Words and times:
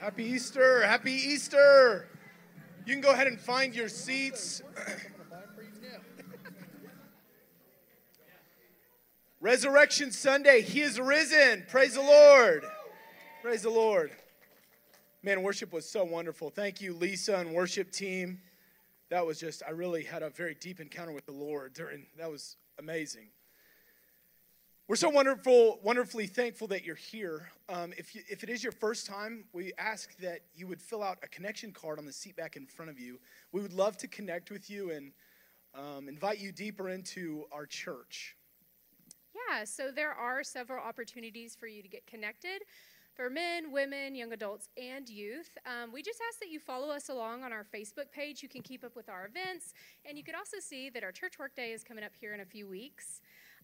Happy 0.00 0.24
Easter. 0.24 0.86
Happy 0.86 1.12
Easter. 1.12 2.06
You 2.86 2.94
can 2.94 3.00
go 3.00 3.10
ahead 3.10 3.26
and 3.26 3.40
find 3.40 3.74
your 3.74 3.88
seats. 3.88 4.62
Resurrection 9.40 10.12
Sunday. 10.12 10.60
He 10.62 10.82
is 10.82 11.00
risen. 11.00 11.64
Praise 11.68 11.94
the 11.94 12.00
Lord. 12.00 12.64
Praise 13.42 13.62
the 13.62 13.70
Lord. 13.70 14.12
Man, 15.24 15.42
worship 15.42 15.72
was 15.72 15.88
so 15.88 16.04
wonderful. 16.04 16.48
Thank 16.48 16.80
you, 16.80 16.94
Lisa 16.94 17.36
and 17.36 17.52
worship 17.52 17.90
team. 17.90 18.40
That 19.10 19.26
was 19.26 19.40
just, 19.40 19.64
I 19.66 19.70
really 19.70 20.04
had 20.04 20.22
a 20.22 20.30
very 20.30 20.54
deep 20.54 20.78
encounter 20.78 21.12
with 21.12 21.26
the 21.26 21.32
Lord 21.32 21.72
during, 21.74 22.06
that 22.18 22.30
was 22.30 22.56
amazing. 22.78 23.30
We're 24.88 24.96
so 24.96 25.10
wonderful, 25.10 25.80
wonderfully 25.82 26.26
thankful 26.26 26.66
that 26.68 26.82
you're 26.82 26.94
here. 26.94 27.50
Um, 27.68 27.92
if, 27.98 28.14
you, 28.14 28.22
if 28.26 28.42
it 28.42 28.48
is 28.48 28.62
your 28.62 28.72
first 28.72 29.06
time, 29.06 29.44
we 29.52 29.70
ask 29.76 30.16
that 30.16 30.40
you 30.56 30.66
would 30.66 30.80
fill 30.80 31.02
out 31.02 31.18
a 31.22 31.28
connection 31.28 31.72
card 31.72 31.98
on 31.98 32.06
the 32.06 32.12
seat 32.12 32.36
back 32.36 32.56
in 32.56 32.64
front 32.64 32.90
of 32.90 32.98
you. 32.98 33.20
We 33.52 33.60
would 33.60 33.74
love 33.74 33.98
to 33.98 34.08
connect 34.08 34.50
with 34.50 34.70
you 34.70 34.90
and 34.92 35.12
um, 35.74 36.08
invite 36.08 36.38
you 36.38 36.52
deeper 36.52 36.88
into 36.88 37.44
our 37.52 37.66
church. 37.66 38.34
Yeah, 39.34 39.64
so 39.64 39.90
there 39.94 40.12
are 40.12 40.42
several 40.42 40.82
opportunities 40.82 41.54
for 41.54 41.66
you 41.66 41.82
to 41.82 41.88
get 41.88 42.06
connected 42.06 42.62
for 43.14 43.28
men, 43.28 43.70
women, 43.70 44.14
young 44.14 44.32
adults, 44.32 44.70
and 44.82 45.06
youth. 45.06 45.50
Um, 45.66 45.92
we 45.92 46.02
just 46.02 46.22
ask 46.30 46.40
that 46.40 46.48
you 46.48 46.60
follow 46.60 46.88
us 46.88 47.10
along 47.10 47.44
on 47.44 47.52
our 47.52 47.66
Facebook 47.74 48.10
page. 48.10 48.42
You 48.42 48.48
can 48.48 48.62
keep 48.62 48.82
up 48.82 48.96
with 48.96 49.10
our 49.10 49.26
events, 49.26 49.74
and 50.08 50.16
you 50.16 50.24
can 50.24 50.34
also 50.34 50.56
see 50.60 50.88
that 50.88 51.04
our 51.04 51.12
church 51.12 51.38
work 51.38 51.54
day 51.54 51.72
is 51.72 51.84
coming 51.84 52.04
up 52.04 52.12
here 52.18 52.32
in 52.32 52.40
a 52.40 52.46
few 52.46 52.66
weeks. 52.66 53.20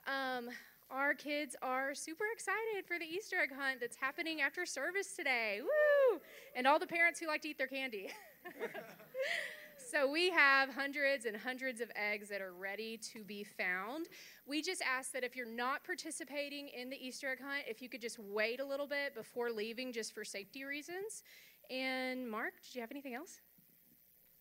Um, 0.06 0.51
our 0.91 1.15
kids 1.15 1.56
are 1.62 1.95
super 1.95 2.24
excited 2.33 2.87
for 2.87 2.98
the 2.98 3.05
Easter 3.05 3.37
egg 3.42 3.51
hunt 3.56 3.80
that's 3.80 3.97
happening 3.97 4.41
after 4.41 4.66
service 4.66 5.15
today. 5.16 5.61
Woo! 5.61 6.20
And 6.55 6.66
all 6.66 6.79
the 6.79 6.87
parents 6.87 7.20
who 7.20 7.27
like 7.27 7.42
to 7.42 7.48
eat 7.48 7.59
their 7.59 7.66
candy. 7.66 8.11
so 9.91 10.11
we 10.11 10.31
have 10.31 10.69
hundreds 10.69 11.25
and 11.25 11.36
hundreds 11.36 11.81
of 11.81 11.91
eggs 11.97 12.28
that 12.28 12.41
are 12.41 12.53
ready 12.53 12.98
to 13.12 13.25
be 13.25 13.44
found. 13.44 14.09
We 14.47 14.62
just 14.62 14.83
ask 14.83 15.12
that 15.12 15.25
if 15.25 15.34
you're 15.34 15.47
not 15.47 15.84
participating 15.84 16.69
in 16.69 16.91
the 16.91 16.97
Easter 16.97 17.28
egg 17.28 17.39
hunt, 17.41 17.64
if 17.66 17.81
you 17.83 17.89
could 17.89 18.00
just 18.00 18.19
wait 18.19 18.61
a 18.61 18.64
little 18.64 18.87
bit 18.87 19.14
before 19.14 19.50
leaving 19.50 19.92
just 19.92 20.14
for 20.14 20.25
safety 20.25 20.64
reasons. 20.64 21.22
And 21.70 22.31
Mark, 22.31 22.55
did 22.62 22.75
you 22.75 22.81
have 22.83 22.91
anything 22.91 23.14
else? 23.14 23.41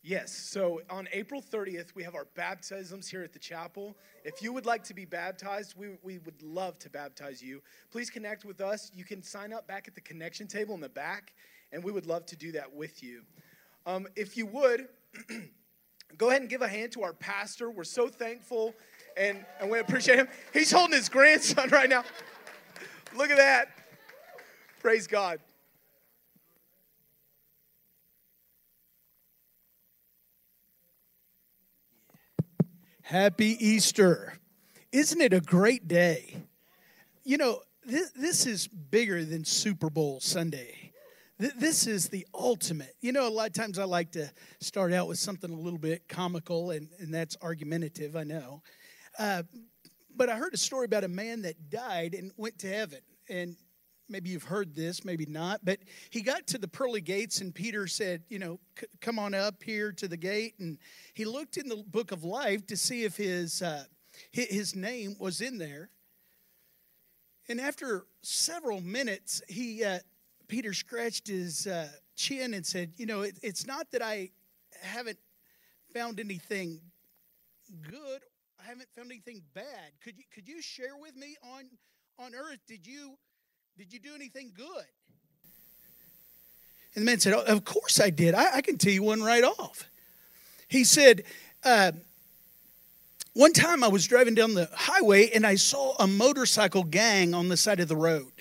Yes, 0.06 0.34
so 0.34 0.82
on 0.90 1.08
April 1.14 1.42
30th, 1.42 1.96
we 1.96 2.04
have 2.04 2.14
our 2.14 2.28
baptisms 2.36 3.08
here 3.08 3.24
at 3.24 3.32
the 3.32 3.40
chapel. 3.40 3.96
If 4.26 4.42
you 4.42 4.52
would 4.52 4.66
like 4.66 4.84
to 4.84 4.94
be 4.94 5.06
baptized, 5.06 5.76
we, 5.78 5.92
we 6.04 6.18
would 6.18 6.44
love 6.44 6.78
to 6.80 6.90
baptize 6.90 7.42
you. 7.42 7.62
Please 7.90 8.10
connect 8.10 8.44
with 8.44 8.60
us. 8.60 8.92
You 8.94 9.06
can 9.06 9.24
sign 9.24 9.54
up 9.54 9.66
back 9.66 9.88
at 9.88 9.96
the 9.96 10.02
connection 10.02 10.46
table 10.46 10.76
in 10.76 10.82
the 10.82 10.90
back, 10.90 11.32
and 11.72 11.82
we 11.82 11.94
would 11.94 12.06
love 12.06 12.26
to 12.26 12.36
do 12.36 12.52
that 12.52 12.76
with 12.76 13.02
you. 13.02 13.22
Um, 13.86 14.06
if 14.18 14.36
you 14.36 14.46
would, 14.48 14.90
go 16.18 16.28
ahead 16.32 16.42
and 16.42 16.50
give 16.50 16.62
a 16.62 16.68
hand 16.68 16.92
to 16.94 17.04
our 17.04 17.14
pastor. 17.14 17.72
We're 17.72 17.86
so 17.86 18.10
thankful 18.10 18.76
and, 19.16 19.46
and 19.62 19.72
we 19.72 19.80
appreciate 19.80 20.20
him. 20.20 20.28
He's 20.52 20.72
holding 20.72 20.98
his 20.98 21.08
grandson 21.08 21.70
right 21.72 21.90
now. 21.90 22.04
Look 23.16 23.30
at 23.30 23.38
that. 23.38 23.70
Praise 24.82 25.08
God. 25.08 25.40
Happy 33.06 33.58
Easter. 33.60 34.34
Isn't 34.94 35.20
it 35.20 35.34
a 35.34 35.42
great 35.42 35.90
day? 35.90 36.46
You 37.26 37.36
know, 37.36 37.60
this, 37.86 38.12
this 38.12 38.46
is 38.46 38.70
bigger 38.70 39.26
than 39.26 39.44
Super 39.44 39.90
Bowl 39.90 40.22
Sunday. 40.22 40.94
This 41.38 41.86
is 41.86 42.08
the 42.08 42.26
ultimate. 42.34 42.96
You 43.02 43.12
know, 43.12 43.28
a 43.28 43.30
lot 43.30 43.48
of 43.48 43.54
times 43.54 43.78
I 43.78 43.84
like 43.84 44.14
to 44.14 44.32
start 44.62 44.94
out 44.94 45.10
with 45.10 45.20
something 45.20 45.52
a 45.52 45.60
little 45.60 45.80
bit 45.80 46.08
comical, 46.08 46.72
and, 46.72 46.88
and 46.98 47.14
that's 47.14 47.36
argumentative, 47.42 48.16
I 48.16 48.24
know. 48.24 48.62
Uh, 49.20 49.44
but 50.16 50.30
I 50.30 50.38
heard 50.38 50.54
a 50.54 50.58
story 50.58 50.86
about 50.86 51.04
a 51.04 51.10
man 51.10 51.42
that 51.42 51.70
died 51.70 52.14
and 52.14 52.32
went 52.38 52.58
to 52.60 52.70
heaven. 52.70 53.00
And 53.30 53.58
maybe 54.10 54.30
you've 54.30 54.44
heard 54.44 54.76
this, 54.76 55.06
maybe 55.06 55.26
not, 55.26 55.62
but 55.64 55.80
he 56.10 56.22
got 56.22 56.48
to 56.48 56.58
the 56.58 56.68
pearly 56.68 57.02
gates, 57.02 57.42
and 57.42 57.54
Peter 57.54 57.88
said, 57.88 58.24
You 58.30 58.40
know, 58.40 58.60
come 59.02 59.20
on 59.20 59.34
up 59.34 59.64
here 59.64 59.92
to 59.94 60.08
the 60.08 60.18
gate. 60.18 60.56
And 60.60 60.78
he 61.14 61.26
looked 61.26 61.58
in 61.58 61.68
the 61.70 61.84
book 61.88 62.12
of 62.12 62.24
life 62.24 62.66
to 62.68 62.78
see 62.78 63.04
if 63.04 63.18
his, 63.18 63.62
uh, 63.62 63.86
his 64.32 64.76
name 64.76 65.16
was 65.20 65.42
in 65.42 65.58
there. 65.58 65.90
And 67.50 67.60
after 67.60 68.06
several 68.22 68.82
minutes, 68.82 69.42
he, 69.48 69.84
uh, 69.84 70.00
Peter 70.48 70.74
scratched 70.74 71.28
his 71.28 71.68
uh, 71.68 71.90
chin 72.16 72.54
and 72.54 72.66
said, 72.66 72.94
You 72.98 73.06
know, 73.06 73.22
it, 73.22 73.38
it's 73.42 73.66
not 73.66 73.92
that 73.92 74.02
I 74.02 74.30
haven't 74.82 75.20
found 75.94 76.20
anything 76.20 76.82
good. 77.90 78.22
I 78.60 78.68
haven't 78.68 78.88
found 78.96 79.12
anything 79.12 79.42
bad. 79.54 79.92
Could 80.04 80.18
you, 80.18 80.24
could 80.34 80.48
you 80.48 80.62
share 80.62 80.96
with 80.98 81.16
me 81.16 81.36
on, 81.44 81.66
on 82.18 82.34
earth? 82.34 82.60
Did 82.68 82.88
you 82.88 83.18
did 83.78 83.92
you 83.92 84.00
do 84.00 84.14
anything 84.16 84.52
good? 84.56 84.86
And 86.96 87.02
the 87.02 87.06
man 87.06 87.20
said, 87.20 87.34
oh, 87.34 87.42
Of 87.42 87.66
course 87.66 88.00
I 88.00 88.10
did. 88.10 88.36
I, 88.36 88.58
I, 88.58 88.62
can 88.62 88.78
tell 88.78 88.92
you 88.92 89.04
one 89.04 89.22
right 89.22 89.44
off. 89.44 89.90
He 90.68 90.84
said, 90.84 91.24
uh, 91.64 91.92
One 93.34 93.54
time 93.54 93.84
I 93.84 93.88
was 93.88 94.06
driving 94.06 94.36
down 94.36 94.54
the 94.54 94.70
highway 94.74 95.30
and 95.34 95.46
I 95.46 95.56
saw 95.56 95.96
a 95.98 96.08
motorcycle 96.08 96.84
gang 96.84 97.34
on 97.34 97.50
the 97.50 97.58
side 97.58 97.80
of 97.80 97.88
the 97.88 97.96
road. 97.96 98.32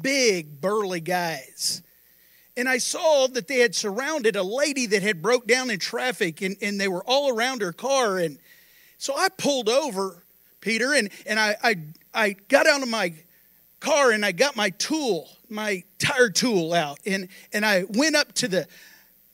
Big, 0.00 0.60
burly 0.60 1.00
guys. 1.00 1.82
And 2.56 2.68
I 2.68 2.78
saw 2.78 3.28
that 3.28 3.46
they 3.46 3.60
had 3.60 3.76
surrounded 3.76 4.34
a 4.34 4.42
lady 4.42 4.86
that 4.86 5.02
had 5.02 5.22
broke 5.22 5.46
down 5.46 5.70
in 5.70 5.78
traffic 5.78 6.42
and, 6.42 6.56
and 6.60 6.80
they 6.80 6.88
were 6.88 7.04
all 7.04 7.32
around 7.32 7.62
her 7.62 7.72
car. 7.72 8.18
And 8.18 8.38
so 8.96 9.16
I 9.16 9.28
pulled 9.28 9.68
over, 9.68 10.24
Peter, 10.60 10.92
and, 10.92 11.10
and 11.24 11.38
I, 11.38 11.56
I, 11.62 11.76
I 12.12 12.36
got 12.48 12.66
out 12.66 12.82
of 12.82 12.88
my 12.88 13.14
car 13.80 14.10
and 14.10 14.24
I 14.24 14.32
got 14.32 14.56
my 14.56 14.70
tool, 14.70 15.28
my 15.48 15.82
tire 15.98 16.30
tool 16.30 16.72
out, 16.72 16.98
and, 17.06 17.28
and 17.52 17.64
I 17.64 17.84
went 17.88 18.16
up 18.16 18.32
to 18.34 18.48
the 18.48 18.66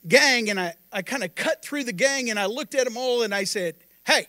gang 0.07 0.49
and 0.49 0.59
I, 0.59 0.75
I 0.91 1.01
kind 1.01 1.23
of 1.23 1.35
cut 1.35 1.63
through 1.63 1.83
the 1.85 1.93
gang 1.93 2.29
and 2.29 2.39
I 2.39 2.45
looked 2.45 2.75
at 2.75 2.85
them 2.85 2.97
all 2.97 3.23
and 3.23 3.33
I 3.33 3.43
said, 3.43 3.75
Hey, 4.05 4.27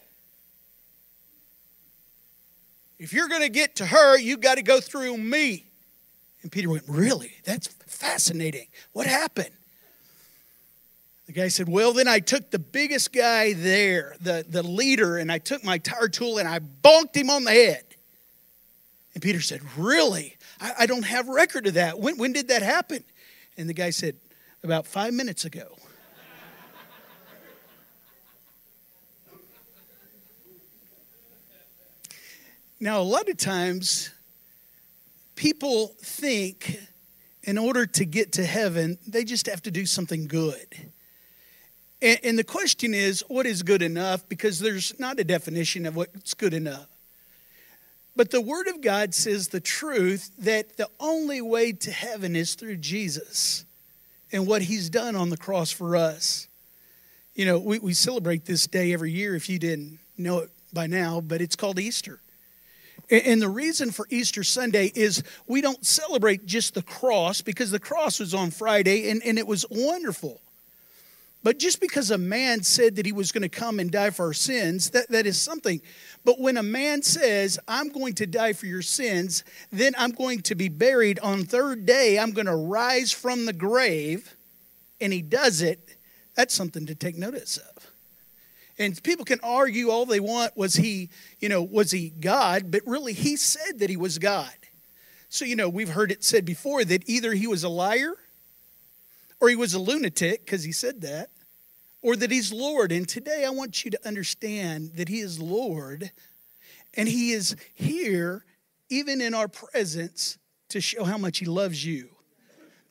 if 2.99 3.13
you're 3.13 3.29
going 3.29 3.43
to 3.43 3.51
get 3.51 3.77
to 3.77 3.87
her, 3.87 4.19
you've 4.19 4.41
got 4.41 4.57
to 4.57 4.63
go 4.63 4.81
through 4.81 5.19
me. 5.19 5.67
And 6.43 6.51
Peter 6.51 6.69
went, 6.69 6.85
Really? 6.89 7.33
That's 7.45 7.67
fascinating. 7.87 8.69
What 8.93 9.07
happened? 9.07 9.51
The 11.27 11.33
guy 11.33 11.49
said, 11.49 11.69
Well, 11.69 11.93
then 11.93 12.09
I 12.09 12.21
took 12.21 12.51
the 12.51 12.59
biggest 12.59 13.13
guy 13.13 13.53
there, 13.53 14.17
the, 14.21 14.47
the 14.49 14.63
leader, 14.63 15.19
and 15.19 15.31
I 15.31 15.39
took 15.39 15.63
my 15.65 15.79
tire 15.79 16.09
tool 16.09 16.39
and 16.39 16.49
I 16.49 16.61
bonked 16.61 17.17
him 17.17 17.31
on 17.31 17.45
the 17.45 17.51
head. 17.51 17.86
And 19.17 19.23
Peter 19.23 19.41
said, 19.41 19.63
Really? 19.79 20.37
I, 20.61 20.73
I 20.81 20.87
don't 20.87 21.07
have 21.07 21.27
record 21.27 21.67
of 21.67 21.73
that. 21.75 21.99
When, 21.99 22.19
when 22.19 22.35
did 22.35 22.49
that 22.49 22.61
happen? 22.61 23.03
And 23.57 23.67
the 23.67 23.73
guy 23.73 23.89
said, 23.89 24.17
About 24.63 24.87
five 24.87 25.15
minutes 25.15 25.47
ago. 25.47 25.75
now, 32.79 33.01
a 33.01 33.09
lot 33.09 33.31
of 33.31 33.39
times, 33.39 34.11
people 35.35 35.95
think 35.99 36.79
in 37.43 37.57
order 37.57 37.87
to 37.87 38.05
get 38.05 38.33
to 38.33 38.45
heaven, 38.45 38.99
they 39.09 39.25
just 39.25 39.47
have 39.47 39.63
to 39.63 39.71
do 39.71 39.87
something 39.87 40.27
good. 40.27 40.93
And, 42.03 42.21
and, 42.23 42.39
the 42.39 42.45
question 42.45 42.93
is, 42.93 43.25
what 43.29 43.47
is 43.47 43.63
good 43.63 43.81
enough? 43.81 44.29
Because 44.29 44.59
there's 44.59 45.01
not 45.01 45.19
a 45.19 45.25
definition 45.25 45.87
of 45.87 45.97
what's 45.97 46.35
good 46.35 46.53
enough. 46.53 46.89
But 48.17 48.31
the 48.31 48.41
Word 48.41 48.67
of 48.67 48.81
God 48.81 49.15
says 49.15 49.49
the 49.49 49.61
truth 49.61 50.31
that 50.39 50.79
the 50.79 50.89
only 50.99 51.43
way 51.43 51.73
to 51.73 51.91
heaven 51.91 52.35
is 52.35 52.55
through 52.55 52.79
Jesus 52.79 53.67
and 54.33 54.47
what 54.47 54.63
He's 54.63 54.89
done 54.89 55.15
on 55.15 55.29
the 55.29 55.37
cross 55.37 55.71
for 55.71 55.95
us. 55.95 56.49
You 57.35 57.45
know, 57.45 57.59
we, 57.59 57.79
we 57.79 57.93
celebrate 57.93 58.47
this 58.47 58.67
day 58.67 58.95
every 58.95 59.13
year, 59.13 59.37
if 59.37 59.51
you 59.51 59.59
didn't 59.59 59.99
know 60.17 60.39
it 60.39 60.51
by 60.73 60.87
now, 60.87 61.21
but 61.21 61.43
it's 61.43 61.57
called 61.57 61.79
Easter. 61.79 62.21
And 63.11 63.41
the 63.41 63.49
reason 63.49 63.93
for 63.93 64.07
Easter 64.11 64.43
Sunday 64.43 64.91
is 64.95 65.23
we 65.47 65.61
don't 65.61 65.85
celebrate 65.85 66.47
just 66.47 66.75
the 66.75 66.83
cross 66.83 67.41
because 67.43 67.71
the 67.71 67.79
cross 67.79 68.19
was 68.19 68.35
on 68.35 68.51
Friday 68.51 69.11
and, 69.11 69.23
and 69.23 69.39
it 69.39 69.47
was 69.47 69.65
wonderful. 69.71 70.41
But 71.47 71.61
just 71.61 71.81
because 71.81 72.11
a 72.11 72.19
man 72.19 72.65
said 72.65 72.97
that 72.97 73.07
he 73.07 73.13
was 73.13 73.31
going 73.31 73.43
to 73.43 73.49
come 73.49 73.79
and 73.79 73.89
die 73.89 74.11
for 74.11 74.27
our 74.27 74.33
sins, 74.33 74.91
that, 74.91 75.09
that 75.11 75.27
is 75.27 75.41
something. 75.41 75.81
But 76.25 76.41
when 76.41 76.57
a 76.57 76.63
man 76.65 77.03
says, 77.03 77.57
I'm 77.69 77.91
going 77.91 78.15
to 78.15 78.27
die 78.27 78.53
for 78.53 78.67
your 78.67 78.83
sins, 78.83 79.45
then 79.71 79.95
I'm 79.97 80.11
going 80.11 80.41
to 80.41 80.57
be 80.57 80.69
buried 80.69 81.21
on 81.21 81.45
third 81.45 81.87
day, 81.87 82.19
I'm 82.19 82.33
going 82.33 82.49
to 82.49 82.57
rise 82.57 83.13
from 83.13 83.47
the 83.47 83.53
grave, 83.53 84.35
and 85.01 85.13
he 85.13 85.23
does 85.23 85.63
it, 85.63 85.97
that's 86.35 86.53
something 86.53 86.85
to 86.87 86.97
take 86.97 87.17
notice 87.17 87.59
of. 87.59 87.93
And 88.77 89.01
people 89.05 89.25
can 89.25 89.39
argue 89.45 89.89
all 89.91 90.05
they 90.05 90.19
want 90.19 90.57
was 90.57 90.75
he, 90.75 91.11
you 91.39 91.49
know, 91.49 91.63
was 91.63 91.93
he 91.93 92.11
God? 92.11 92.73
But 92.73 92.83
really, 92.87 93.13
he 93.13 93.37
said 93.37 93.79
that 93.79 93.89
he 93.89 93.97
was 93.97 94.19
God. 94.19 94.51
So, 95.29 95.45
you 95.45 95.55
know, 95.55 95.69
we've 95.69 95.91
heard 95.91 96.11
it 96.11 96.25
said 96.25 96.45
before 96.45 96.85
that 96.85 97.09
either 97.09 97.35
he 97.35 97.47
was 97.47 97.63
a 97.63 97.69
liar 97.69 98.15
or 99.41 99.49
he 99.49 99.55
was 99.55 99.75
a 99.75 99.79
lunatic 99.79 100.45
because 100.45 100.65
he 100.65 100.73
said 100.73 101.03
that, 101.03 101.31
or 102.07 102.15
that 102.15 102.31
he's 102.31 102.53
Lord. 102.53 102.93
And 102.93 103.09
today 103.09 103.45
I 103.45 103.51
want 103.51 103.85
you 103.85 103.91
to 103.91 104.07
understand 104.07 104.93
that 104.95 105.09
he 105.09 105.19
is 105.19 105.41
Lord 105.41 106.13
and 106.95 107.09
he 107.09 107.33
is 107.33 107.57
here, 107.75 108.45
even 108.89 109.21
in 109.21 109.35
our 109.35 109.49
presence, 109.49 110.39
to 110.69 110.81
show 110.81 111.03
how 111.03 111.19
much 111.19 111.39
he 111.39 111.47
loves 111.47 111.85
you. 111.85 112.11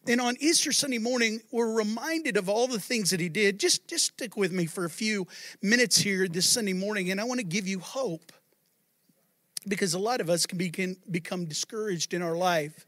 And 0.06 0.20
on 0.20 0.36
Easter 0.42 0.74
Sunday 0.74 0.98
morning, 0.98 1.40
we're 1.50 1.74
reminded 1.74 2.36
of 2.36 2.50
all 2.50 2.68
the 2.68 2.80
things 2.80 3.10
that 3.12 3.22
he 3.22 3.30
did. 3.30 3.58
Just, 3.58 3.88
just 3.88 4.08
stick 4.08 4.36
with 4.36 4.52
me 4.52 4.66
for 4.66 4.84
a 4.84 4.90
few 4.90 5.28
minutes 5.62 5.98
here 5.98 6.28
this 6.28 6.48
Sunday 6.48 6.74
morning, 6.74 7.10
and 7.10 7.20
I 7.20 7.24
want 7.24 7.40
to 7.40 7.46
give 7.46 7.70
you 7.70 7.80
hope 7.80 8.34
because 9.66 9.94
a 9.94 10.00
lot 10.00 10.20
of 10.20 10.30
us 10.30 10.46
can, 10.46 10.58
be, 10.58 10.70
can 10.70 10.98
become 11.10 11.46
discouraged 11.46 12.14
in 12.14 12.22
our 12.22 12.36
life. 12.36 12.86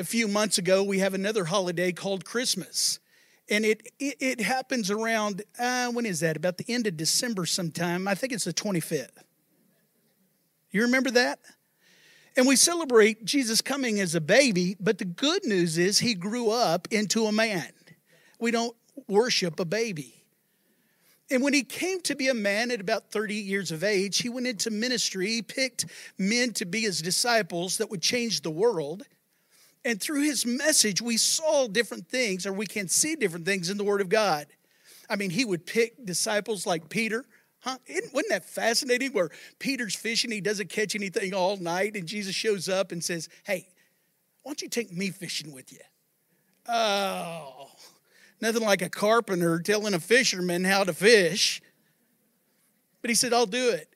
A 0.00 0.04
few 0.04 0.26
months 0.26 0.58
ago, 0.58 0.82
we 0.82 0.98
have 0.98 1.14
another 1.14 1.44
holiday 1.44 1.92
called 1.92 2.24
Christmas. 2.24 2.98
And 3.50 3.64
it, 3.64 3.88
it, 3.98 4.16
it 4.20 4.40
happens 4.40 4.90
around, 4.90 5.42
uh, 5.58 5.90
when 5.90 6.04
is 6.04 6.20
that? 6.20 6.36
About 6.36 6.58
the 6.58 6.66
end 6.68 6.86
of 6.86 6.96
December 6.96 7.46
sometime. 7.46 8.06
I 8.06 8.14
think 8.14 8.32
it's 8.32 8.44
the 8.44 8.52
25th. 8.52 9.08
You 10.70 10.82
remember 10.82 11.10
that? 11.12 11.38
And 12.36 12.46
we 12.46 12.56
celebrate 12.56 13.24
Jesus 13.24 13.60
coming 13.60 14.00
as 14.00 14.14
a 14.14 14.20
baby, 14.20 14.76
but 14.78 14.98
the 14.98 15.04
good 15.04 15.44
news 15.44 15.78
is 15.78 15.98
he 15.98 16.14
grew 16.14 16.50
up 16.50 16.86
into 16.90 17.26
a 17.26 17.32
man. 17.32 17.72
We 18.38 18.50
don't 18.50 18.76
worship 19.08 19.58
a 19.58 19.64
baby. 19.64 20.18
And 21.30 21.42
when 21.42 21.52
he 21.52 21.62
came 21.62 22.00
to 22.02 22.14
be 22.14 22.28
a 22.28 22.34
man 22.34 22.70
at 22.70 22.80
about 22.80 23.10
30 23.10 23.34
years 23.34 23.70
of 23.70 23.84
age, 23.84 24.18
he 24.18 24.28
went 24.28 24.46
into 24.46 24.70
ministry. 24.70 25.28
He 25.28 25.42
picked 25.42 25.86
men 26.16 26.52
to 26.54 26.64
be 26.64 26.82
his 26.82 27.02
disciples 27.02 27.78
that 27.78 27.90
would 27.90 28.00
change 28.00 28.40
the 28.40 28.50
world. 28.50 29.02
And 29.84 30.00
through 30.00 30.22
his 30.22 30.44
message, 30.44 31.00
we 31.00 31.16
saw 31.16 31.68
different 31.68 32.08
things, 32.08 32.46
or 32.46 32.52
we 32.52 32.66
can 32.66 32.88
see 32.88 33.14
different 33.14 33.46
things 33.46 33.70
in 33.70 33.76
the 33.76 33.84
Word 33.84 34.00
of 34.00 34.08
God. 34.08 34.46
I 35.08 35.16
mean, 35.16 35.30
he 35.30 35.44
would 35.44 35.64
pick 35.64 36.04
disciples 36.04 36.66
like 36.66 36.88
Peter, 36.88 37.24
Huh? 37.60 37.76
Wasn't 38.12 38.30
that 38.30 38.44
fascinating 38.44 39.12
where 39.12 39.30
Peter's 39.58 39.94
fishing, 39.94 40.30
he 40.30 40.40
doesn't 40.40 40.68
catch 40.68 40.94
anything 40.94 41.34
all 41.34 41.56
night, 41.56 41.96
and 41.96 42.06
Jesus 42.06 42.34
shows 42.34 42.68
up 42.68 42.92
and 42.92 43.02
says, 43.02 43.28
Hey, 43.44 43.68
why 44.42 44.50
don't 44.50 44.62
you 44.62 44.68
take 44.68 44.92
me 44.92 45.10
fishing 45.10 45.52
with 45.52 45.72
you? 45.72 45.80
Oh, 46.68 47.70
nothing 48.40 48.62
like 48.62 48.82
a 48.82 48.88
carpenter 48.88 49.58
telling 49.60 49.94
a 49.94 50.00
fisherman 50.00 50.64
how 50.64 50.84
to 50.84 50.92
fish. 50.92 51.60
But 53.02 53.10
he 53.10 53.14
said, 53.14 53.32
I'll 53.32 53.46
do 53.46 53.70
it. 53.70 53.88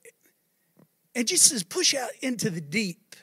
And 1.14 1.28
Jesus 1.28 1.50
says, 1.50 1.62
Push 1.62 1.94
out 1.94 2.10
into 2.20 2.50
the 2.50 2.60
deep. 2.60 3.14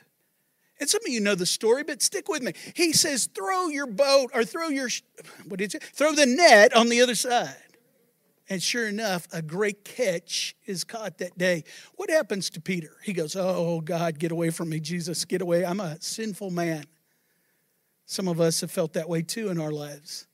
And 0.80 0.88
some 0.88 1.02
of 1.06 1.12
you 1.12 1.20
know 1.20 1.34
the 1.34 1.46
story, 1.46 1.84
but 1.84 2.00
stick 2.00 2.28
with 2.28 2.42
me. 2.42 2.54
He 2.74 2.92
says, 2.94 3.26
Throw 3.26 3.68
your 3.68 3.86
boat 3.86 4.30
or 4.34 4.44
throw 4.44 4.68
your, 4.68 4.88
what 5.46 5.58
did 5.58 5.74
you, 5.74 5.80
throw 5.80 6.12
the 6.12 6.26
net 6.26 6.74
on 6.74 6.88
the 6.88 7.02
other 7.02 7.14
side. 7.14 7.54
And 8.48 8.60
sure 8.60 8.88
enough, 8.88 9.28
a 9.32 9.42
great 9.42 9.84
catch 9.84 10.56
is 10.66 10.82
caught 10.82 11.18
that 11.18 11.38
day. 11.38 11.62
What 11.94 12.10
happens 12.10 12.50
to 12.50 12.60
Peter? 12.60 12.96
He 13.04 13.12
goes, 13.12 13.36
Oh, 13.36 13.80
God, 13.82 14.18
get 14.18 14.32
away 14.32 14.50
from 14.50 14.70
me, 14.70 14.80
Jesus, 14.80 15.24
get 15.26 15.42
away. 15.42 15.64
I'm 15.64 15.80
a 15.80 16.00
sinful 16.00 16.50
man. 16.50 16.84
Some 18.06 18.26
of 18.26 18.40
us 18.40 18.62
have 18.62 18.72
felt 18.72 18.94
that 18.94 19.08
way 19.08 19.22
too 19.22 19.50
in 19.50 19.60
our 19.60 19.70
lives. 19.70 20.26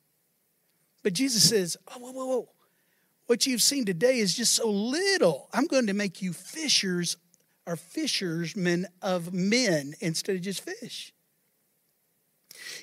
But 1.03 1.13
Jesus 1.13 1.47
says, 1.47 1.77
Oh, 1.89 1.99
whoa, 1.99 2.13
whoa, 2.13 2.27
whoa. 2.27 2.49
What 3.27 3.47
you've 3.47 3.61
seen 3.61 3.85
today 3.85 4.19
is 4.19 4.37
just 4.37 4.55
so 4.55 4.71
little. 4.71 5.49
I'm 5.53 5.67
going 5.67 5.89
to 5.89 5.93
make 5.93 6.23
you 6.23 6.33
fishers 6.33 7.17
or 7.67 7.77
fishermen 7.77 8.87
of 9.03 9.33
men 9.33 9.95
instead 10.01 10.37
of 10.37 10.43
just 10.43 10.61
fish. 10.61 11.13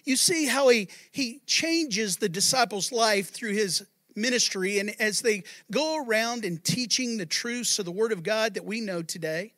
You 0.03 0.15
see 0.15 0.45
how 0.45 0.69
he, 0.69 0.89
he 1.11 1.41
changes 1.45 2.17
the 2.17 2.29
disciples' 2.29 2.91
life 2.91 3.29
through 3.29 3.53
his 3.53 3.85
ministry. 4.15 4.79
And 4.79 4.93
as 4.99 5.21
they 5.21 5.43
go 5.71 6.03
around 6.03 6.45
and 6.45 6.63
teaching 6.63 7.17
the 7.17 7.25
truths 7.25 7.79
of 7.79 7.85
the 7.85 7.91
Word 7.91 8.11
of 8.11 8.23
God 8.23 8.53
that 8.53 8.65
we 8.65 8.81
know 8.81 9.01
today, 9.01 9.53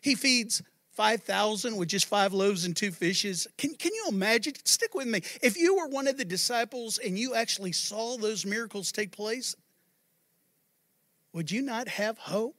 he 0.00 0.14
feeds 0.14 0.62
5,000 0.92 1.76
with 1.76 1.88
just 1.88 2.06
five 2.06 2.32
loaves 2.32 2.64
and 2.64 2.76
two 2.76 2.90
fishes. 2.90 3.46
Can, 3.56 3.74
can 3.74 3.94
you 3.94 4.06
imagine? 4.08 4.54
Stick 4.64 4.94
with 4.94 5.06
me. 5.06 5.20
If 5.42 5.56
you 5.56 5.76
were 5.76 5.86
one 5.86 6.08
of 6.08 6.16
the 6.16 6.24
disciples 6.24 6.98
and 6.98 7.18
you 7.18 7.34
actually 7.34 7.72
saw 7.72 8.16
those 8.16 8.44
miracles 8.44 8.90
take 8.90 9.12
place, 9.12 9.54
would 11.32 11.50
you 11.50 11.62
not 11.62 11.86
have 11.86 12.18
hope 12.18 12.56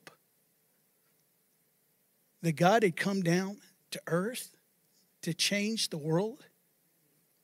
that 2.41 2.53
God 2.53 2.83
had 2.83 2.95
come 2.95 3.21
down 3.21 3.57
to 3.91 4.01
earth 4.07 4.56
to 5.21 5.33
change 5.33 5.89
the 5.89 5.97
world? 5.97 6.45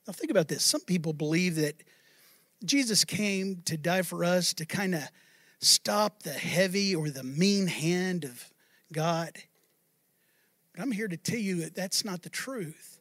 Now, 0.06 0.12
think 0.12 0.30
about 0.30 0.48
this. 0.48 0.64
Some 0.64 0.82
people 0.82 1.12
believe 1.12 1.56
that 1.56 1.82
Jesus 2.64 3.04
came 3.04 3.62
to 3.66 3.76
die 3.76 4.02
for 4.02 4.24
us 4.24 4.54
to 4.54 4.64
kind 4.64 4.94
of 4.94 5.02
stop 5.60 6.22
the 6.22 6.32
heavy 6.32 6.94
or 6.94 7.10
the 7.10 7.22
mean 7.22 7.66
hand 7.66 8.24
of 8.24 8.50
God. 8.92 9.32
But 10.72 10.82
I'm 10.82 10.92
here 10.92 11.08
to 11.08 11.16
tell 11.16 11.38
you 11.38 11.56
that 11.62 11.74
that's 11.74 12.04
not 12.04 12.22
the 12.22 12.30
truth. 12.30 13.00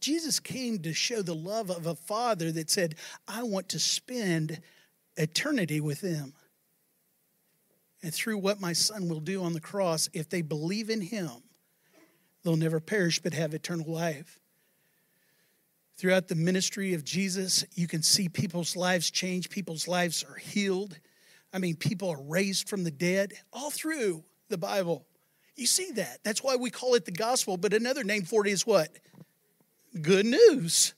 Jesus 0.00 0.40
came 0.40 0.78
to 0.80 0.92
show 0.92 1.22
the 1.22 1.34
love 1.34 1.70
of 1.70 1.86
a 1.86 1.94
father 1.94 2.50
that 2.52 2.70
said, 2.70 2.96
I 3.28 3.44
want 3.44 3.68
to 3.70 3.78
spend 3.78 4.60
eternity 5.16 5.80
with 5.80 6.00
them. 6.00 6.34
And 8.04 8.12
through 8.12 8.36
what 8.36 8.60
my 8.60 8.74
son 8.74 9.08
will 9.08 9.20
do 9.20 9.42
on 9.42 9.54
the 9.54 9.62
cross, 9.62 10.10
if 10.12 10.28
they 10.28 10.42
believe 10.42 10.90
in 10.90 11.00
him, 11.00 11.30
they'll 12.42 12.54
never 12.54 12.78
perish 12.78 13.18
but 13.18 13.32
have 13.32 13.54
eternal 13.54 13.90
life. 13.90 14.40
Throughout 15.96 16.28
the 16.28 16.34
ministry 16.34 16.92
of 16.92 17.02
Jesus, 17.02 17.64
you 17.72 17.88
can 17.88 18.02
see 18.02 18.28
people's 18.28 18.76
lives 18.76 19.10
change, 19.10 19.48
people's 19.48 19.88
lives 19.88 20.22
are 20.22 20.34
healed. 20.34 20.98
I 21.50 21.56
mean, 21.56 21.76
people 21.76 22.10
are 22.10 22.20
raised 22.20 22.68
from 22.68 22.84
the 22.84 22.90
dead 22.90 23.32
all 23.54 23.70
through 23.70 24.22
the 24.50 24.58
Bible. 24.58 25.06
You 25.56 25.64
see 25.64 25.90
that. 25.92 26.18
That's 26.24 26.42
why 26.42 26.56
we 26.56 26.68
call 26.68 26.96
it 26.96 27.06
the 27.06 27.10
gospel, 27.10 27.56
but 27.56 27.72
another 27.72 28.04
name 28.04 28.24
for 28.24 28.46
it 28.46 28.50
is 28.50 28.66
what? 28.66 28.90
Good 30.02 30.26
news. 30.26 30.92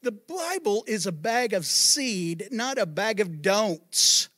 The 0.00 0.12
Bible 0.12 0.84
is 0.86 1.06
a 1.06 1.12
bag 1.12 1.52
of 1.52 1.66
seed, 1.66 2.48
not 2.50 2.78
a 2.78 2.86
bag 2.86 3.20
of 3.20 3.42
don'ts. 3.42 4.30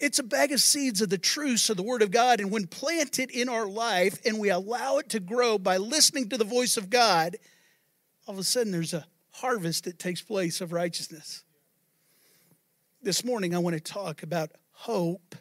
It's 0.00 0.18
a 0.18 0.24
bag 0.24 0.52
of 0.52 0.60
seeds 0.60 1.02
of 1.02 1.08
the 1.08 1.18
truths 1.18 1.70
of 1.70 1.76
the 1.76 1.82
Word 1.82 2.02
of 2.02 2.10
God. 2.10 2.40
And 2.40 2.50
when 2.50 2.66
planted 2.66 3.30
in 3.30 3.48
our 3.48 3.66
life 3.66 4.20
and 4.24 4.38
we 4.38 4.50
allow 4.50 4.98
it 4.98 5.08
to 5.10 5.20
grow 5.20 5.58
by 5.58 5.76
listening 5.76 6.28
to 6.28 6.38
the 6.38 6.44
voice 6.44 6.76
of 6.76 6.88
God, 6.88 7.36
all 8.26 8.34
of 8.34 8.38
a 8.38 8.44
sudden 8.44 8.72
there's 8.72 8.94
a 8.94 9.06
harvest 9.30 9.84
that 9.84 9.98
takes 9.98 10.22
place 10.22 10.60
of 10.60 10.72
righteousness. 10.72 11.42
This 13.02 13.24
morning, 13.24 13.54
I 13.54 13.58
want 13.58 13.74
to 13.74 13.80
talk 13.80 14.22
about 14.22 14.50
hope 14.72 15.34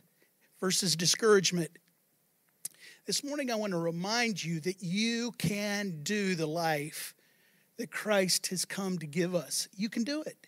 versus 0.59 0.95
discouragement. 0.95 1.71
This 3.05 3.23
morning, 3.23 3.51
I 3.51 3.55
want 3.55 3.71
to 3.71 3.77
remind 3.77 4.43
you 4.43 4.59
that 4.61 4.81
you 4.81 5.31
can 5.37 6.01
do 6.03 6.35
the 6.35 6.47
life 6.47 7.13
that 7.77 7.91
Christ 7.91 8.47
has 8.47 8.65
come 8.65 8.97
to 8.99 9.07
give 9.07 9.35
us. 9.35 9.67
You 9.75 9.89
can 9.89 10.03
do 10.03 10.21
it. 10.23 10.47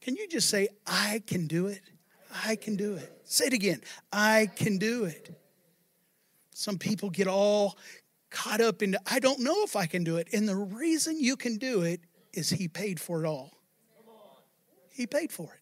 Can 0.00 0.16
you 0.16 0.28
just 0.28 0.48
say, 0.48 0.68
I 0.86 1.22
can 1.26 1.46
do 1.46 1.66
it? 1.66 1.80
I 2.44 2.56
can 2.56 2.76
do 2.76 2.94
it. 2.94 3.20
Say 3.24 3.46
it 3.46 3.52
again. 3.52 3.80
I 4.12 4.50
can 4.56 4.78
do 4.78 5.04
it. 5.04 5.30
Some 6.52 6.78
people 6.78 7.10
get 7.10 7.28
all 7.28 7.78
caught 8.30 8.60
up 8.60 8.82
in, 8.82 8.96
I 9.06 9.20
don't 9.20 9.40
know 9.40 9.62
if 9.62 9.76
I 9.76 9.86
can 9.86 10.02
do 10.02 10.16
it. 10.16 10.28
And 10.32 10.48
the 10.48 10.56
reason 10.56 11.20
you 11.20 11.36
can 11.36 11.56
do 11.56 11.82
it 11.82 12.00
is 12.32 12.50
He 12.50 12.66
paid 12.68 13.00
for 13.00 13.24
it 13.24 13.28
all. 13.28 13.52
He 14.90 15.06
paid 15.06 15.32
for 15.32 15.52
it. 15.54 15.60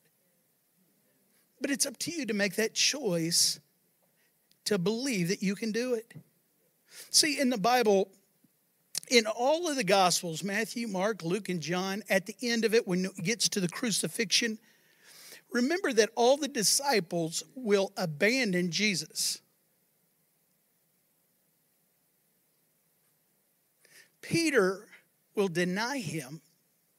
But 1.61 1.71
it's 1.71 1.87
up 1.87 1.97
to 1.99 2.11
you 2.11 2.27
to 2.27 2.35
make 2.35 2.57
that 2.57 2.75
choice 2.75 3.61
to 4.65 4.79
believe 4.79 5.29
that 5.29 5.43
you 5.43 5.55
can 5.55 5.73
do 5.73 5.95
it. 5.95 6.15
See, 7.11 7.39
in 7.39 7.51
the 7.51 7.59
Bible, 7.59 8.11
in 9.11 9.27
all 9.27 9.69
of 9.69 9.77
the 9.77 9.85
Gospels, 9.85 10.43
Matthew, 10.43 10.89
Mark, 10.89 11.23
Luke, 11.23 11.49
and 11.49 11.61
John, 11.61 12.03
at 12.09 12.27
the 12.27 12.37
end 12.43 12.65
of 12.65 12.75
it, 12.75 12.87
when 12.87 13.07
it 13.07 13.17
gets 13.23 13.49
to 13.51 13.61
the 13.61 13.69
crucifixion, 13.69 14.59
remember 15.53 15.93
that 15.93 16.11
all 16.17 16.37
the 16.37 16.49
disciples 16.49 17.43
will 17.55 17.93
abandon 17.97 18.71
Jesus. 18.71 19.41
Peter 24.21 24.87
will 25.35 25.49
deny 25.49 25.99
him, 25.99 26.41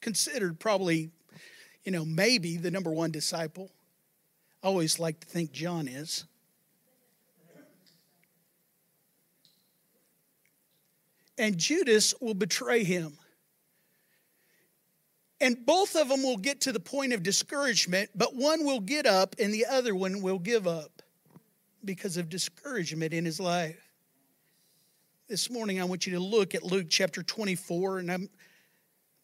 considered 0.00 0.60
probably, 0.60 1.10
you 1.84 1.92
know, 1.92 2.04
maybe 2.04 2.56
the 2.56 2.70
number 2.70 2.90
one 2.90 3.10
disciple. 3.10 3.70
I 4.62 4.68
always 4.68 4.98
like 4.98 5.20
to 5.20 5.26
think 5.26 5.52
John 5.52 5.88
is. 5.88 6.24
And 11.36 11.58
Judas 11.58 12.14
will 12.20 12.34
betray 12.34 12.84
him. 12.84 13.18
And 15.44 15.64
both 15.64 15.94
of 15.94 16.08
them 16.08 16.22
will 16.22 16.38
get 16.38 16.62
to 16.62 16.72
the 16.72 16.80
point 16.80 17.12
of 17.12 17.22
discouragement, 17.22 18.10
but 18.14 18.34
one 18.34 18.64
will 18.64 18.80
get 18.80 19.06
up 19.06 19.36
and 19.38 19.54
the 19.54 19.66
other 19.66 19.94
one 19.94 20.22
will 20.22 20.38
give 20.40 20.66
up 20.66 21.02
because 21.84 22.16
of 22.16 22.28
discouragement 22.28 23.12
in 23.12 23.24
his 23.24 23.38
life 23.38 23.84
this 25.28 25.50
morning, 25.50 25.80
I 25.80 25.84
want 25.84 26.06
you 26.06 26.12
to 26.14 26.20
look 26.20 26.54
at 26.54 26.62
Luke 26.62 26.88
chapter 26.90 27.22
24, 27.22 27.98
and 27.98 28.12
I'm 28.12 28.28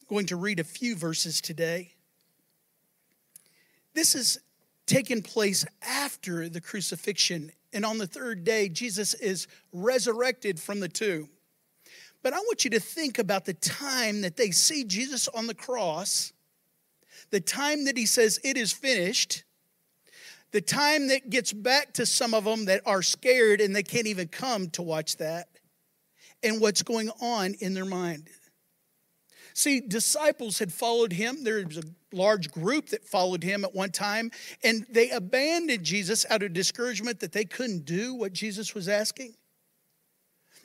going 0.08 0.26
to 0.26 0.36
read 0.36 0.58
a 0.58 0.64
few 0.64 0.96
verses 0.96 1.40
today. 1.40 1.92
This 3.92 4.14
is 4.14 4.40
taken 4.86 5.20
place 5.20 5.66
after 5.82 6.48
the 6.48 6.60
crucifixion. 6.60 7.52
And 7.72 7.84
on 7.84 7.98
the 7.98 8.06
third 8.06 8.44
day, 8.44 8.68
Jesus 8.68 9.12
is 9.14 9.46
resurrected 9.72 10.58
from 10.58 10.80
the 10.80 10.88
tomb. 10.88 11.28
But 12.22 12.32
I 12.34 12.38
want 12.38 12.64
you 12.64 12.70
to 12.70 12.80
think 12.80 13.18
about 13.18 13.44
the 13.44 13.54
time 13.54 14.20
that 14.22 14.36
they 14.36 14.50
see 14.50 14.84
Jesus 14.84 15.28
on 15.28 15.46
the 15.46 15.54
cross, 15.54 16.32
the 17.30 17.40
time 17.40 17.86
that 17.86 17.96
he 17.96 18.06
says, 18.06 18.38
It 18.44 18.56
is 18.56 18.72
finished, 18.72 19.44
the 20.52 20.60
time 20.60 21.08
that 21.08 21.30
gets 21.30 21.52
back 21.52 21.94
to 21.94 22.04
some 22.04 22.34
of 22.34 22.44
them 22.44 22.66
that 22.66 22.82
are 22.84 23.02
scared 23.02 23.60
and 23.60 23.74
they 23.74 23.82
can't 23.82 24.06
even 24.06 24.28
come 24.28 24.68
to 24.70 24.82
watch 24.82 25.16
that, 25.16 25.48
and 26.42 26.60
what's 26.60 26.82
going 26.82 27.10
on 27.20 27.54
in 27.60 27.74
their 27.74 27.84
mind. 27.84 28.28
See, 29.54 29.80
disciples 29.80 30.58
had 30.58 30.72
followed 30.72 31.12
him. 31.12 31.44
There 31.44 31.64
was 31.66 31.78
a 31.78 31.82
large 32.12 32.50
group 32.50 32.88
that 32.90 33.04
followed 33.04 33.42
him 33.42 33.64
at 33.64 33.74
one 33.74 33.90
time, 33.90 34.30
and 34.62 34.86
they 34.88 35.10
abandoned 35.10 35.84
Jesus 35.84 36.24
out 36.30 36.42
of 36.42 36.52
discouragement 36.52 37.20
that 37.20 37.32
they 37.32 37.44
couldn't 37.44 37.84
do 37.84 38.14
what 38.14 38.32
Jesus 38.32 38.74
was 38.74 38.88
asking. 38.88 39.34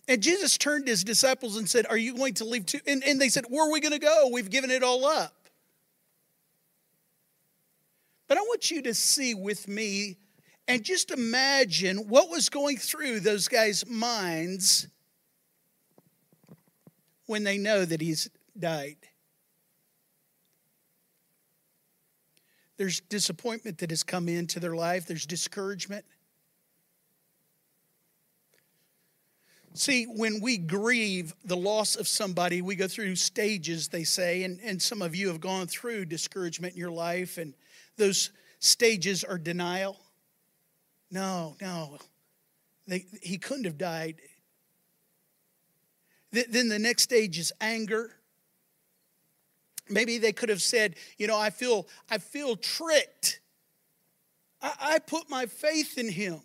And 0.07 0.21
Jesus 0.21 0.57
turned 0.57 0.85
to 0.85 0.91
his 0.91 1.03
disciples 1.03 1.57
and 1.57 1.67
said, 1.67 1.87
Are 1.89 1.97
you 1.97 2.15
going 2.15 2.35
to 2.35 2.45
leave 2.45 2.65
too? 2.65 2.79
And, 2.85 3.03
and 3.03 3.19
they 3.19 3.29
said, 3.29 3.45
Where 3.49 3.67
are 3.67 3.71
we 3.71 3.79
going 3.79 3.93
to 3.93 3.99
go? 3.99 4.29
We've 4.31 4.49
given 4.49 4.69
it 4.69 4.83
all 4.83 5.05
up. 5.05 5.33
But 8.27 8.37
I 8.37 8.41
want 8.41 8.71
you 8.71 8.81
to 8.83 8.93
see 8.93 9.33
with 9.33 9.67
me 9.67 10.17
and 10.67 10.83
just 10.83 11.11
imagine 11.11 12.09
what 12.09 12.29
was 12.29 12.49
going 12.49 12.77
through 12.77 13.19
those 13.19 13.47
guys' 13.47 13.87
minds 13.87 14.87
when 17.27 17.43
they 17.43 17.57
know 17.57 17.85
that 17.85 18.01
he's 18.01 18.29
died. 18.57 18.97
There's 22.77 22.99
disappointment 22.99 23.77
that 23.79 23.89
has 23.89 24.03
come 24.03 24.27
into 24.27 24.59
their 24.59 24.75
life, 24.75 25.05
there's 25.05 25.25
discouragement. 25.25 26.05
See, 29.77 30.05
when 30.05 30.39
we 30.39 30.57
grieve 30.57 31.35
the 31.43 31.57
loss 31.57 31.97
of 31.97 32.07
somebody, 32.07 32.61
we 32.61 32.75
go 32.75 32.87
through 32.87 33.17
stages, 33.17 33.89
they 33.89 34.05
say, 34.05 34.43
and, 34.43 34.57
and 34.63 34.81
some 34.81 35.01
of 35.01 35.13
you 35.13 35.27
have 35.27 35.41
gone 35.41 35.67
through 35.67 36.05
discouragement 36.05 36.75
in 36.75 36.79
your 36.79 36.91
life, 36.91 37.37
and 37.37 37.53
those 37.97 38.31
stages 38.59 39.25
are 39.25 39.37
denial. 39.37 39.99
No, 41.11 41.57
no, 41.61 41.97
they, 42.87 43.05
he 43.21 43.37
couldn't 43.37 43.65
have 43.65 43.77
died. 43.77 44.15
Then 46.31 46.69
the 46.69 46.79
next 46.79 47.03
stage 47.03 47.37
is 47.37 47.51
anger. 47.59 48.11
Maybe 49.89 50.17
they 50.17 50.31
could 50.31 50.49
have 50.49 50.61
said, 50.61 50.95
you 51.17 51.27
know, 51.27 51.37
I 51.37 51.49
feel, 51.49 51.87
I 52.09 52.17
feel 52.17 52.55
tricked. 52.55 53.41
I, 54.61 54.73
I 54.79 54.99
put 54.99 55.29
my 55.29 55.45
faith 55.45 55.97
in 55.97 56.09
him. 56.09 56.41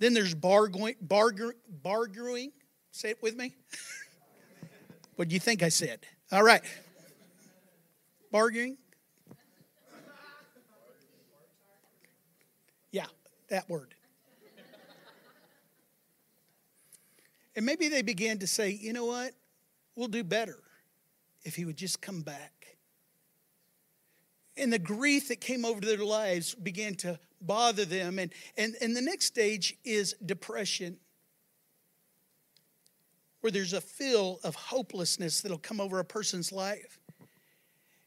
Then 0.00 0.14
there's 0.14 0.34
bargaining, 0.34 0.96
bargaining. 1.00 2.52
Say 2.90 3.10
it 3.10 3.22
with 3.22 3.36
me. 3.36 3.54
what 5.16 5.28
do 5.28 5.34
you 5.34 5.40
think 5.40 5.62
I 5.62 5.68
said? 5.68 6.00
All 6.32 6.42
right. 6.42 6.62
Bargaining. 8.32 8.78
Yeah, 12.90 13.06
that 13.50 13.68
word. 13.68 13.94
And 17.54 17.66
maybe 17.66 17.88
they 17.88 18.02
began 18.02 18.38
to 18.38 18.46
say, 18.46 18.70
you 18.70 18.94
know 18.94 19.04
what? 19.04 19.32
We'll 19.96 20.08
do 20.08 20.24
better 20.24 20.58
if 21.44 21.56
he 21.56 21.66
would 21.66 21.76
just 21.76 22.00
come 22.00 22.22
back. 22.22 22.78
And 24.56 24.72
the 24.72 24.78
grief 24.78 25.28
that 25.28 25.42
came 25.42 25.64
over 25.66 25.80
their 25.80 25.98
lives 25.98 26.54
began 26.54 26.94
to 26.96 27.18
bother 27.40 27.84
them. 27.84 28.18
And, 28.18 28.32
and, 28.56 28.74
and 28.80 28.96
the 28.96 29.00
next 29.00 29.26
stage 29.26 29.76
is 29.84 30.14
depression, 30.24 30.96
where 33.40 33.50
there's 33.50 33.72
a 33.72 33.80
feel 33.80 34.38
of 34.44 34.54
hopelessness 34.54 35.40
that'll 35.40 35.58
come 35.58 35.80
over 35.80 35.98
a 35.98 36.04
person's 36.04 36.52
life. 36.52 36.98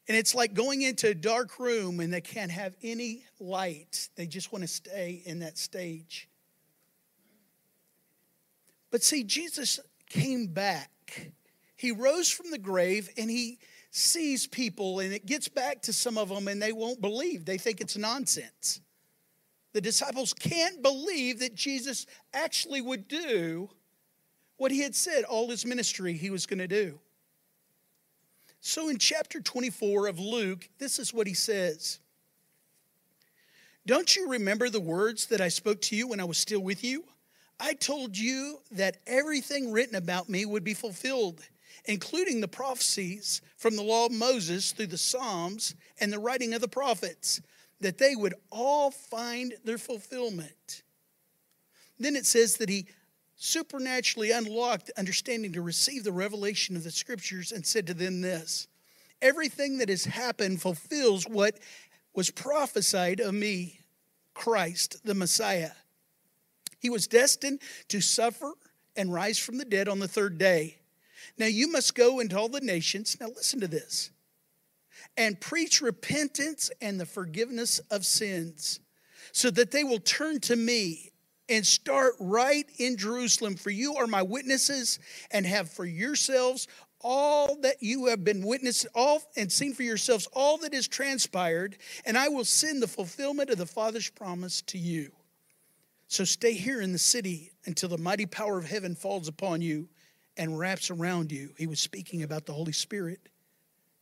And 0.06 0.16
it's 0.16 0.34
like 0.34 0.52
going 0.52 0.82
into 0.82 1.08
a 1.08 1.14
dark 1.14 1.58
room 1.58 2.00
and 2.00 2.12
they 2.12 2.20
can't 2.20 2.50
have 2.50 2.76
any 2.82 3.24
light. 3.40 4.10
They 4.16 4.26
just 4.26 4.52
want 4.52 4.62
to 4.62 4.68
stay 4.68 5.22
in 5.24 5.38
that 5.38 5.56
stage. 5.56 6.28
But 8.90 9.02
see, 9.02 9.24
Jesus 9.24 9.80
came 10.08 10.46
back. 10.48 11.32
He 11.74 11.90
rose 11.90 12.30
from 12.30 12.50
the 12.50 12.58
grave 12.58 13.08
and 13.16 13.30
he 13.30 13.58
sees 13.90 14.48
people, 14.48 14.98
and 14.98 15.12
it 15.12 15.24
gets 15.24 15.46
back 15.46 15.82
to 15.82 15.92
some 15.92 16.18
of 16.18 16.28
them, 16.28 16.48
and 16.48 16.60
they 16.60 16.72
won't 16.72 17.00
believe. 17.00 17.44
They 17.44 17.58
think 17.58 17.80
it's 17.80 17.96
nonsense. 17.96 18.80
The 19.74 19.80
disciples 19.80 20.32
can't 20.32 20.82
believe 20.82 21.40
that 21.40 21.56
Jesus 21.56 22.06
actually 22.32 22.80
would 22.80 23.08
do 23.08 23.68
what 24.56 24.70
he 24.70 24.80
had 24.80 24.94
said 24.94 25.24
all 25.24 25.50
his 25.50 25.66
ministry 25.66 26.14
he 26.14 26.30
was 26.30 26.46
going 26.46 26.60
to 26.60 26.68
do. 26.68 27.00
So 28.60 28.88
in 28.88 28.98
chapter 28.98 29.40
24 29.40 30.06
of 30.06 30.20
Luke, 30.20 30.70
this 30.78 31.00
is 31.00 31.12
what 31.12 31.26
he 31.26 31.34
says 31.34 31.98
Don't 33.84 34.14
you 34.14 34.30
remember 34.30 34.70
the 34.70 34.80
words 34.80 35.26
that 35.26 35.40
I 35.40 35.48
spoke 35.48 35.80
to 35.82 35.96
you 35.96 36.06
when 36.06 36.20
I 36.20 36.24
was 36.24 36.38
still 36.38 36.62
with 36.62 36.84
you? 36.84 37.04
I 37.58 37.74
told 37.74 38.16
you 38.16 38.60
that 38.70 38.98
everything 39.08 39.72
written 39.72 39.96
about 39.96 40.28
me 40.28 40.46
would 40.46 40.64
be 40.64 40.74
fulfilled, 40.74 41.42
including 41.84 42.40
the 42.40 42.48
prophecies 42.48 43.42
from 43.56 43.74
the 43.74 43.82
law 43.82 44.06
of 44.06 44.12
Moses 44.12 44.70
through 44.70 44.86
the 44.86 44.98
Psalms 44.98 45.74
and 46.00 46.12
the 46.12 46.18
writing 46.20 46.54
of 46.54 46.60
the 46.60 46.68
prophets, 46.68 47.40
that 47.84 47.98
they 47.98 48.16
would 48.16 48.34
all 48.50 48.90
find 48.90 49.54
their 49.62 49.76
fulfillment. 49.76 50.82
Then 51.98 52.16
it 52.16 52.24
says 52.24 52.56
that 52.56 52.70
he 52.70 52.86
supernaturally 53.36 54.30
unlocked 54.30 54.90
understanding 54.96 55.52
to 55.52 55.60
receive 55.60 56.02
the 56.02 56.12
revelation 56.12 56.76
of 56.76 56.84
the 56.84 56.90
scriptures 56.90 57.52
and 57.52 57.64
said 57.64 57.86
to 57.86 57.94
them 57.94 58.22
this 58.22 58.68
Everything 59.20 59.78
that 59.78 59.90
has 59.90 60.06
happened 60.06 60.62
fulfills 60.62 61.24
what 61.24 61.58
was 62.14 62.30
prophesied 62.30 63.20
of 63.20 63.34
me, 63.34 63.80
Christ, 64.32 64.96
the 65.04 65.14
Messiah. 65.14 65.72
He 66.78 66.88
was 66.88 67.06
destined 67.06 67.60
to 67.88 68.00
suffer 68.00 68.52
and 68.96 69.12
rise 69.12 69.38
from 69.38 69.58
the 69.58 69.64
dead 69.64 69.88
on 69.88 69.98
the 69.98 70.08
third 70.08 70.38
day. 70.38 70.78
Now 71.36 71.46
you 71.46 71.70
must 71.70 71.94
go 71.94 72.20
into 72.20 72.38
all 72.38 72.48
the 72.48 72.60
nations. 72.60 73.16
Now 73.20 73.26
listen 73.26 73.60
to 73.60 73.68
this 73.68 74.10
and 75.16 75.40
preach 75.40 75.80
repentance 75.80 76.70
and 76.80 76.98
the 76.98 77.06
forgiveness 77.06 77.78
of 77.90 78.04
sins 78.04 78.80
so 79.32 79.50
that 79.50 79.70
they 79.70 79.84
will 79.84 80.00
turn 80.00 80.40
to 80.40 80.56
me 80.56 81.10
and 81.48 81.66
start 81.66 82.14
right 82.18 82.66
in 82.78 82.96
Jerusalem. 82.96 83.56
For 83.56 83.70
you 83.70 83.96
are 83.96 84.06
my 84.06 84.22
witnesses 84.22 84.98
and 85.30 85.44
have 85.46 85.70
for 85.70 85.84
yourselves 85.84 86.68
all 87.00 87.56
that 87.60 87.82
you 87.82 88.06
have 88.06 88.24
been 88.24 88.46
witnessed 88.46 88.86
all 88.94 89.22
and 89.36 89.52
seen 89.52 89.74
for 89.74 89.82
yourselves 89.82 90.26
all 90.32 90.56
that 90.56 90.72
is 90.72 90.88
transpired 90.88 91.76
and 92.06 92.16
i 92.16 92.28
will 92.28 92.46
send 92.46 92.82
the 92.82 92.88
fulfillment 92.88 93.50
of 93.50 93.58
the 93.58 93.66
father's 93.66 94.08
promise 94.08 94.62
to 94.62 94.78
you 94.78 95.12
so 96.08 96.24
stay 96.24 96.52
here 96.52 96.80
in 96.80 96.92
the 96.92 96.98
city 96.98 97.50
until 97.66 97.88
the 97.88 97.98
mighty 97.98 98.24
power 98.24 98.58
of 98.58 98.64
heaven 98.64 98.94
falls 98.94 99.28
upon 99.28 99.60
you 99.60 99.88
and 100.36 100.58
wraps 100.58 100.90
around 100.90 101.32
you. 101.32 101.50
He 101.56 101.66
was 101.66 101.80
speaking 101.80 102.22
about 102.22 102.46
the 102.46 102.52
Holy 102.52 102.72
Spirit 102.72 103.28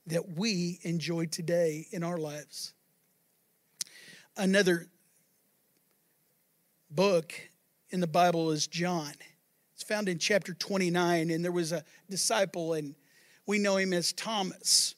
that 0.07 0.37
we 0.37 0.79
enjoy 0.83 1.27
today 1.27 1.87
in 1.91 2.03
our 2.03 2.17
lives. 2.17 2.73
Another 4.37 4.87
book 6.91 7.33
in 7.91 8.01
the 8.01 8.07
Bible 8.07 8.51
is 8.51 8.67
John. 8.67 9.13
It's 9.75 9.83
found 9.83 10.09
in 10.09 10.19
chapter 10.19 10.55
29, 10.55 11.31
and 11.31 11.45
there 11.45 11.53
was 11.53 11.73
a 11.73 11.85
disciple, 12.09 12.75
and 12.75 12.95
we 13.47 13.59
know 13.59 13.77
him 13.77 13.93
as 13.93 14.13
Thomas. 14.13 14.95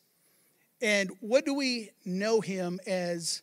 And 0.80 1.10
what 1.20 1.44
do 1.44 1.54
we 1.54 1.90
know 2.04 2.40
him 2.40 2.80
as? 2.86 3.42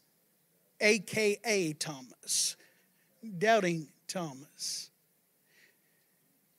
AKA 0.82 1.74
Thomas 1.74 2.56
doubting 3.38 3.88
Thomas. 4.08 4.90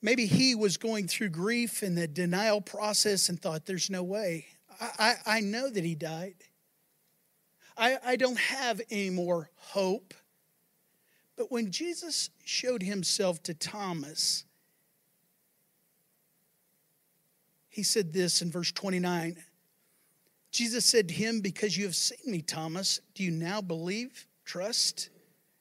Maybe 0.00 0.26
he 0.26 0.54
was 0.54 0.76
going 0.76 1.06
through 1.06 1.30
grief 1.30 1.82
and 1.82 1.96
the 1.96 2.08
denial 2.08 2.60
process 2.60 3.28
and 3.28 3.40
thought, 3.40 3.66
there's 3.66 3.90
no 3.90 4.02
way. 4.02 4.46
I, 4.80 5.14
I, 5.26 5.40
know 5.40 5.68
that 5.68 5.84
he 5.84 5.94
died. 5.94 6.34
I, 7.76 7.98
I 8.04 8.16
don't 8.16 8.38
have 8.38 8.80
any 8.90 9.10
more 9.10 9.50
hope. 9.56 10.14
But 11.36 11.50
when 11.50 11.70
Jesus 11.70 12.30
showed 12.44 12.82
himself 12.82 13.42
to 13.44 13.54
Thomas, 13.54 14.44
he 17.68 17.82
said 17.82 18.12
this 18.12 18.42
in 18.42 18.50
verse 18.50 18.70
29. 18.72 19.36
Jesus 20.50 20.84
said 20.84 21.08
to 21.08 21.14
him, 21.14 21.40
Because 21.40 21.76
you 21.76 21.84
have 21.84 21.96
seen 21.96 22.30
me, 22.30 22.42
Thomas, 22.42 23.00
do 23.14 23.24
you 23.24 23.30
now 23.30 23.60
believe, 23.60 24.26
trust, 24.44 25.08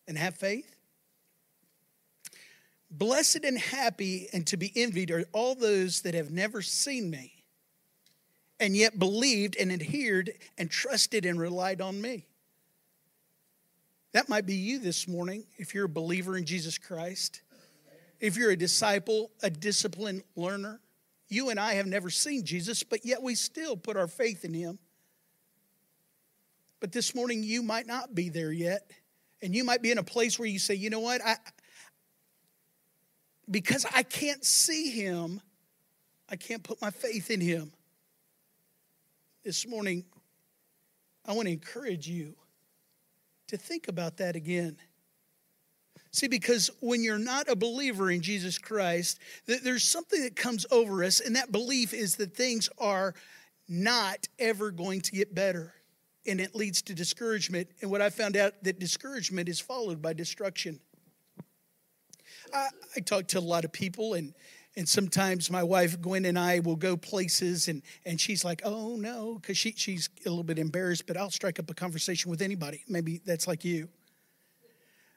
and 0.07 0.17
have 0.17 0.35
faith? 0.35 0.75
Blessed 2.89 3.45
and 3.45 3.57
happy 3.57 4.27
and 4.33 4.45
to 4.47 4.57
be 4.57 4.73
envied 4.75 5.11
are 5.11 5.23
all 5.31 5.55
those 5.55 6.01
that 6.01 6.13
have 6.13 6.29
never 6.29 6.61
seen 6.61 7.09
me 7.09 7.40
and 8.61 8.77
yet 8.77 8.99
believed 8.99 9.57
and 9.59 9.71
adhered 9.71 10.31
and 10.57 10.69
trusted 10.69 11.25
and 11.25 11.39
relied 11.39 11.81
on 11.81 11.99
me. 11.99 12.27
That 14.13 14.29
might 14.29 14.45
be 14.45 14.53
you 14.53 14.77
this 14.77 15.07
morning 15.07 15.45
if 15.57 15.73
you're 15.73 15.85
a 15.85 15.89
believer 15.89 16.37
in 16.37 16.45
Jesus 16.45 16.77
Christ. 16.77 17.41
If 18.19 18.37
you're 18.37 18.51
a 18.51 18.55
disciple, 18.55 19.31
a 19.41 19.49
disciplined 19.49 20.21
learner. 20.35 20.79
You 21.27 21.49
and 21.49 21.59
I 21.59 21.73
have 21.73 21.87
never 21.87 22.11
seen 22.11 22.45
Jesus, 22.45 22.83
but 22.83 23.03
yet 23.03 23.23
we 23.23 23.33
still 23.33 23.75
put 23.75 23.97
our 23.97 24.07
faith 24.07 24.45
in 24.45 24.53
him. 24.53 24.77
But 26.79 26.91
this 26.91 27.15
morning, 27.15 27.41
you 27.41 27.63
might 27.63 27.87
not 27.87 28.13
be 28.13 28.29
there 28.29 28.51
yet. 28.51 28.91
And 29.41 29.55
you 29.55 29.63
might 29.63 29.81
be 29.81 29.89
in 29.89 29.97
a 29.97 30.03
place 30.03 30.37
where 30.37 30.47
you 30.47 30.59
say, 30.59 30.75
you 30.75 30.91
know 30.91 30.99
what? 30.99 31.21
I, 31.25 31.37
because 33.49 33.87
I 33.95 34.03
can't 34.03 34.45
see 34.45 34.91
him, 34.91 35.41
I 36.29 36.35
can't 36.35 36.61
put 36.61 36.79
my 36.79 36.91
faith 36.91 37.31
in 37.31 37.41
him. 37.41 37.71
This 39.43 39.67
morning, 39.67 40.05
I 41.25 41.33
want 41.33 41.47
to 41.47 41.51
encourage 41.51 42.07
you 42.07 42.35
to 43.47 43.57
think 43.57 43.87
about 43.87 44.17
that 44.17 44.35
again. 44.35 44.77
See, 46.11 46.27
because 46.27 46.69
when 46.79 47.03
you're 47.03 47.17
not 47.17 47.49
a 47.49 47.55
believer 47.55 48.11
in 48.11 48.21
Jesus 48.21 48.59
Christ, 48.59 49.19
there's 49.47 49.83
something 49.83 50.21
that 50.21 50.35
comes 50.35 50.67
over 50.69 51.03
us, 51.03 51.21
and 51.21 51.35
that 51.35 51.51
belief 51.51 51.91
is 51.91 52.17
that 52.17 52.35
things 52.35 52.69
are 52.77 53.15
not 53.67 54.27
ever 54.37 54.69
going 54.69 55.01
to 55.01 55.11
get 55.11 55.33
better. 55.33 55.73
And 56.27 56.39
it 56.39 56.53
leads 56.53 56.83
to 56.83 56.93
discouragement. 56.93 57.69
And 57.81 57.89
what 57.89 58.01
I 58.03 58.11
found 58.11 58.37
out 58.37 58.63
that 58.63 58.77
discouragement 58.77 59.49
is 59.49 59.59
followed 59.59 60.03
by 60.03 60.13
destruction. 60.13 60.79
I, 62.53 62.67
I 62.95 62.99
to 63.29 63.39
a 63.39 63.41
lot 63.41 63.65
of 63.65 63.71
people, 63.71 64.13
and 64.13 64.35
and 64.75 64.87
sometimes 64.87 65.51
my 65.51 65.63
wife 65.63 65.99
Gwen 66.01 66.25
and 66.25 66.39
I 66.39 66.59
will 66.59 66.75
go 66.75 66.95
places, 66.95 67.67
and 67.67 67.81
and 68.05 68.19
she's 68.19 68.45
like, 68.45 68.61
"Oh 68.63 68.95
no," 68.95 69.35
because 69.35 69.57
she 69.57 69.73
she's 69.75 70.09
a 70.25 70.29
little 70.29 70.43
bit 70.43 70.59
embarrassed, 70.59 71.07
but 71.07 71.17
I'll 71.17 71.31
strike 71.31 71.59
up 71.59 71.69
a 71.69 71.73
conversation 71.73 72.31
with 72.31 72.41
anybody. 72.41 72.83
Maybe 72.87 73.21
that's 73.25 73.47
like 73.47 73.65
you. 73.65 73.89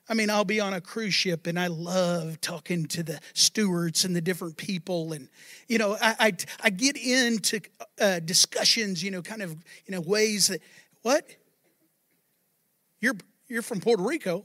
I 0.08 0.12
mean, 0.12 0.28
I'll 0.28 0.44
be 0.44 0.61
on 0.61 0.75
a 0.75 0.80
cruise 0.80 1.14
ship 1.14 1.46
and 1.46 1.58
I 1.58 1.68
love 1.68 2.40
talking 2.40 2.84
to 2.88 3.02
the 3.02 3.20
stewards 3.32 4.04
and 4.04 4.14
the 4.14 4.20
different 4.20 4.56
people. 4.56 5.14
And, 5.14 5.30
you 5.66 5.78
know, 5.78 5.96
I, 6.00 6.14
I, 6.20 6.32
I 6.62 6.70
get 6.70 6.96
into 6.99 7.61
uh, 7.99 8.20
discussions, 8.20 9.02
you 9.02 9.11
know, 9.11 9.23
kind 9.23 9.42
of, 9.42 9.52
you 9.52 9.92
know, 9.92 10.02
ways 10.02 10.49
that, 10.49 10.61
what? 11.02 11.25
You're, 13.00 13.16
you're 13.49 13.62
from 13.62 13.80
Puerto 13.80 14.02
Rico. 14.02 14.44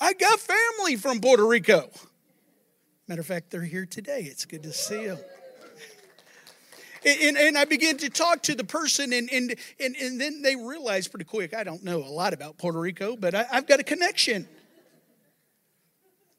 I 0.00 0.12
got 0.12 0.38
family 0.38 0.96
from 0.96 1.20
Puerto 1.20 1.44
Rico. 1.44 1.90
Matter 3.10 3.22
of 3.22 3.26
fact, 3.26 3.50
they're 3.50 3.64
here 3.64 3.86
today. 3.86 4.20
It's 4.20 4.44
good 4.44 4.62
to 4.62 4.72
see 4.72 5.08
them. 5.08 5.18
And, 7.04 7.36
and, 7.36 7.58
I 7.58 7.64
begin 7.64 7.96
to 7.98 8.08
talk 8.08 8.40
to 8.42 8.54
the 8.54 8.62
person, 8.62 9.12
and, 9.12 9.28
and, 9.32 9.56
and, 9.80 9.96
and 9.96 10.20
then 10.20 10.42
they 10.42 10.54
realize 10.54 11.08
pretty 11.08 11.24
quick 11.24 11.52
I 11.52 11.64
don't 11.64 11.82
know 11.82 12.04
a 12.04 12.06
lot 12.06 12.34
about 12.34 12.56
Puerto 12.56 12.78
Rico, 12.78 13.16
but 13.16 13.34
I, 13.34 13.46
I've 13.50 13.66
got 13.66 13.80
a 13.80 13.82
connection. 13.82 14.46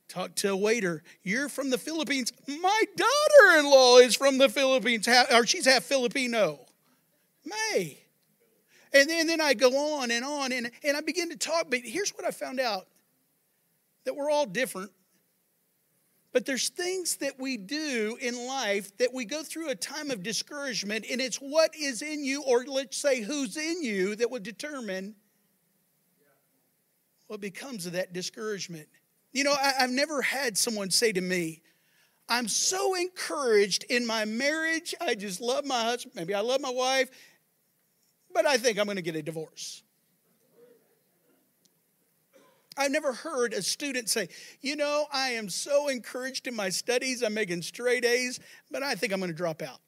Talk 0.08 0.34
to 0.36 0.52
a 0.52 0.56
waiter. 0.56 1.04
You're 1.24 1.50
from 1.50 1.72
the 1.72 1.78
Philippines. 1.78 2.32
My 2.48 2.84
daughter 2.96 3.60
in 3.60 3.66
law 3.66 3.98
is 3.98 4.16
from 4.16 4.38
the 4.38 4.48
Philippines, 4.48 5.10
or 5.30 5.46
she's 5.46 5.66
half 5.66 5.84
Filipino. 5.84 6.60
May. 7.44 7.98
And 8.94 9.10
then, 9.10 9.22
and 9.22 9.30
then 9.30 9.42
I 9.42 9.56
go 9.56 9.96
on 9.96 10.10
and 10.10 10.24
on, 10.24 10.54
and, 10.54 10.72
and 10.86 10.96
I 10.96 11.02
begin 11.02 11.32
to 11.32 11.38
talk. 11.38 11.66
But 11.70 11.80
here's 11.84 12.12
what 12.12 12.24
I 12.24 12.32
found 12.32 12.62
out 12.62 12.88
that 14.06 14.16
we're 14.16 14.30
all 14.30 14.46
different. 14.46 14.92
But 16.34 16.46
there's 16.46 16.70
things 16.70 17.18
that 17.18 17.40
we 17.40 17.58
do 17.58 18.18
in 18.22 18.48
life 18.48 18.96
that 18.98 19.14
we 19.14 19.26
go 19.26 19.44
through 19.44 19.70
a 19.70 19.76
time 19.76 20.12
of 20.12 20.24
discouragement, 20.24 21.06
and 21.12 21.20
it's 21.20 21.38
what 21.38 21.76
is 21.76 22.02
in 22.02 22.24
you, 22.24 22.44
or 22.44 22.64
let's 22.66 22.98
say 22.98 23.22
who's 23.22 23.58
in 23.58 23.84
you, 23.84 24.16
that 24.16 24.32
will 24.32 24.40
determine 24.40 25.16
what 27.28 27.42
becomes 27.42 27.86
of 27.86 27.94
that 27.94 28.14
discouragement. 28.14 28.88
You 29.34 29.44
know, 29.44 29.54
I, 29.54 29.74
have 29.80 29.90
never 29.90 30.22
had 30.22 30.58
someone 30.58 30.90
say 30.90 31.12
to 31.12 31.22
me, 31.22 31.62
I'm 32.30 32.48
so 32.48 32.96
encouraged 32.96 33.84
in 33.90 34.06
my 34.06 34.24
marriage. 34.24 34.96
I 35.02 35.16
just 35.16 35.42
love 35.42 35.66
my 35.66 35.84
husband. 35.84 36.16
Maybe 36.16 36.34
I 36.34 36.40
love 36.40 36.62
my 36.62 36.70
wife, 36.70 37.10
but 38.34 38.46
I 38.46 38.58
think 38.58 38.80
I'm 38.80 38.86
going 38.86 38.96
to 38.96 39.02
get 39.02 39.16
a 39.18 39.22
divorce. 39.22 39.84
I've 42.82 42.92
never 42.92 43.14
heard 43.14 43.54
a 43.54 43.62
student 43.62 44.10
say, 44.10 44.28
You 44.60 44.76
know, 44.76 45.06
I 45.14 45.30
am 45.30 45.50
so 45.50 45.88
encouraged 45.88 46.48
in 46.48 46.56
my 46.56 46.70
studies. 46.70 47.22
I'm 47.22 47.36
making 47.36 47.62
straight 47.62 48.04
A's, 48.04 48.40
but 48.72 48.82
I 48.82 48.96
think 48.96 49.14
I'm 49.14 49.20
going 49.20 49.32
to 49.32 49.38
drop 49.38 49.62
out. 49.62 49.80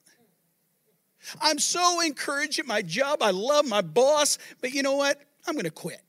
I'm 1.42 1.58
so 1.58 2.00
encouraged 2.00 2.60
at 2.60 2.66
my 2.66 2.82
job. 2.82 3.20
I 3.20 3.32
love 3.32 3.66
my 3.66 3.80
boss, 3.80 4.38
but 4.60 4.72
you 4.72 4.84
know 4.84 4.94
what? 4.94 5.20
I'm 5.46 5.54
going 5.54 5.64
to 5.64 5.72
quit. 5.72 6.02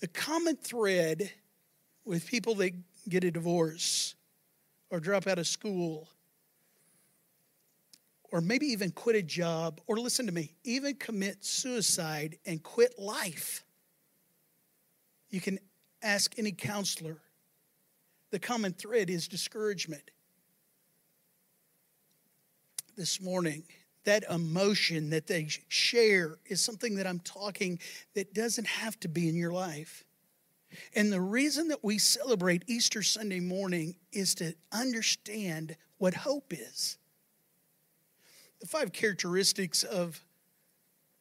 The 0.00 0.08
common 0.08 0.56
thread 0.56 1.30
with 2.04 2.26
people 2.26 2.56
that 2.56 2.72
get 3.08 3.22
a 3.22 3.30
divorce 3.30 4.16
or 4.90 4.98
drop 4.98 5.28
out 5.28 5.38
of 5.38 5.46
school 5.46 6.08
or 8.32 8.40
maybe 8.40 8.66
even 8.66 8.90
quit 8.90 9.14
a 9.14 9.22
job 9.22 9.80
or 9.86 9.96
listen 9.96 10.26
to 10.26 10.32
me, 10.32 10.54
even 10.64 10.96
commit 10.96 11.44
suicide 11.44 12.36
and 12.46 12.62
quit 12.64 12.98
life. 12.98 13.64
You 15.30 15.40
can 15.40 15.58
ask 16.02 16.38
any 16.38 16.52
counselor. 16.52 17.18
The 18.30 18.38
common 18.38 18.72
thread 18.72 19.10
is 19.10 19.28
discouragement. 19.28 20.10
This 22.96 23.20
morning, 23.20 23.64
that 24.04 24.24
emotion 24.30 25.10
that 25.10 25.26
they 25.26 25.48
share 25.68 26.38
is 26.46 26.60
something 26.60 26.96
that 26.96 27.06
I'm 27.06 27.20
talking 27.20 27.78
that 28.14 28.34
doesn't 28.34 28.66
have 28.66 28.98
to 29.00 29.08
be 29.08 29.28
in 29.28 29.36
your 29.36 29.52
life. 29.52 30.04
And 30.94 31.12
the 31.12 31.20
reason 31.20 31.68
that 31.68 31.82
we 31.82 31.98
celebrate 31.98 32.64
Easter 32.66 33.02
Sunday 33.02 33.40
morning 33.40 33.96
is 34.12 34.34
to 34.36 34.54
understand 34.72 35.76
what 35.98 36.14
hope 36.14 36.52
is. 36.52 36.98
The 38.60 38.66
five 38.66 38.92
characteristics 38.92 39.82
of 39.82 40.22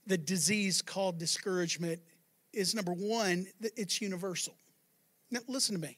the 0.06 0.18
disease 0.18 0.82
called 0.82 1.18
discouragement 1.18 2.02
is 2.60 2.76
number 2.76 2.94
one, 2.94 3.48
it's 3.62 4.02
universal. 4.02 4.54
Now, 5.32 5.40
listen 5.48 5.76
to 5.76 5.82
me. 5.82 5.98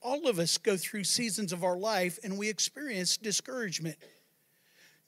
All 0.00 0.28
of 0.28 0.38
us 0.38 0.58
go 0.58 0.76
through 0.76 1.04
seasons 1.04 1.52
of 1.52 1.64
our 1.64 1.76
life 1.76 2.18
and 2.22 2.38
we 2.38 2.48
experience 2.48 3.16
discouragement. 3.16 3.96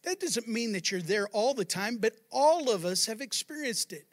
That 0.03 0.19
doesn't 0.19 0.49
mean 0.49 0.73
that 0.73 0.91
you're 0.91 1.03
there 1.03 1.29
all 1.29 1.55
the 1.55 1.65
time, 1.65 1.99
but 1.99 2.15
all 2.33 2.71
of 2.71 2.85
us 2.85 3.07
have 3.07 3.21
experienced 3.21 3.93
it. 3.93 4.07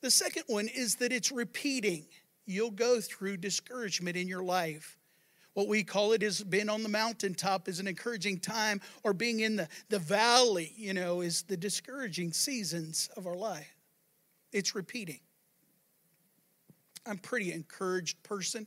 The 0.00 0.10
second 0.10 0.44
one 0.46 0.68
is 0.68 0.96
that 0.96 1.12
it's 1.12 1.30
repeating. 1.30 2.06
You'll 2.46 2.70
go 2.70 3.00
through 3.00 3.36
discouragement 3.36 4.16
in 4.16 4.26
your 4.28 4.42
life. 4.42 4.98
What 5.54 5.68
we 5.68 5.84
call 5.84 6.12
it 6.12 6.22
is 6.22 6.42
being 6.42 6.68
on 6.68 6.82
the 6.82 6.88
mountaintop 6.88 7.68
is 7.68 7.80
an 7.80 7.88
encouraging 7.88 8.40
time, 8.40 8.80
or 9.04 9.14
being 9.14 9.40
in 9.40 9.56
the, 9.56 9.68
the 9.88 9.98
valley, 9.98 10.72
you 10.76 10.92
know, 10.92 11.22
is 11.22 11.42
the 11.42 11.56
discouraging 11.56 12.32
seasons 12.32 13.08
of 13.16 13.26
our 13.26 13.34
life. 13.34 13.74
It's 14.52 14.74
repeating. 14.74 15.20
I'm 17.06 17.18
pretty 17.18 17.52
encouraged 17.52 18.22
person, 18.22 18.66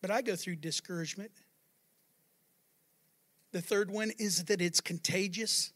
but 0.00 0.10
I 0.10 0.22
go 0.22 0.36
through 0.36 0.56
discouragement. 0.56 1.30
The 3.52 3.60
third 3.60 3.90
one 3.90 4.10
is 4.18 4.44
that 4.44 4.60
it's 4.60 4.80
contagious. 4.80 5.72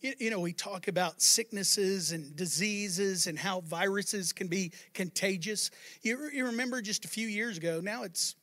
You, 0.00 0.30
know, 0.30 0.40
we 0.40 0.52
talk 0.52 0.88
about 0.88 1.22
sicknesses 1.22 2.12
and 2.12 2.34
diseases 2.34 3.26
and 3.28 3.38
how 3.38 3.60
viruses 3.60 4.32
can 4.32 4.48
be 4.48 4.72
contagious. 4.94 5.70
You, 6.02 6.28
you 6.32 6.46
remember 6.46 6.82
just 6.82 7.04
a 7.04 7.08
few 7.08 7.28
years 7.28 7.56
ago, 7.56 7.80
now 7.80 8.02
it's 8.02 8.34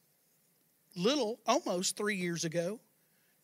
little, 0.95 1.39
almost 1.45 1.97
three 1.97 2.15
years 2.15 2.45
ago, 2.45 2.79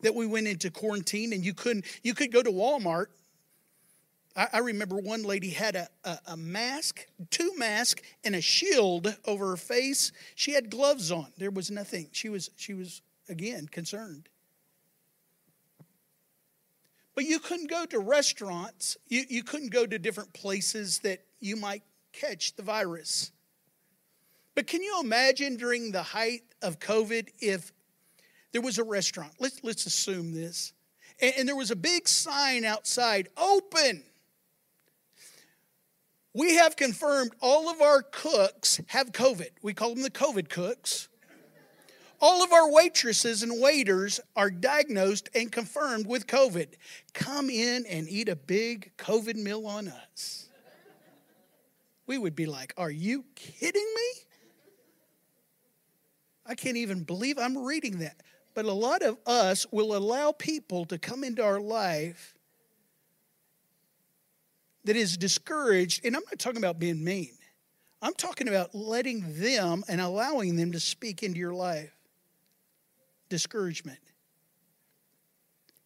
that 0.01 0.15
we 0.15 0.25
went 0.25 0.47
into 0.47 0.71
quarantine 0.71 1.33
and 1.33 1.43
you 1.43 1.53
couldn't, 1.53 1.85
you 2.03 2.13
could 2.13 2.31
go 2.31 2.41
to 2.41 2.51
Walmart. 2.51 3.07
I, 4.35 4.47
I 4.53 4.57
remember 4.59 4.97
one 4.97 5.23
lady 5.23 5.49
had 5.49 5.75
a, 5.75 5.87
a, 6.03 6.19
a 6.27 6.37
mask, 6.37 7.07
two 7.29 7.55
masks, 7.57 8.01
and 8.23 8.35
a 8.35 8.41
shield 8.41 9.15
over 9.25 9.49
her 9.49 9.57
face. 9.57 10.11
She 10.35 10.53
had 10.53 10.69
gloves 10.69 11.11
on. 11.11 11.27
There 11.37 11.51
was 11.51 11.71
nothing. 11.71 12.09
She 12.11 12.29
was, 12.29 12.49
she 12.55 12.73
was 12.73 13.01
again 13.29 13.67
concerned. 13.67 14.29
But 17.15 17.23
you 17.23 17.39
couldn't 17.39 17.69
go 17.69 17.85
to 17.85 17.99
restaurants, 17.99 18.97
you, 19.07 19.23
you 19.29 19.41
couldn't 19.41 19.71
go 19.71 19.85
to 19.85 19.97
different 19.97 20.33
places 20.33 20.99
that 20.99 21.21
you 21.39 21.55
might 21.55 21.83
catch 22.11 22.55
the 22.55 22.63
virus. 22.63 23.31
But 24.53 24.67
can 24.67 24.83
you 24.83 24.99
imagine 25.01 25.55
during 25.55 25.91
the 25.91 26.03
height 26.03 26.43
of 26.61 26.79
COVID 26.79 27.29
if 27.39 27.71
there 28.51 28.61
was 28.61 28.79
a 28.79 28.83
restaurant? 28.83 29.33
Let's, 29.39 29.63
let's 29.63 29.85
assume 29.85 30.33
this. 30.33 30.73
And, 31.21 31.33
and 31.37 31.47
there 31.47 31.55
was 31.55 31.71
a 31.71 31.75
big 31.75 32.07
sign 32.07 32.65
outside 32.65 33.29
open. 33.37 34.03
We 36.35 36.55
have 36.55 36.75
confirmed 36.75 37.31
all 37.41 37.69
of 37.69 37.81
our 37.81 38.01
cooks 38.01 38.81
have 38.87 39.13
COVID. 39.13 39.51
We 39.61 39.73
call 39.73 39.93
them 39.93 40.03
the 40.03 40.11
COVID 40.11 40.49
cooks. 40.49 41.07
All 42.19 42.43
of 42.43 42.51
our 42.51 42.69
waitresses 42.69 43.41
and 43.41 43.61
waiters 43.61 44.19
are 44.35 44.49
diagnosed 44.49 45.29
and 45.33 45.49
confirmed 45.49 46.07
with 46.07 46.27
COVID. 46.27 46.73
Come 47.13 47.49
in 47.49 47.85
and 47.85 48.09
eat 48.09 48.27
a 48.27 48.35
big 48.35 48.91
COVID 48.97 49.37
meal 49.37 49.65
on 49.65 49.87
us. 49.87 50.49
We 52.05 52.17
would 52.17 52.35
be 52.35 52.47
like, 52.47 52.73
Are 52.75 52.91
you 52.91 53.23
kidding 53.35 53.93
me? 53.95 54.21
I 56.45 56.55
can't 56.55 56.77
even 56.77 57.03
believe 57.03 57.39
I'm 57.39 57.57
reading 57.57 57.99
that. 57.99 58.21
But 58.53 58.65
a 58.65 58.73
lot 58.73 59.03
of 59.03 59.17
us 59.25 59.65
will 59.71 59.95
allow 59.95 60.33
people 60.33 60.83
to 60.85 60.97
come 60.97 61.23
into 61.23 61.43
our 61.43 61.61
life 61.61 62.34
that 64.85 64.95
is 64.95 65.17
discouraged. 65.17 66.05
And 66.05 66.15
I'm 66.15 66.23
not 66.25 66.39
talking 66.39 66.57
about 66.57 66.79
being 66.79 67.03
mean, 67.03 67.33
I'm 68.01 68.13
talking 68.13 68.47
about 68.47 68.73
letting 68.73 69.39
them 69.39 69.83
and 69.87 69.99
allowing 69.99 70.55
them 70.55 70.71
to 70.71 70.79
speak 70.79 71.23
into 71.23 71.39
your 71.39 71.53
life. 71.53 71.91
Discouragement. 73.29 73.99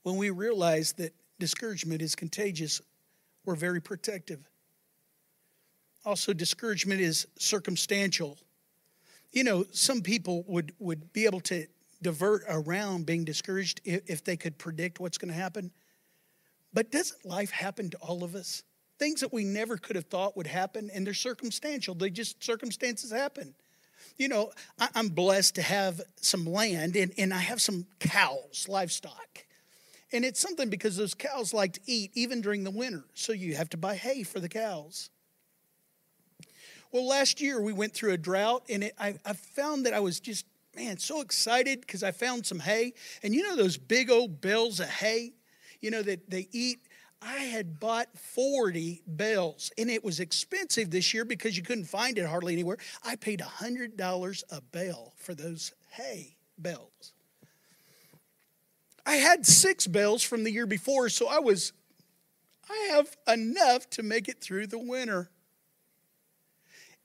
When 0.04 0.18
we 0.18 0.30
realize 0.30 0.94
that 0.94 1.14
discouragement 1.40 2.02
is 2.02 2.16
contagious, 2.16 2.82
we're 3.46 3.56
very 3.56 3.82
protective. 3.82 4.50
Also, 6.06 6.34
discouragement 6.34 7.02
is 7.02 7.28
circumstantial. 7.38 8.38
You 9.32 9.44
know, 9.44 9.66
some 9.72 10.02
people 10.02 10.44
would, 10.48 10.74
would 10.80 11.14
be 11.14 11.26
able 11.26 11.42
to 11.42 11.68
divert 12.02 12.44
around 12.50 13.06
being 13.06 13.26
discouraged 13.26 13.82
if, 13.84 14.02
if 14.10 14.24
they 14.24 14.38
could 14.38 14.58
predict 14.58 15.00
what's 15.00 15.18
going 15.18 15.32
to 15.34 15.40
happen. 15.40 15.72
But 16.74 16.92
doesn't 16.92 17.26
life 17.26 17.52
happen 17.52 17.90
to 17.92 17.98
all 17.98 18.24
of 18.24 18.36
us? 18.36 18.64
Things 19.00 19.22
that 19.22 19.32
we 19.32 19.46
never 19.46 19.78
could 19.78 19.96
have 19.96 20.06
thought 20.06 20.36
would 20.36 20.48
happen, 20.48 20.92
and 20.94 21.08
they're 21.08 21.14
circumstantial. 21.14 21.96
They 21.96 22.10
just, 22.10 22.44
circumstances 22.44 23.12
happen. 23.12 23.56
You 24.18 24.28
know, 24.28 24.52
I, 24.78 24.90
I'm 24.94 25.08
blessed 25.08 25.56
to 25.56 25.62
have 25.62 26.02
some 26.18 26.46
land, 26.46 26.98
and, 26.98 27.14
and 27.18 27.34
I 27.34 27.40
have 27.40 27.62
some 27.62 27.88
cows, 28.00 28.68
livestock. 28.68 29.46
And 30.12 30.26
it's 30.26 30.40
something 30.40 30.70
because 30.70 30.98
those 30.98 31.14
cows 31.14 31.54
like 31.54 31.74
to 31.74 31.80
eat 31.86 32.12
even 32.14 32.42
during 32.42 32.64
the 32.64 32.72
winter. 32.72 33.06
So 33.14 33.32
you 33.32 33.56
have 33.56 33.70
to 33.70 33.78
buy 33.78 33.96
hay 33.96 34.24
for 34.24 34.40
the 34.40 34.50
cows. 34.50 35.10
Well, 36.92 37.08
last 37.08 37.40
year 37.40 37.62
we 37.62 37.72
went 37.72 37.94
through 37.94 38.14
a 38.14 38.18
drought, 38.18 38.64
and 38.70 38.84
it, 38.84 38.96
I, 39.00 39.16
I 39.24 39.34
found 39.34 39.86
that 39.86 39.94
I 39.94 40.00
was 40.00 40.20
just, 40.20 40.46
man, 40.76 40.98
so 40.98 41.22
excited 41.22 41.82
because 41.82 42.04
I 42.04 42.12
found 42.12 42.46
some 42.46 42.60
hay. 42.60 42.94
And 43.24 43.34
you 43.34 43.44
know 43.44 43.56
those 43.56 43.78
big 43.78 44.10
old 44.10 44.42
bales 44.42 44.80
of 44.80 44.90
hay, 44.90 45.34
you 45.80 45.92
know, 45.92 46.02
that 46.02 46.30
they 46.30 46.50
eat? 46.52 46.80
I 47.22 47.40
had 47.40 47.80
bought 47.80 48.08
40 48.18 49.02
bales, 49.16 49.72
and 49.78 49.90
it 49.90 50.04
was 50.04 50.20
expensive 50.20 50.90
this 50.90 51.14
year 51.14 51.26
because 51.26 51.58
you 51.58 51.64
couldn't 51.64 51.86
find 51.86 52.18
it 52.18 52.26
hardly 52.26 52.54
anywhere. 52.54 52.78
I 53.04 53.16
paid 53.18 53.40
$100 53.40 54.44
a 54.50 54.62
bale 54.62 55.14
for 55.18 55.34
those 55.34 55.74
hay 55.92 56.38
bales. 56.62 57.14
I 59.06 59.16
had 59.16 59.46
six 59.46 59.86
bales 59.88 60.24
from 60.24 60.44
the 60.44 60.52
year 60.52 60.66
before, 60.66 61.10
so 61.10 61.28
I 61.28 61.40
was, 61.40 61.74
I 62.70 62.90
have 62.92 63.18
enough 63.28 63.90
to 63.92 64.04
make 64.04 64.30
it 64.30 64.40
through 64.40 64.68
the 64.68 64.80
winter. 64.80 65.30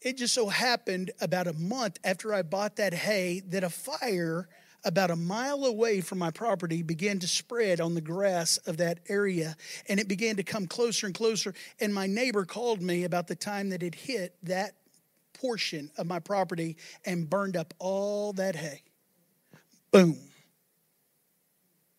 It 0.00 0.18
just 0.18 0.34
so 0.34 0.48
happened 0.48 1.10
about 1.20 1.46
a 1.46 1.54
month 1.54 1.98
after 2.04 2.34
I 2.34 2.42
bought 2.42 2.76
that 2.76 2.92
hay 2.92 3.40
that 3.48 3.64
a 3.64 3.70
fire 3.70 4.48
about 4.84 5.10
a 5.10 5.16
mile 5.16 5.64
away 5.64 6.00
from 6.00 6.18
my 6.18 6.30
property 6.30 6.82
began 6.82 7.18
to 7.18 7.26
spread 7.26 7.80
on 7.80 7.94
the 7.94 8.00
grass 8.00 8.56
of 8.58 8.76
that 8.76 9.00
area 9.08 9.56
and 9.88 9.98
it 9.98 10.08
began 10.08 10.36
to 10.36 10.42
come 10.42 10.66
closer 10.66 11.06
and 11.06 11.14
closer 11.14 11.54
and 11.80 11.94
my 11.94 12.06
neighbor 12.06 12.44
called 12.44 12.82
me 12.82 13.04
about 13.04 13.26
the 13.26 13.34
time 13.34 13.70
that 13.70 13.82
it 13.82 13.94
hit 13.94 14.36
that 14.42 14.74
portion 15.32 15.90
of 15.96 16.06
my 16.06 16.18
property 16.18 16.76
and 17.04 17.28
burned 17.28 17.56
up 17.56 17.74
all 17.78 18.32
that 18.34 18.56
hay. 18.56 18.82
Boom. 19.90 20.18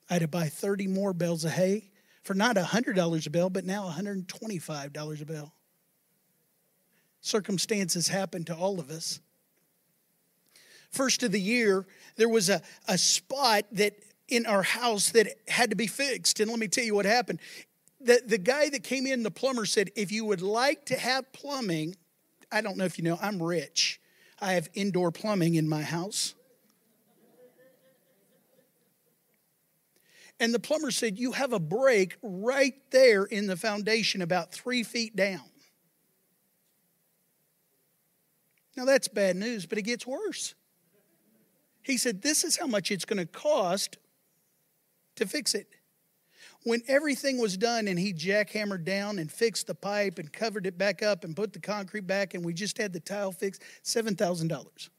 I 0.09 0.13
had 0.13 0.21
to 0.21 0.27
buy 0.27 0.47
30 0.47 0.87
more 0.87 1.13
bales 1.13 1.45
of 1.45 1.51
hay 1.51 1.89
for 2.23 2.33
not 2.33 2.55
$100 2.55 3.27
a 3.27 3.29
bale 3.29 3.49
but 3.49 3.65
now 3.65 3.89
$125 3.89 5.21
a 5.21 5.25
bale. 5.25 5.53
Circumstances 7.21 8.07
happen 8.07 8.43
to 8.45 8.55
all 8.55 8.79
of 8.79 8.91
us. 8.91 9.19
First 10.91 11.23
of 11.23 11.31
the 11.31 11.41
year, 11.41 11.85
there 12.15 12.29
was 12.29 12.49
a, 12.49 12.61
a 12.87 12.97
spot 12.97 13.65
that 13.73 13.95
in 14.27 14.45
our 14.45 14.63
house 14.63 15.11
that 15.11 15.27
had 15.47 15.69
to 15.69 15.75
be 15.75 15.87
fixed. 15.87 16.39
And 16.39 16.49
let 16.49 16.59
me 16.59 16.67
tell 16.67 16.83
you 16.83 16.95
what 16.95 17.05
happened. 17.05 17.39
The, 18.01 18.21
the 18.25 18.37
guy 18.37 18.69
that 18.69 18.83
came 18.83 19.05
in, 19.05 19.23
the 19.23 19.31
plumber, 19.31 19.65
said, 19.65 19.91
If 19.95 20.11
you 20.11 20.25
would 20.25 20.41
like 20.41 20.85
to 20.85 20.97
have 20.97 21.31
plumbing, 21.31 21.95
I 22.51 22.61
don't 22.61 22.77
know 22.77 22.85
if 22.85 22.97
you 22.97 23.03
know, 23.03 23.17
I'm 23.21 23.41
rich. 23.41 23.99
I 24.39 24.53
have 24.53 24.69
indoor 24.73 25.11
plumbing 25.11 25.55
in 25.55 25.67
my 25.67 25.81
house. 25.81 26.35
And 30.39 30.53
the 30.53 30.59
plumber 30.59 30.91
said, 30.91 31.17
You 31.17 31.31
have 31.31 31.53
a 31.53 31.59
break 31.59 32.17
right 32.21 32.75
there 32.91 33.23
in 33.23 33.47
the 33.47 33.55
foundation, 33.55 34.21
about 34.21 34.51
three 34.51 34.83
feet 34.83 35.15
down. 35.15 35.41
Now, 38.75 38.83
that's 38.83 39.07
bad 39.07 39.37
news, 39.37 39.65
but 39.65 39.77
it 39.77 39.83
gets 39.83 40.05
worse. 40.05 40.53
He 41.85 41.97
said, 41.97 42.23
This 42.23 42.43
is 42.43 42.57
how 42.57 42.65
much 42.65 42.89
it's 42.89 43.05
going 43.05 43.19
to 43.19 43.27
cost 43.27 43.97
to 45.17 45.27
fix 45.27 45.53
it. 45.53 45.67
When 46.63 46.81
everything 46.87 47.37
was 47.37 47.57
done 47.57 47.87
and 47.87 47.99
he 47.99 48.11
jackhammered 48.11 48.83
down 48.83 49.19
and 49.19 49.31
fixed 49.31 49.67
the 49.67 49.75
pipe 49.75 50.17
and 50.17 50.33
covered 50.33 50.65
it 50.65 50.79
back 50.79 51.03
up 51.03 51.23
and 51.23 51.35
put 51.35 51.53
the 51.53 51.59
concrete 51.59 52.07
back 52.07 52.33
and 52.33 52.43
we 52.43 52.55
just 52.55 52.79
had 52.79 52.91
the 52.91 52.99
tile 52.99 53.31
fixed, 53.31 53.61
$7,000. 53.83 54.89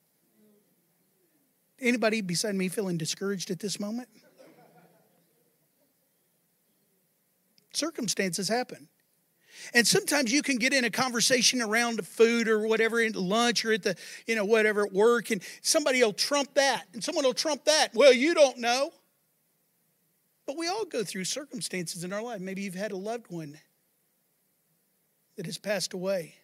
Anybody 1.81 2.21
beside 2.21 2.55
me 2.55 2.69
feeling 2.69 2.97
discouraged 2.97 3.51
at 3.51 3.59
this 3.59 3.81
moment? 3.81 4.09
Circumstances 7.73 8.49
happen. 8.49 8.89
And 9.75 9.87
sometimes 9.87 10.33
you 10.33 10.43
can 10.43 10.57
get 10.57 10.73
in 10.73 10.85
a 10.85 10.91
conversation 10.91 11.63
around 11.63 12.07
food 12.07 12.49
or 12.49 12.67
whatever, 12.67 13.01
at 13.01 13.17
lunch 13.17 13.65
or 13.65 13.73
at 13.73 13.83
the, 13.83 13.97
you 14.27 14.37
know, 14.37 14.45
whatever 14.45 14.87
at 14.87 14.93
work, 14.93 15.31
and 15.31 15.43
somebody 15.63 16.03
will 16.03 16.13
trump 16.13 16.55
that, 16.55 16.85
and 16.93 17.03
someone 17.03 17.25
will 17.25 17.35
trump 17.35 17.65
that. 17.65 17.95
Well, 17.95 18.13
you 18.13 18.35
don't 18.35 18.59
know. 18.59 18.93
But 20.47 20.57
we 20.57 20.69
all 20.69 20.85
go 20.85 21.03
through 21.03 21.25
circumstances 21.25 22.05
in 22.05 22.13
our 22.13 22.23
life. 22.23 22.41
Maybe 22.41 22.63
you've 22.63 22.75
had 22.75 22.93
a 22.93 22.97
loved 22.97 23.27
one 23.31 23.59
that 25.37 25.47
has 25.47 25.59
passed 25.59 25.93
away. 25.93 26.35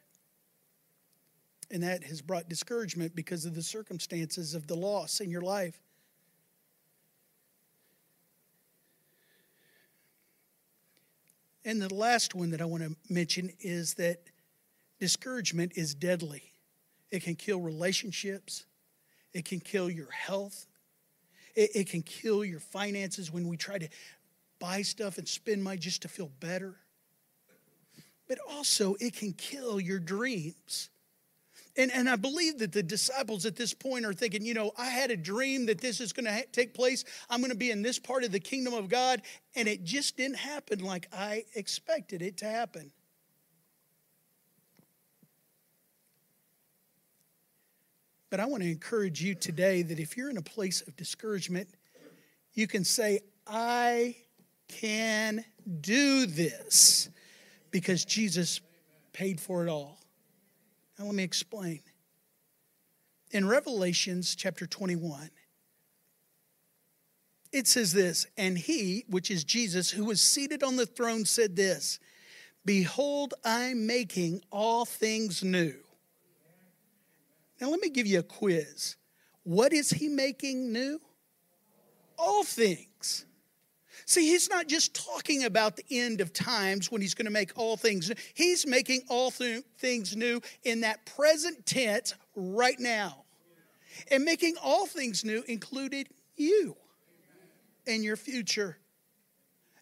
And 1.70 1.82
that 1.82 2.04
has 2.04 2.20
brought 2.20 2.48
discouragement 2.48 3.14
because 3.16 3.46
of 3.46 3.54
the 3.54 3.62
circumstances 3.62 4.54
of 4.54 4.66
the 4.66 4.76
loss 4.76 5.20
in 5.20 5.30
your 5.30 5.40
life. 5.40 5.81
And 11.64 11.80
the 11.80 11.92
last 11.92 12.34
one 12.34 12.50
that 12.50 12.60
I 12.60 12.64
want 12.64 12.82
to 12.82 12.96
mention 13.08 13.50
is 13.60 13.94
that 13.94 14.18
discouragement 14.98 15.72
is 15.76 15.94
deadly. 15.94 16.42
It 17.10 17.22
can 17.22 17.34
kill 17.34 17.60
relationships, 17.60 18.64
it 19.32 19.44
can 19.44 19.60
kill 19.60 19.90
your 19.90 20.10
health, 20.10 20.66
it, 21.54 21.70
it 21.74 21.88
can 21.88 22.02
kill 22.02 22.44
your 22.44 22.60
finances 22.60 23.30
when 23.30 23.46
we 23.46 23.56
try 23.56 23.78
to 23.78 23.88
buy 24.58 24.82
stuff 24.82 25.18
and 25.18 25.28
spend 25.28 25.62
money 25.62 25.78
just 25.78 26.02
to 26.02 26.08
feel 26.08 26.30
better. 26.40 26.76
But 28.28 28.38
also, 28.50 28.94
it 29.00 29.14
can 29.14 29.32
kill 29.32 29.80
your 29.80 29.98
dreams. 29.98 30.88
And, 31.76 31.90
and 31.90 32.08
I 32.08 32.16
believe 32.16 32.58
that 32.58 32.72
the 32.72 32.82
disciples 32.82 33.46
at 33.46 33.56
this 33.56 33.72
point 33.72 34.04
are 34.04 34.12
thinking, 34.12 34.44
you 34.44 34.52
know, 34.52 34.72
I 34.76 34.90
had 34.90 35.10
a 35.10 35.16
dream 35.16 35.66
that 35.66 35.80
this 35.80 36.00
is 36.00 36.12
going 36.12 36.26
to 36.26 36.32
ha- 36.32 36.42
take 36.52 36.74
place. 36.74 37.04
I'm 37.30 37.40
going 37.40 37.50
to 37.50 37.56
be 37.56 37.70
in 37.70 37.80
this 37.80 37.98
part 37.98 38.24
of 38.24 38.32
the 38.32 38.40
kingdom 38.40 38.74
of 38.74 38.90
God. 38.90 39.22
And 39.56 39.66
it 39.66 39.82
just 39.82 40.18
didn't 40.18 40.36
happen 40.36 40.80
like 40.80 41.08
I 41.12 41.44
expected 41.54 42.20
it 42.20 42.36
to 42.38 42.44
happen. 42.44 42.92
But 48.28 48.40
I 48.40 48.46
want 48.46 48.62
to 48.62 48.70
encourage 48.70 49.22
you 49.22 49.34
today 49.34 49.82
that 49.82 49.98
if 49.98 50.16
you're 50.16 50.30
in 50.30 50.38
a 50.38 50.42
place 50.42 50.82
of 50.82 50.96
discouragement, 50.96 51.68
you 52.54 52.66
can 52.66 52.84
say, 52.84 53.20
I 53.46 54.16
can 54.68 55.44
do 55.80 56.26
this 56.26 57.08
because 57.70 58.04
Jesus 58.04 58.60
paid 59.12 59.40
for 59.40 59.66
it 59.66 59.70
all. 59.70 60.01
Now, 61.02 61.08
let 61.08 61.16
me 61.16 61.24
explain. 61.24 61.80
In 63.32 63.48
Revelations 63.48 64.36
chapter 64.36 64.68
21, 64.68 65.30
it 67.50 67.66
says 67.66 67.92
this, 67.92 68.24
and 68.36 68.56
he, 68.56 69.04
which 69.08 69.28
is 69.28 69.42
Jesus, 69.42 69.90
who 69.90 70.04
was 70.04 70.22
seated 70.22 70.62
on 70.62 70.76
the 70.76 70.86
throne, 70.86 71.24
said 71.24 71.56
this 71.56 71.98
Behold, 72.64 73.34
I'm 73.44 73.84
making 73.84 74.42
all 74.52 74.84
things 74.84 75.42
new. 75.42 75.74
Now, 77.60 77.70
let 77.70 77.80
me 77.80 77.90
give 77.90 78.06
you 78.06 78.20
a 78.20 78.22
quiz. 78.22 78.94
What 79.42 79.72
is 79.72 79.90
he 79.90 80.06
making 80.06 80.72
new? 80.72 81.00
All 82.16 82.44
things. 82.44 82.86
See, 84.12 84.28
he's 84.28 84.50
not 84.50 84.68
just 84.68 84.94
talking 84.94 85.44
about 85.44 85.76
the 85.76 85.86
end 85.90 86.20
of 86.20 86.34
times 86.34 86.92
when 86.92 87.00
he's 87.00 87.14
going 87.14 87.24
to 87.24 87.32
make 87.32 87.52
all 87.56 87.78
things 87.78 88.10
new. 88.10 88.14
He's 88.34 88.66
making 88.66 89.04
all 89.08 89.30
th- 89.30 89.64
things 89.78 90.14
new 90.14 90.42
in 90.64 90.82
that 90.82 91.06
present 91.06 91.64
tense 91.64 92.14
right 92.36 92.78
now. 92.78 93.24
And 94.10 94.22
making 94.22 94.56
all 94.62 94.84
things 94.84 95.24
new 95.24 95.42
included 95.48 96.10
you 96.36 96.76
and 97.86 98.04
your 98.04 98.16
future 98.16 98.76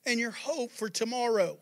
and 0.06 0.20
your 0.20 0.30
hope 0.30 0.70
for 0.70 0.88
tomorrow. 0.88 1.58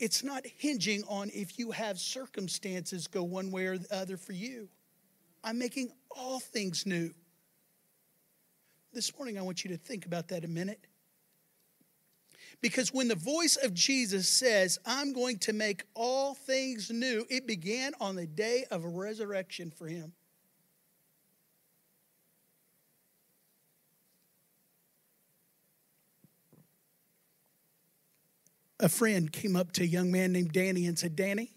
It's 0.00 0.24
not 0.24 0.44
hinging 0.44 1.04
on 1.08 1.30
if 1.32 1.56
you 1.56 1.70
have 1.70 2.00
circumstances 2.00 3.06
go 3.06 3.22
one 3.22 3.52
way 3.52 3.66
or 3.66 3.78
the 3.78 3.94
other 3.94 4.16
for 4.16 4.32
you. 4.32 4.68
I'm 5.44 5.56
making 5.56 5.92
all 6.10 6.40
things 6.40 6.84
new. 6.84 7.12
This 8.94 9.16
morning, 9.16 9.36
I 9.38 9.42
want 9.42 9.64
you 9.64 9.70
to 9.70 9.76
think 9.76 10.06
about 10.06 10.28
that 10.28 10.44
a 10.44 10.48
minute. 10.48 10.86
Because 12.60 12.94
when 12.94 13.08
the 13.08 13.16
voice 13.16 13.56
of 13.56 13.74
Jesus 13.74 14.28
says, 14.28 14.78
I'm 14.86 15.12
going 15.12 15.38
to 15.40 15.52
make 15.52 15.82
all 15.94 16.34
things 16.34 16.90
new, 16.90 17.26
it 17.28 17.44
began 17.44 17.92
on 18.00 18.14
the 18.14 18.26
day 18.26 18.64
of 18.70 18.84
resurrection 18.84 19.72
for 19.72 19.88
him. 19.88 20.12
A 28.78 28.88
friend 28.88 29.32
came 29.32 29.56
up 29.56 29.72
to 29.72 29.82
a 29.82 29.86
young 29.86 30.12
man 30.12 30.30
named 30.32 30.52
Danny 30.52 30.86
and 30.86 30.96
said, 30.96 31.16
Danny, 31.16 31.50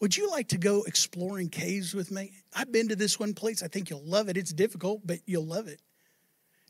would 0.00 0.16
you 0.16 0.30
like 0.30 0.48
to 0.48 0.58
go 0.58 0.82
exploring 0.84 1.50
caves 1.50 1.94
with 1.94 2.10
me? 2.10 2.32
I've 2.54 2.72
been 2.72 2.88
to 2.88 2.96
this 2.96 3.20
one 3.20 3.34
place. 3.34 3.62
I 3.62 3.68
think 3.68 3.90
you'll 3.90 4.04
love 4.04 4.30
it. 4.30 4.36
It's 4.38 4.52
difficult, 4.52 5.02
but 5.04 5.20
you'll 5.26 5.46
love 5.46 5.68
it. 5.68 5.80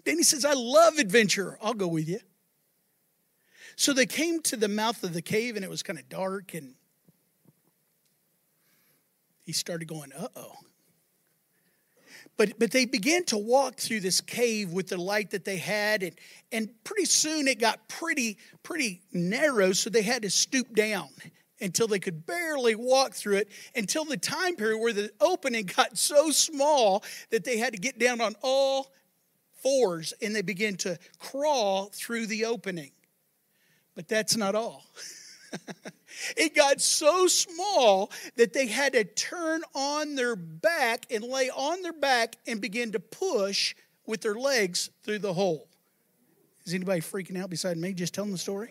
Danny 0.06 0.22
says, 0.22 0.44
I 0.44 0.54
love 0.54 0.98
adventure. 0.98 1.58
I'll 1.60 1.74
go 1.74 1.88
with 1.88 2.08
you. 2.08 2.20
So 3.74 3.92
they 3.92 4.06
came 4.06 4.40
to 4.42 4.56
the 4.56 4.68
mouth 4.68 5.02
of 5.02 5.12
the 5.12 5.20
cave 5.20 5.56
and 5.56 5.64
it 5.64 5.68
was 5.68 5.82
kind 5.82 5.98
of 5.98 6.08
dark 6.08 6.54
and 6.54 6.74
he 9.42 9.52
started 9.52 9.88
going, 9.88 10.12
uh 10.16 10.28
oh. 10.36 10.52
But, 12.36 12.58
but 12.58 12.70
they 12.70 12.84
began 12.84 13.24
to 13.24 13.36
walk 13.36 13.78
through 13.78 14.00
this 14.00 14.20
cave 14.20 14.70
with 14.70 14.88
the 14.88 14.96
light 14.96 15.30
that 15.30 15.44
they 15.44 15.56
had, 15.56 16.02
and, 16.02 16.12
and 16.52 16.68
pretty 16.84 17.06
soon 17.06 17.48
it 17.48 17.58
got 17.58 17.88
pretty, 17.88 18.36
pretty 18.62 19.00
narrow, 19.12 19.72
so 19.72 19.88
they 19.88 20.02
had 20.02 20.22
to 20.22 20.30
stoop 20.30 20.74
down 20.74 21.08
until 21.60 21.88
they 21.88 21.98
could 21.98 22.26
barely 22.26 22.74
walk 22.74 23.14
through 23.14 23.36
it 23.36 23.48
until 23.74 24.04
the 24.04 24.18
time 24.18 24.54
period 24.56 24.78
where 24.78 24.92
the 24.92 25.10
opening 25.20 25.64
got 25.76 25.96
so 25.96 26.30
small 26.30 27.02
that 27.30 27.44
they 27.44 27.56
had 27.56 27.72
to 27.72 27.78
get 27.78 27.98
down 27.98 28.20
on 28.20 28.34
all 28.42 28.92
fours 29.66 30.14
and 30.22 30.32
they 30.32 30.42
begin 30.42 30.76
to 30.76 30.96
crawl 31.18 31.90
through 31.92 32.26
the 32.26 32.44
opening. 32.44 32.92
But 33.96 34.06
that's 34.06 34.36
not 34.36 34.54
all. 34.54 34.84
it 36.36 36.54
got 36.54 36.80
so 36.80 37.26
small 37.26 38.12
that 38.36 38.52
they 38.52 38.68
had 38.68 38.92
to 38.92 39.02
turn 39.02 39.62
on 39.74 40.14
their 40.14 40.36
back 40.36 41.06
and 41.10 41.24
lay 41.24 41.50
on 41.50 41.82
their 41.82 41.92
back 41.92 42.36
and 42.46 42.60
begin 42.60 42.92
to 42.92 43.00
push 43.00 43.74
with 44.06 44.20
their 44.20 44.36
legs 44.36 44.90
through 45.02 45.18
the 45.18 45.32
hole. 45.32 45.66
Is 46.64 46.72
anybody 46.72 47.00
freaking 47.00 47.36
out 47.36 47.50
beside 47.50 47.76
me 47.76 47.92
just 47.92 48.14
telling 48.14 48.30
the 48.30 48.38
story? 48.38 48.68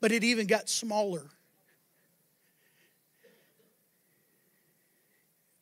But 0.00 0.12
it 0.12 0.22
even 0.22 0.46
got 0.46 0.68
smaller. 0.68 1.24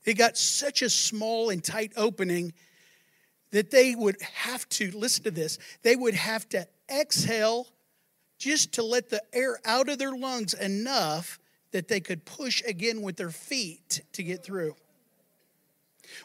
It 0.06 0.14
got 0.14 0.38
such 0.38 0.82
a 0.82 0.88
small 0.88 1.50
and 1.50 1.62
tight 1.62 1.92
opening 1.96 2.54
that 3.50 3.70
they 3.70 3.94
would 3.94 4.20
have 4.22 4.68
to, 4.70 4.90
listen 4.96 5.24
to 5.24 5.30
this, 5.30 5.58
they 5.82 5.96
would 5.96 6.14
have 6.14 6.48
to 6.50 6.66
exhale 6.88 7.66
just 8.38 8.72
to 8.74 8.82
let 8.82 9.08
the 9.08 9.22
air 9.32 9.58
out 9.64 9.88
of 9.88 9.98
their 9.98 10.14
lungs 10.16 10.54
enough 10.54 11.38
that 11.72 11.88
they 11.88 12.00
could 12.00 12.24
push 12.24 12.62
again 12.64 13.02
with 13.02 13.16
their 13.16 13.30
feet 13.30 14.02
to 14.12 14.22
get 14.22 14.44
through. 14.44 14.76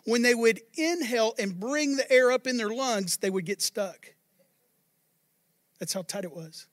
When 0.05 0.21
they 0.21 0.35
would 0.35 0.61
inhale 0.75 1.33
and 1.39 1.59
bring 1.59 1.95
the 1.95 2.09
air 2.11 2.31
up 2.31 2.45
in 2.45 2.57
their 2.57 2.69
lungs, 2.69 3.17
they 3.17 3.29
would 3.29 3.45
get 3.45 3.61
stuck. 3.61 4.13
That's 5.79 5.93
how 5.93 6.03
tight 6.03 6.25
it 6.25 6.35
was. 6.35 6.67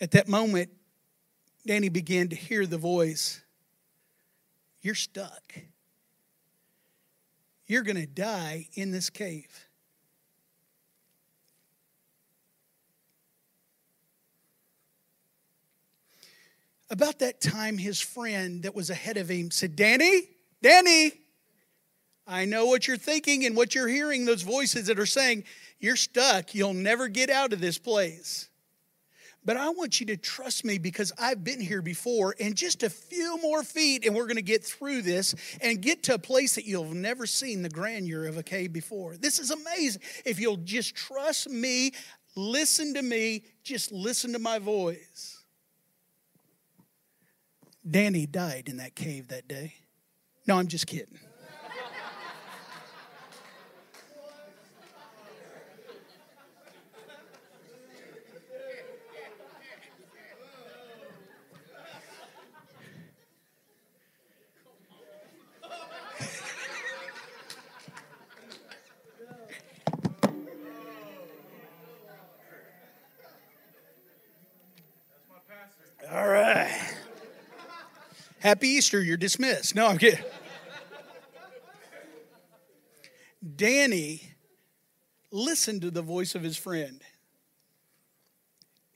At 0.00 0.10
that 0.12 0.28
moment, 0.28 0.70
Danny 1.66 1.88
began 1.88 2.28
to 2.28 2.36
hear 2.36 2.66
the 2.66 2.78
voice 2.78 3.40
You're 4.80 4.94
stuck. 4.94 5.54
You're 7.66 7.82
going 7.82 7.96
to 7.96 8.06
die 8.06 8.68
in 8.74 8.92
this 8.92 9.10
cave. 9.10 9.66
About 16.88 17.18
that 17.18 17.40
time, 17.40 17.78
his 17.78 18.00
friend 18.00 18.62
that 18.62 18.74
was 18.74 18.90
ahead 18.90 19.16
of 19.16 19.28
him 19.28 19.50
said, 19.50 19.74
Danny, 19.74 20.28
Danny, 20.62 21.12
I 22.28 22.44
know 22.44 22.66
what 22.66 22.86
you're 22.86 22.96
thinking 22.96 23.44
and 23.44 23.56
what 23.56 23.74
you're 23.74 23.88
hearing, 23.88 24.24
those 24.24 24.42
voices 24.42 24.86
that 24.86 24.98
are 24.98 25.06
saying, 25.06 25.44
You're 25.80 25.96
stuck. 25.96 26.54
You'll 26.54 26.74
never 26.74 27.08
get 27.08 27.30
out 27.30 27.52
of 27.52 27.60
this 27.60 27.78
place. 27.78 28.48
But 29.46 29.56
I 29.56 29.70
want 29.70 30.00
you 30.00 30.06
to 30.06 30.16
trust 30.16 30.64
me 30.64 30.76
because 30.76 31.12
I've 31.16 31.44
been 31.44 31.60
here 31.60 31.80
before, 31.80 32.34
and 32.40 32.56
just 32.56 32.82
a 32.82 32.90
few 32.90 33.40
more 33.40 33.62
feet, 33.62 34.04
and 34.04 34.14
we're 34.14 34.26
going 34.26 34.36
to 34.36 34.42
get 34.42 34.64
through 34.64 35.02
this 35.02 35.36
and 35.62 35.80
get 35.80 36.02
to 36.04 36.14
a 36.14 36.18
place 36.18 36.56
that 36.56 36.66
you've 36.66 36.92
never 36.92 37.26
seen 37.26 37.62
the 37.62 37.68
grandeur 37.68 38.26
of 38.26 38.36
a 38.36 38.42
cave 38.42 38.72
before. 38.72 39.16
This 39.16 39.38
is 39.38 39.52
amazing. 39.52 40.02
If 40.24 40.40
you'll 40.40 40.56
just 40.56 40.96
trust 40.96 41.48
me, 41.48 41.92
listen 42.34 42.94
to 42.94 43.02
me, 43.02 43.44
just 43.62 43.92
listen 43.92 44.32
to 44.32 44.40
my 44.40 44.58
voice. 44.58 45.44
Danny 47.88 48.26
died 48.26 48.64
in 48.68 48.78
that 48.78 48.96
cave 48.96 49.28
that 49.28 49.46
day. 49.46 49.74
No, 50.48 50.58
I'm 50.58 50.66
just 50.66 50.88
kidding. 50.88 51.20
Happy 78.46 78.68
Easter, 78.68 79.02
you're 79.02 79.16
dismissed. 79.16 79.74
No, 79.74 79.88
I'm 79.88 79.98
kidding. 79.98 80.24
Danny 83.56 84.22
listened 85.32 85.82
to 85.82 85.90
the 85.90 86.00
voice 86.00 86.36
of 86.36 86.44
his 86.44 86.56
friend. 86.56 87.00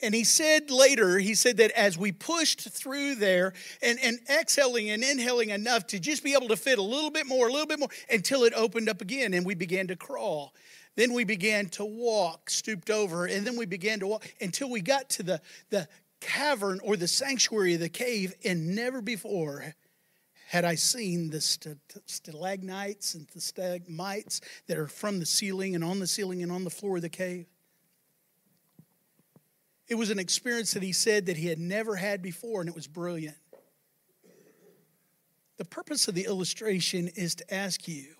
And 0.01 0.15
he 0.15 0.23
said 0.23 0.71
later, 0.71 1.19
he 1.19 1.35
said 1.35 1.57
that 1.57 1.71
as 1.71 1.97
we 1.97 2.13
pushed 2.13 2.61
through 2.61 3.15
there 3.15 3.51
and, 3.81 3.99
and 4.01 4.19
exhaling 4.29 4.89
and 4.89 5.03
inhaling 5.03 5.49
enough 5.49 5.85
to 5.87 5.99
just 5.99 6.23
be 6.23 6.31
able 6.31 6.47
to 6.47 6.55
fit 6.55 6.79
a 6.79 6.81
little 6.81 7.11
bit 7.11 7.27
more, 7.27 7.49
a 7.49 7.51
little 7.51 7.67
bit 7.67 7.79
more, 7.79 7.89
until 8.09 8.45
it 8.45 8.53
opened 8.55 8.87
up 8.87 9.01
again 9.01 9.33
and 9.33 9.45
we 9.45 9.53
began 9.53 9.85
to 9.87 9.97
crawl. 9.97 10.53
Then 10.95 11.11
we 11.11 11.25
began 11.25 11.67
to 11.71 11.83
walk, 11.83 12.49
stooped 12.49 12.89
over, 12.89 13.25
and 13.25 13.45
then 13.45 13.57
we 13.57 13.65
began 13.65 13.99
to 13.99 14.07
walk 14.07 14.33
until 14.39 14.69
we 14.69 14.79
got 14.79 15.09
to 15.09 15.23
the, 15.23 15.41
the 15.71 15.89
cavern 16.21 16.79
or 16.83 16.95
the 16.95 17.07
sanctuary 17.07 17.73
of 17.73 17.81
the 17.81 17.89
cave, 17.89 18.33
and 18.45 18.75
never 18.75 19.01
before 19.01 19.75
had 20.47 20.63
I 20.63 20.75
seen 20.75 21.29
the 21.29 21.41
stalagmites 21.41 23.15
and 23.15 23.27
the 23.33 23.41
stalagmites 23.41 24.41
that 24.67 24.77
are 24.77 24.87
from 24.87 25.19
the 25.19 25.25
ceiling 25.25 25.75
and 25.75 25.83
on 25.83 25.99
the 25.99 26.07
ceiling 26.07 26.43
and 26.43 26.51
on 26.51 26.63
the 26.63 26.69
floor 26.69 26.97
of 26.97 27.01
the 27.01 27.09
cave. 27.09 27.47
It 29.87 29.95
was 29.95 30.09
an 30.09 30.19
experience 30.19 30.73
that 30.73 30.83
he 30.83 30.93
said 30.93 31.25
that 31.25 31.37
he 31.37 31.47
had 31.47 31.59
never 31.59 31.95
had 31.95 32.21
before, 32.21 32.61
and 32.61 32.69
it 32.69 32.75
was 32.75 32.87
brilliant. 32.87 33.35
The 35.57 35.65
purpose 35.65 36.07
of 36.07 36.15
the 36.15 36.25
illustration 36.25 37.09
is 37.09 37.35
to 37.35 37.53
ask 37.53 37.87
you 37.87 38.15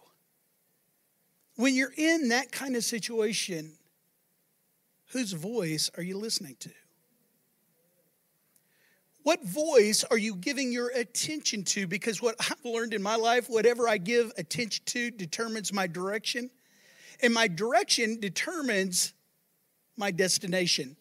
when 1.55 1.75
you're 1.75 1.93
in 1.95 2.29
that 2.29 2.51
kind 2.51 2.75
of 2.75 2.83
situation, 2.83 3.73
whose 5.07 5.33
voice 5.33 5.91
are 5.97 6.03
you 6.03 6.17
listening 6.17 6.55
to? 6.59 6.71
What 9.23 9.43
voice 9.43 10.03
are 10.10 10.17
you 10.17 10.36
giving 10.36 10.71
your 10.71 10.89
attention 10.89 11.63
to? 11.65 11.86
Because 11.86 12.21
what 12.21 12.36
I've 12.39 12.65
learned 12.65 12.93
in 12.93 13.03
my 13.03 13.15
life, 13.15 13.49
whatever 13.49 13.88
I 13.88 13.97
give 13.97 14.31
attention 14.38 14.84
to 14.88 15.12
determines 15.12 15.71
my 15.71 15.88
direction, 15.88 16.49
and 17.21 17.34
my 17.34 17.47
direction 17.47 18.19
determines 18.19 19.13
my 19.95 20.10
destination. 20.10 20.95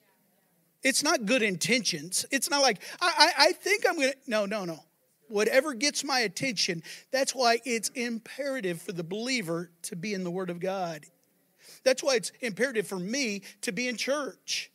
It's 0.83 1.03
not 1.03 1.25
good 1.25 1.43
intentions. 1.43 2.27
It's 2.31 2.51
not 2.51 2.63
like, 2.63 2.83
I, 3.01 3.33
I, 3.39 3.45
I 3.47 3.53
think 3.53 3.85
I'm 3.89 3.99
gonna, 3.99 4.13
no, 4.27 4.47
no, 4.47 4.65
no. 4.65 4.81
Whatever 5.29 5.75
gets 5.75 6.03
my 6.03 6.21
attention, 6.21 6.83
that's 7.13 7.35
why 7.35 7.61
it's 7.65 7.89
imperative 7.91 8.83
for 8.83 8.93
the 8.93 9.05
believer 9.05 9.71
to 9.83 9.97
be 9.97 10.13
in 10.13 10.25
the 10.25 10.31
Word 10.31 10.51
of 10.51 10.59
God. 10.59 11.07
That's 11.85 12.03
why 12.03 12.17
it's 12.17 12.33
imperative 12.41 12.87
for 12.87 12.99
me 12.99 13.43
to 13.63 13.73
be 13.73 13.89
in 13.89 13.97
church. 13.97 14.71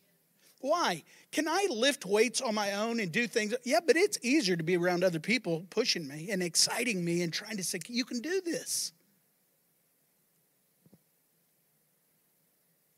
Why? 0.61 1.03
Can 1.35 1.49
I 1.49 1.67
lift 1.69 2.05
weights 2.05 2.39
on 2.39 2.55
my 2.55 2.71
own 2.75 3.01
and 3.01 3.11
do 3.11 3.27
things? 3.27 3.53
Yeah, 3.65 3.81
but 3.85 3.97
it's 3.97 4.17
easier 4.21 4.55
to 4.55 4.63
be 4.63 4.77
around 4.77 5.03
other 5.03 5.19
people 5.19 5.65
pushing 5.69 6.07
me 6.07 6.29
and 6.31 6.41
exciting 6.41 7.03
me 7.03 7.23
and 7.23 7.33
trying 7.33 7.57
to 7.57 7.63
say, 7.63 7.79
you 7.89 8.05
can 8.05 8.21
do 8.21 8.39
this. 8.39 8.93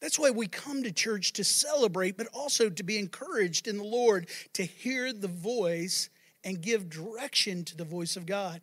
That's 0.01 0.19
why 0.19 0.29
we 0.29 0.45
come 0.45 0.83
to 0.83 0.91
church 0.91 1.33
to 1.33 1.43
celebrate, 1.43 2.15
but 2.15 2.27
also 2.31 2.69
to 2.69 2.83
be 2.83 2.99
encouraged 2.99 3.67
in 3.67 3.77
the 3.77 3.83
Lord, 3.83 4.29
to 4.53 4.63
hear 4.63 5.11
the 5.11 5.27
voice 5.27 6.11
and 6.43 6.61
give 6.61 6.91
direction 6.91 7.63
to 7.63 7.75
the 7.75 7.85
voice 7.85 8.17
of 8.17 8.27
God. 8.27 8.61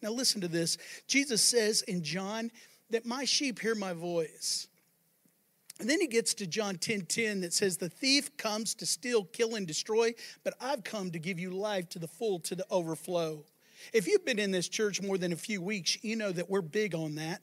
Now, 0.00 0.08
listen 0.12 0.40
to 0.40 0.48
this. 0.48 0.78
Jesus 1.06 1.42
says 1.42 1.82
in 1.82 2.02
John 2.02 2.50
that 2.88 3.04
my 3.04 3.26
sheep 3.26 3.58
hear 3.58 3.74
my 3.74 3.92
voice. 3.92 4.68
And 5.80 5.88
then 5.88 6.00
he 6.00 6.06
gets 6.06 6.34
to 6.34 6.46
John 6.46 6.76
10 6.76 7.02
10 7.02 7.40
that 7.40 7.52
says, 7.52 7.76
The 7.76 7.88
thief 7.88 8.36
comes 8.36 8.74
to 8.76 8.86
steal, 8.86 9.24
kill, 9.24 9.54
and 9.54 9.66
destroy, 9.66 10.14
but 10.44 10.54
I've 10.60 10.84
come 10.84 11.10
to 11.10 11.18
give 11.18 11.38
you 11.38 11.50
life 11.50 11.88
to 11.90 11.98
the 11.98 12.08
full, 12.08 12.38
to 12.40 12.54
the 12.54 12.66
overflow. 12.70 13.44
If 13.92 14.06
you've 14.06 14.24
been 14.24 14.38
in 14.38 14.52
this 14.52 14.68
church 14.68 15.02
more 15.02 15.18
than 15.18 15.32
a 15.32 15.36
few 15.36 15.60
weeks, 15.60 15.98
you 16.02 16.14
know 16.14 16.30
that 16.32 16.48
we're 16.48 16.62
big 16.62 16.94
on 16.94 17.16
that. 17.16 17.42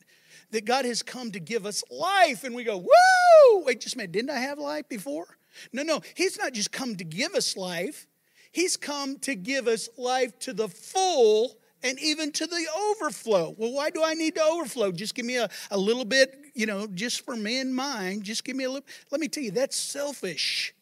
That 0.51 0.65
God 0.65 0.85
has 0.85 1.03
come 1.03 1.31
to 1.31 1.39
give 1.39 1.65
us 1.65 1.83
life. 1.91 2.43
And 2.43 2.55
we 2.55 2.63
go, 2.63 2.77
Woo! 2.77 3.63
Wait 3.65 3.81
just 3.81 3.95
a 3.95 3.97
minute, 3.97 4.11
didn't 4.11 4.31
I 4.31 4.39
have 4.39 4.57
life 4.57 4.87
before? 4.87 5.37
No, 5.73 5.83
no, 5.83 6.01
He's 6.15 6.37
not 6.37 6.53
just 6.53 6.71
come 6.71 6.95
to 6.95 7.03
give 7.03 7.33
us 7.33 7.57
life, 7.57 8.07
He's 8.51 8.77
come 8.77 9.19
to 9.19 9.35
give 9.35 9.67
us 9.67 9.89
life 9.97 10.37
to 10.39 10.53
the 10.53 10.67
full 10.67 11.58
and 11.83 11.99
even 11.99 12.31
to 12.33 12.45
the 12.45 12.65
overflow. 12.91 13.55
Well, 13.57 13.73
why 13.73 13.89
do 13.89 14.03
I 14.03 14.13
need 14.13 14.35
to 14.35 14.43
overflow? 14.43 14.91
Just 14.91 15.15
give 15.15 15.25
me 15.25 15.37
a, 15.37 15.49
a 15.71 15.77
little 15.77 16.05
bit, 16.05 16.37
you 16.53 16.65
know, 16.65 16.87
just 16.87 17.25
for 17.25 17.35
me 17.35 17.59
and 17.59 17.73
mine. 17.73 18.21
Just 18.21 18.43
give 18.43 18.55
me 18.55 18.65
a 18.65 18.69
little. 18.69 18.87
Let 19.11 19.21
me 19.21 19.27
tell 19.27 19.43
you, 19.43 19.51
that's 19.51 19.77
selfish. 19.77 20.73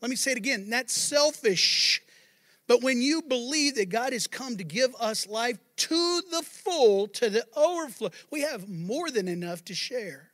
Let 0.00 0.10
me 0.10 0.16
say 0.16 0.32
it 0.32 0.38
again 0.38 0.70
that's 0.70 0.94
selfish. 0.94 2.02
But 2.66 2.82
when 2.82 3.02
you 3.02 3.22
believe 3.22 3.74
that 3.74 3.88
God 3.88 4.12
has 4.12 4.28
come 4.28 4.56
to 4.56 4.64
give 4.64 4.94
us 5.00 5.26
life 5.26 5.58
to 5.76 6.22
the 6.30 6.42
full, 6.42 7.08
to 7.08 7.28
the 7.28 7.44
overflow, 7.56 8.10
we 8.30 8.42
have 8.42 8.68
more 8.68 9.10
than 9.10 9.26
enough 9.26 9.64
to 9.64 9.74
share. 9.74 10.29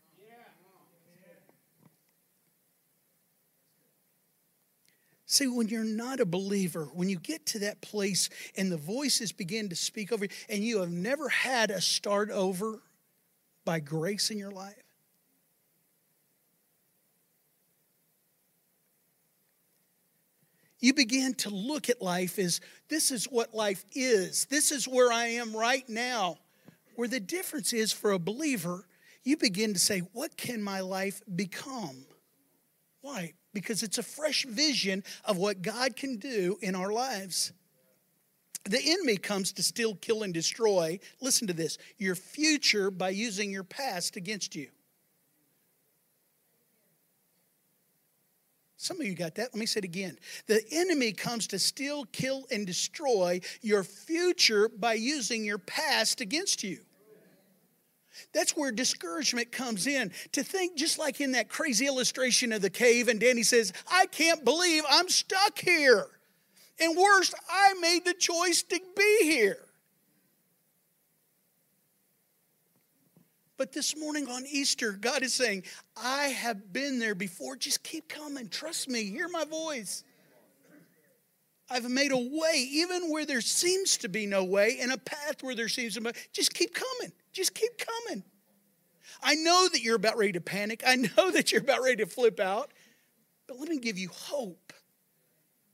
See, 5.37 5.49
when 5.49 5.69
you're 5.69 5.85
not 5.85 6.19
a 6.21 6.25
believer, 6.25 6.89
when 6.95 7.11
you 7.11 7.19
get 7.19 7.45
to 7.49 7.59
that 7.59 7.83
place 7.83 8.31
and 8.57 8.73
the 8.73 8.79
voices 8.79 9.33
begin 9.33 9.69
to 9.69 9.77
speak 9.77 10.11
over 10.11 10.25
you, 10.25 10.31
and 10.49 10.65
you 10.65 10.81
have 10.81 10.91
never 10.91 11.29
had 11.29 11.71
a 11.71 11.79
start 11.79 12.31
over 12.31 12.81
by 13.63 13.81
grace 13.81 14.31
in 14.31 14.39
your 14.39 14.51
life, 14.51 14.83
you 20.81 20.95
begin 20.95 21.35
to 21.35 21.51
look 21.51 21.91
at 21.91 22.01
life 22.01 22.39
as 22.39 22.63
this 22.89 23.11
is 23.11 23.27
what 23.27 23.53
life 23.53 23.85
is. 23.93 24.47
This 24.47 24.73
is 24.73 24.89
where 24.89 25.13
I 25.13 25.27
am 25.27 25.55
right 25.55 25.87
now. 25.87 26.39
Where 26.95 27.09
the 27.09 27.21
difference 27.21 27.75
is 27.75 27.93
for 27.93 28.13
a 28.13 28.19
believer, 28.19 28.87
you 29.23 29.37
begin 29.37 29.75
to 29.75 29.79
say, 29.79 29.99
What 30.15 30.39
can 30.39 30.63
my 30.63 30.81
life 30.81 31.21
become? 31.35 32.07
Why? 33.03 33.35
Because 33.57 33.83
it's 33.83 33.97
a 33.97 34.03
fresh 34.03 34.45
vision 34.45 35.03
of 35.25 35.39
what 35.39 35.63
God 35.63 35.97
can 35.97 36.19
do 36.19 36.59
in 36.61 36.75
our 36.75 36.93
lives. 36.93 37.55
The 38.65 38.79
enemy 38.85 39.17
comes 39.17 39.51
to 39.55 39.63
steal, 39.63 39.95
kill, 39.95 40.25
and 40.25 40.35
destroy. 40.35 40.99
Listen 41.23 41.47
to 41.47 41.55
this 41.55 41.79
your 41.97 42.17
future 42.17 42.91
by 42.91 43.09
using 43.09 43.51
your 43.51 43.65
past 43.65 44.17
against 44.17 44.55
you. 44.55 44.69
Some 48.77 49.01
of 49.01 49.07
you 49.07 49.15
got 49.15 49.37
that. 49.37 49.55
Let 49.55 49.57
me 49.57 49.65
say 49.65 49.79
it 49.79 49.85
again. 49.85 50.19
The 50.49 50.63
enemy 50.71 51.13
comes 51.13 51.47
to 51.47 51.59
steal, 51.59 52.05
kill, 52.13 52.45
and 52.51 52.67
destroy 52.67 53.41
your 53.63 53.85
future 53.85 54.69
by 54.69 54.93
using 54.93 55.47
your 55.47 55.57
past 55.57 56.21
against 56.21 56.63
you. 56.63 56.81
That's 58.33 58.57
where 58.57 58.73
discouragement 58.73 59.53
comes 59.53 59.87
in. 59.87 60.13
To 60.33 60.43
think, 60.43 60.77
just 60.77 60.99
like 60.99 61.21
in 61.21 61.33
that 61.33 61.49
crazy 61.49 61.87
illustration 61.87 62.53
of 62.53 62.63
the 62.63 62.71
cave, 62.71 63.09
and 63.09 63.21
Danny 63.21 63.43
says, 63.43 63.73
I 63.91 64.07
can't 64.07 64.45
believe 64.45 64.85
I'm 64.89 65.09
stuck 65.09 65.59
here. 65.59 66.07
And 66.79 66.97
worst, 66.97 67.35
I 67.51 67.75
made 67.81 68.05
the 68.05 68.15
choice 68.15 68.63
to 68.65 68.81
be 68.97 69.19
here. 69.23 69.59
But 73.59 73.73
this 73.73 73.97
morning 73.97 74.29
on 74.29 74.45
Easter, 74.47 74.93
God 74.93 75.23
is 75.23 75.33
saying, 75.33 75.63
I 75.97 76.25
have 76.29 76.75
been 76.75 76.99
there 76.99 77.15
before. 77.15 77.57
Just 77.57 77.83
keep 77.83 78.09
coming. 78.09 78.49
Trust 78.49 78.89
me. 78.89 79.05
Hear 79.05 79.29
my 79.29 79.47
voice. 79.47 80.05
I've 81.69 81.91
made 81.91 82.13
a 82.13 82.19
way, 82.19 82.69
even 82.71 83.11
where 83.11 83.25
there 83.27 83.41
seems 83.41 83.97
to 83.99 84.09
be 84.09 84.27
no 84.27 84.45
way, 84.45 84.79
and 84.81 84.93
a 84.93 84.99
path 84.99 85.43
where 85.43 85.55
there 85.55 85.69
seems 85.69 85.95
to 85.95 86.01
be. 86.01 86.11
Just 86.33 86.55
keep 86.55 86.75
coming. 86.75 87.13
Just 87.37 87.55
keep 87.55 87.73
coming. 87.77 88.25
I 89.23 89.35
know 89.35 89.69
that 89.71 89.83
you're 89.83 89.97
about 89.97 90.17
ready 90.17 90.33
to 90.33 90.41
panic. 90.41 90.83
I 90.87 90.97
know 90.97 91.31
that 91.33 91.53
you're 91.53 91.61
about 91.61 91.83
ready 91.83 91.97
to 91.97 92.07
flip 92.07 92.41
out. 92.41 92.73
But 93.47 93.59
let 93.59 93.69
me 93.69 93.79
give 93.79 93.99
you 93.99 94.09
hope 94.09 94.73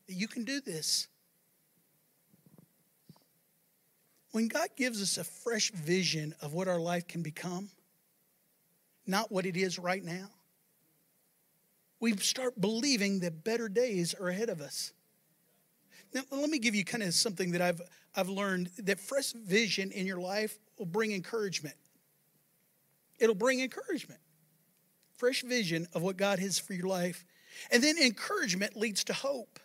that 0.08 0.14
you 0.14 0.26
can 0.26 0.42
do 0.42 0.60
this. 0.60 1.06
When 4.32 4.48
God 4.48 4.70
gives 4.76 5.00
us 5.00 5.18
a 5.18 5.24
fresh 5.24 5.70
vision 5.70 6.34
of 6.42 6.52
what 6.52 6.66
our 6.66 6.80
life 6.80 7.06
can 7.06 7.22
become, 7.22 7.70
not 9.06 9.30
what 9.30 9.46
it 9.46 9.56
is 9.56 9.78
right 9.78 10.02
now, 10.02 10.30
we 12.00 12.16
start 12.16 12.60
believing 12.60 13.20
that 13.20 13.44
better 13.44 13.68
days 13.68 14.14
are 14.14 14.28
ahead 14.28 14.48
of 14.48 14.60
us. 14.60 14.92
Now, 16.12 16.22
let 16.32 16.50
me 16.50 16.58
give 16.58 16.74
you 16.74 16.84
kind 16.84 17.04
of 17.04 17.14
something 17.14 17.52
that 17.52 17.62
I've, 17.62 17.80
I've 18.16 18.28
learned 18.28 18.70
that 18.78 18.98
fresh 18.98 19.32
vision 19.32 19.92
in 19.92 20.06
your 20.06 20.18
life 20.18 20.58
will 20.78 20.86
bring 20.86 21.12
encouragement. 21.12 21.76
It'll 23.18 23.34
bring 23.34 23.60
encouragement. 23.60 24.20
Fresh 25.16 25.42
vision 25.42 25.86
of 25.92 26.02
what 26.02 26.16
God 26.16 26.38
has 26.38 26.58
for 26.58 26.74
your 26.74 26.88
life. 26.88 27.24
And 27.70 27.82
then 27.82 27.96
encouragement 27.98 28.76
leads 28.76 29.04
to 29.04 29.12
hope. 29.12 29.60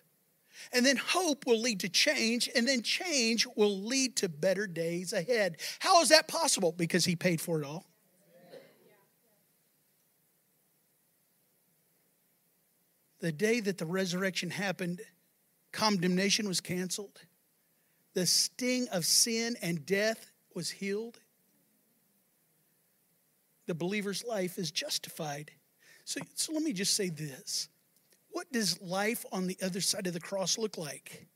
And 0.73 0.85
then 0.85 0.97
hope 0.97 1.45
will 1.45 1.61
lead 1.61 1.79
to 1.81 1.89
change, 1.89 2.49
and 2.55 2.67
then 2.67 2.81
change 2.81 3.45
will 3.55 3.79
lead 3.79 4.15
to 4.17 4.29
better 4.29 4.65
days 4.65 5.13
ahead. 5.13 5.57
How 5.79 6.01
is 6.01 6.09
that 6.09 6.27
possible? 6.27 6.71
Because 6.71 7.05
He 7.05 7.15
paid 7.15 7.39
for 7.39 7.61
it 7.61 7.65
all. 7.65 7.85
The 13.19 13.31
day 13.31 13.59
that 13.61 13.77
the 13.77 13.85
resurrection 13.85 14.49
happened, 14.49 15.01
condemnation 15.71 16.47
was 16.47 16.61
canceled, 16.61 17.21
the 18.13 18.25
sting 18.25 18.87
of 18.91 19.05
sin 19.05 19.55
and 19.61 19.85
death 19.85 20.31
was 20.57 20.71
healed. 20.71 21.19
The 23.67 23.75
believer's 23.75 24.23
life 24.23 24.57
is 24.57 24.71
justified. 24.71 25.51
So, 26.03 26.19
so 26.33 26.51
let 26.51 26.63
me 26.63 26.73
just 26.73 26.95
say 26.95 27.09
this. 27.09 27.69
What 28.31 28.51
does 28.51 28.81
life 28.81 29.23
on 29.31 29.45
the 29.45 29.55
other 29.61 29.81
side 29.81 30.07
of 30.07 30.13
the 30.13 30.19
cross 30.19 30.57
look 30.57 30.75
like? 30.75 31.27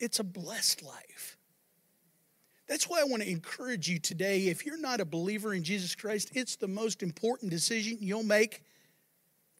It's 0.00 0.20
a 0.20 0.24
blessed 0.24 0.82
life. 0.82 1.36
That's 2.66 2.88
why 2.88 3.02
I 3.02 3.04
want 3.04 3.22
to 3.22 3.30
encourage 3.30 3.90
you 3.90 3.98
today. 3.98 4.48
If 4.48 4.64
you're 4.64 4.80
not 4.80 5.02
a 5.02 5.04
believer 5.04 5.52
in 5.52 5.62
Jesus 5.62 5.94
Christ, 5.94 6.30
it's 6.32 6.56
the 6.56 6.66
most 6.66 7.02
important 7.02 7.50
decision 7.50 7.98
you'll 8.00 8.22
make 8.22 8.62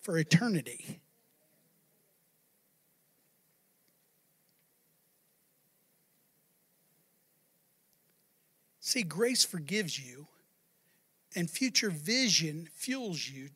for 0.00 0.16
eternity. 0.16 1.02
See, 8.94 9.02
grace 9.02 9.44
forgives 9.44 9.98
you, 9.98 10.28
and 11.34 11.50
future 11.50 11.90
vision 11.90 12.68
fuels 12.72 13.28
you 13.28 13.48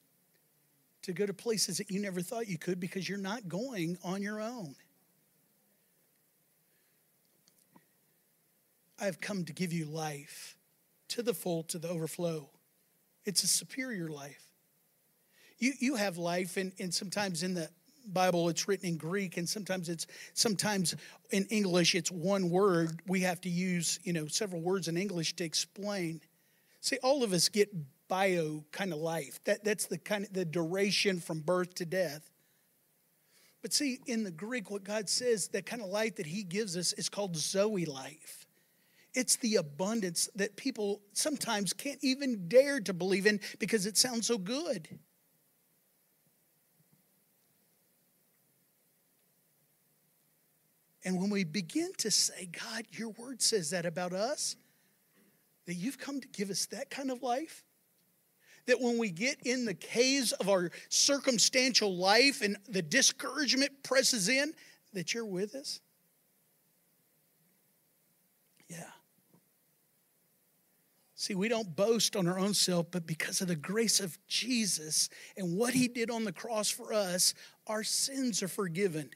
to 1.03 1.13
go 1.13 1.27
to 1.27 1.33
places 1.33 1.79
that 1.79 1.93
you 1.93 2.01
never 2.01 2.21
thought 2.23 2.49
you 2.49 2.59
could 2.59 2.81
because 2.81 3.09
you're 3.09 3.19
not 3.19 3.49
going 3.49 3.99
on 4.03 4.21
your 4.21 4.41
own. 4.41 4.75
I've 8.99 9.21
come 9.21 9.45
to 9.45 9.53
give 9.53 9.73
you 9.73 9.85
life 9.85 10.57
to 11.11 11.23
the 11.23 11.35
full, 11.35 11.63
to 11.63 11.79
the 11.79 11.89
overflow. 11.89 12.51
It's 13.25 13.45
a 13.45 13.47
superior 13.47 14.09
life. 14.09 14.43
You, 15.61 15.75
you 15.79 15.95
have 15.95 16.19
life, 16.19 16.57
and, 16.57 16.73
and 16.81 16.93
sometimes 16.93 17.45
in 17.45 17.55
the 17.55 17.71
Bible 18.07 18.49
it's 18.49 18.69
written 18.69 18.89
in 18.89 18.97
Greek 18.97 19.37
and 19.37 19.49
sometimes 19.49 19.89
it's 19.89 20.07
sometimes 20.35 20.95
in 21.31 21.45
English 21.47 21.95
it's 21.95 22.11
one 22.11 22.51
word. 22.51 23.03
We 23.07 23.21
have 23.21 23.41
to 23.43 23.49
use, 23.49 23.99
you 24.03 24.13
know, 24.13 24.27
several 24.27 24.63
words 24.63 24.89
in 24.89 24.97
English 24.97 25.37
to 25.37 25.45
explain. 25.45 26.21
See, 26.81 26.99
all 27.03 27.23
of 27.23 27.33
us 27.33 27.49
get 27.49 27.71
bio 28.09 28.65
kind 28.73 28.93
of 28.93 28.99
life. 28.99 29.39
That 29.45 29.65
that's 29.65 29.87
the 29.87 29.99
kind 29.99 30.25
of 30.25 30.33
the 30.33 30.45
duration 30.45 31.21
from 31.21 31.41
birth 31.41 31.75
to 31.77 31.85
death. 31.85 32.31
But 33.63 33.73
see, 33.73 33.99
in 34.07 34.23
the 34.25 34.31
Greek, 34.31 34.71
what 34.71 34.85
God 34.85 35.09
says, 35.09 35.49
that 35.49 35.67
kind 35.67 35.83
of 35.83 35.89
life 35.89 36.17
that 36.17 36.27
He 36.27 36.45
gives 36.45 36.77
us 36.77 36.93
is 36.93 37.09
called 37.09 37.37
Zoe 37.37 37.85
life. 37.85 38.47
It's 39.15 39.37
the 39.37 39.57
abundance 39.57 40.29
that 40.37 40.57
people 40.57 41.01
sometimes 41.13 41.73
can't 41.73 41.99
even 42.03 42.47
dare 42.49 42.81
to 42.81 42.93
believe 42.93 43.27
in 43.27 43.41
because 43.59 43.87
it 43.87 43.97
sounds 43.97 44.27
so 44.27 44.39
good. 44.39 44.89
And 51.05 51.19
when 51.21 51.31
we 51.31 51.45
begin 51.45 51.93
to 51.99 52.11
say, 52.11 52.47
God, 52.47 52.85
your 52.93 53.11
word 53.11 53.41
says 53.41 53.71
that 53.71 53.87
about 53.87 54.13
us, 54.13 54.57
that 55.67 55.75
you've 55.75 55.99
come 55.99 56.21
to 56.21 56.29
give 56.29 56.51
us 56.51 56.67
that 56.67 56.91
kind 56.91 57.11
of 57.11 57.23
life, 57.23 57.65
that 58.67 58.81
when 58.81 58.99
we 58.99 59.11
get 59.11 59.39
in 59.47 59.65
the 59.65 59.75
caves 59.75 60.33
of 60.33 60.49
our 60.49 60.71
circumstantial 60.89 61.97
life 61.97 62.43
and 62.43 62.57
the 62.69 62.83
discouragement 62.83 63.83
presses 63.83 64.29
in, 64.29 64.53
that 64.93 65.15
you're 65.15 65.25
with 65.25 65.55
us? 65.55 65.81
Yeah. 68.69 68.91
See, 71.15 71.35
we 71.35 71.49
don't 71.49 71.75
boast 71.75 72.15
on 72.15 72.29
our 72.29 72.39
own 72.39 72.55
self, 72.55 72.91
but 72.91 73.07
because 73.07 73.41
of 73.41 73.49
the 73.49 73.57
grace 73.57 74.01
of 74.01 74.19
Jesus 74.29 75.09
and 75.37 75.57
what 75.57 75.75
he 75.75 75.89
did 75.89 76.11
on 76.11 76.25
the 76.25 76.33
cross 76.33 76.71
for 76.71 76.93
us, 76.93 77.35
our 77.67 77.83
sins 77.83 78.43
are 78.43 78.49
forgiven. 78.49 79.11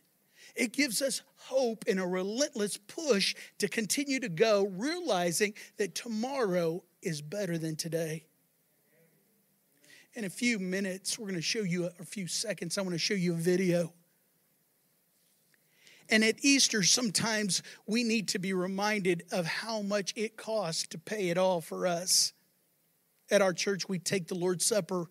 It 0.55 0.73
gives 0.73 1.01
us 1.01 1.23
hope 1.37 1.85
and 1.87 1.99
a 1.99 2.07
relentless 2.07 2.77
push 2.77 3.35
to 3.59 3.69
continue 3.69 4.21
to 4.21 4.29
go, 4.29 4.67
realizing 4.67 5.55
that 5.79 5.95
tomorrow 5.95 6.83
is 7.03 7.23
better 7.23 7.59
than 7.59 7.77
today. 7.77 8.25
In 10.15 10.25
a 10.25 10.31
few 10.31 10.59
minutes, 10.59 11.19
we're 11.19 11.27
going 11.27 11.37
to 11.37 11.43
show 11.43 11.63
you 11.63 11.89
a 11.99 12.05
few 12.05 12.27
seconds. 12.27 12.77
I 12.77 12.83
want 12.83 12.93
to 12.93 12.99
show 12.99 13.15
you 13.15 13.33
a 13.33 13.37
video. 13.37 13.93
And 16.11 16.23
at 16.23 16.45
Easter, 16.45 16.83
sometimes 16.83 17.63
we 17.87 18.05
need 18.05 18.29
to 18.29 18.39
be 18.39 18.53
reminded 18.53 19.23
of 19.33 19.47
how 19.47 19.81
much 19.81 20.13
it 20.15 20.37
costs 20.37 20.87
to 20.89 20.99
pay 20.99 21.31
it 21.31 21.39
all 21.39 21.63
for 21.63 21.87
us. 21.87 22.35
At 23.31 23.41
our 23.41 23.55
church, 23.55 23.89
we 23.89 23.99
take 23.99 24.29
the 24.29 24.35
Lord's 24.35 24.67
Supper 24.67 25.07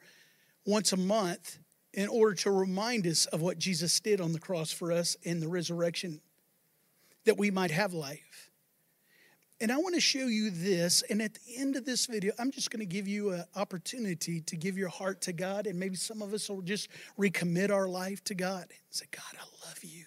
once 0.67 0.93
a 0.93 0.97
month 0.97 1.57
in 1.93 2.07
order 2.07 2.35
to 2.35 2.51
remind 2.51 3.05
us 3.05 3.25
of 3.27 3.41
what 3.41 3.59
Jesus 3.59 3.99
did 3.99 4.21
on 4.21 4.33
the 4.33 4.39
cross 4.39 4.71
for 4.71 4.91
us 4.91 5.15
in 5.23 5.39
the 5.39 5.47
resurrection, 5.47 6.21
that 7.25 7.37
we 7.37 7.51
might 7.51 7.71
have 7.71 7.93
life. 7.93 8.49
And 9.59 9.71
I 9.71 9.77
want 9.77 9.93
to 9.93 10.01
show 10.01 10.25
you 10.25 10.49
this. 10.49 11.03
And 11.09 11.21
at 11.21 11.35
the 11.35 11.57
end 11.57 11.75
of 11.75 11.85
this 11.85 12.07
video, 12.07 12.33
I'm 12.39 12.49
just 12.49 12.71
going 12.71 12.79
to 12.79 12.85
give 12.85 13.07
you 13.07 13.29
an 13.31 13.45
opportunity 13.55 14.41
to 14.41 14.55
give 14.55 14.75
your 14.75 14.89
heart 14.89 15.21
to 15.21 15.33
God. 15.33 15.67
And 15.67 15.79
maybe 15.79 15.95
some 15.95 16.23
of 16.23 16.33
us 16.33 16.49
will 16.49 16.63
just 16.63 16.89
recommit 17.19 17.69
our 17.69 17.87
life 17.87 18.23
to 18.23 18.33
God 18.33 18.63
and 18.63 18.79
say, 18.89 19.05
God, 19.11 19.39
I 19.39 19.67
love 19.67 19.83
you. 19.83 20.05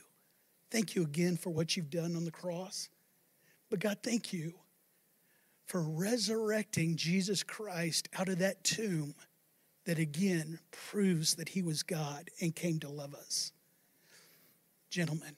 Thank 0.73 0.97
you 0.97 1.03
again 1.03 1.37
for 1.37 1.51
what 1.51 1.77
you've 1.77 1.91
done 1.91 2.17
on 2.17 2.25
the 2.25 2.33
cross. 2.33 2.89
But 3.71 3.79
God, 3.79 3.99
thank 4.03 4.33
you 4.33 4.55
for 5.67 5.83
resurrecting 5.83 6.97
Jesus 6.97 7.45
Christ 7.45 8.09
out 8.19 8.29
of 8.29 8.41
that 8.41 8.65
tomb 8.65 9.15
that 9.85 9.99
again 9.99 10.59
proves 10.71 11.35
that 11.35 11.51
he 11.51 11.63
was 11.63 11.83
God 11.83 12.31
and 12.41 12.55
came 12.55 12.79
to 12.81 12.89
love 12.89 13.15
us. 13.15 13.53
Gentlemen, 14.91 15.37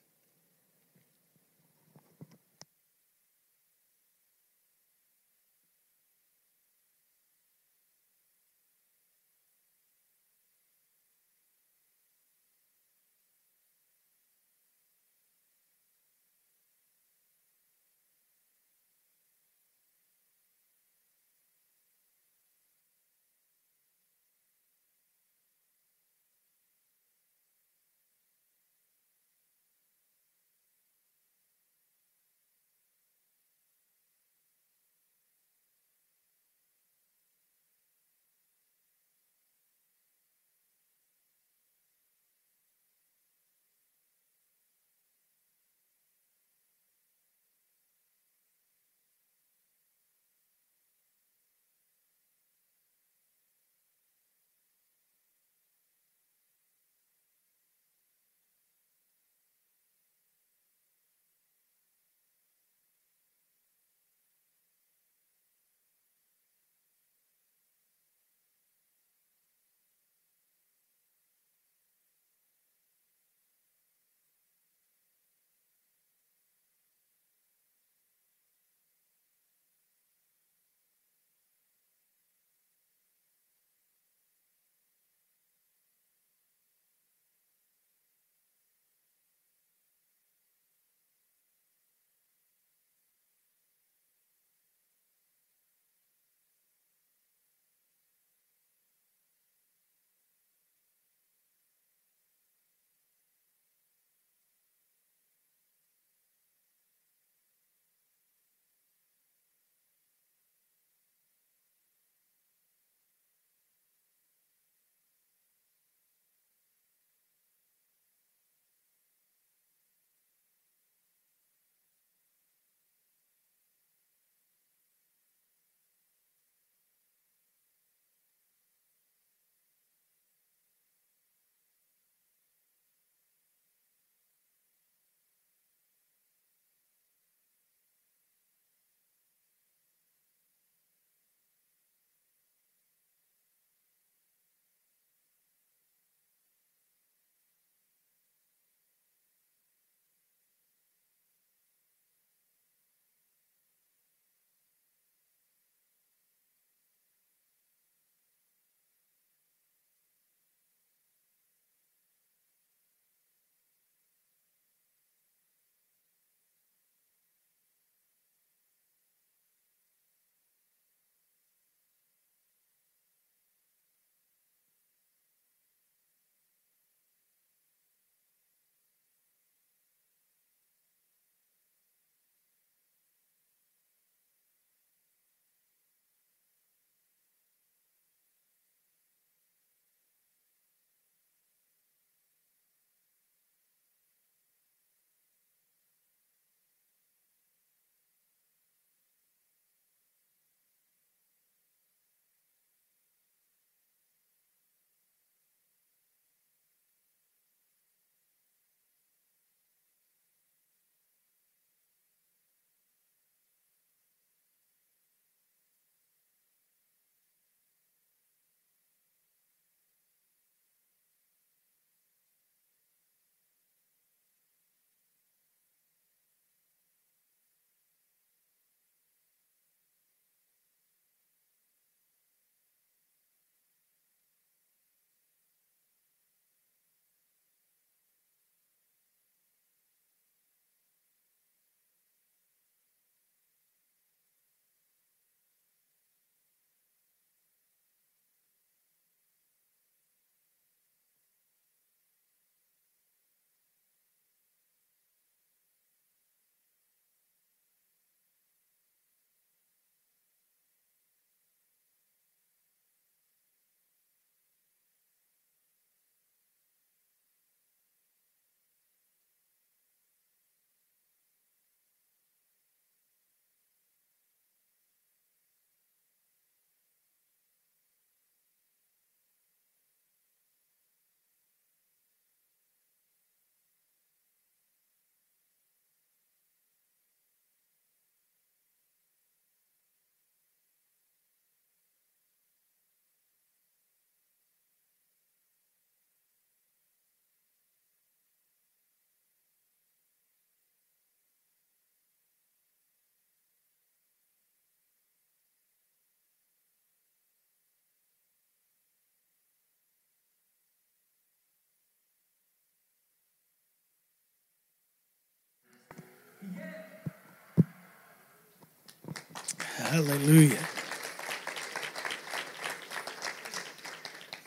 Hallelujah. 319.87 320.67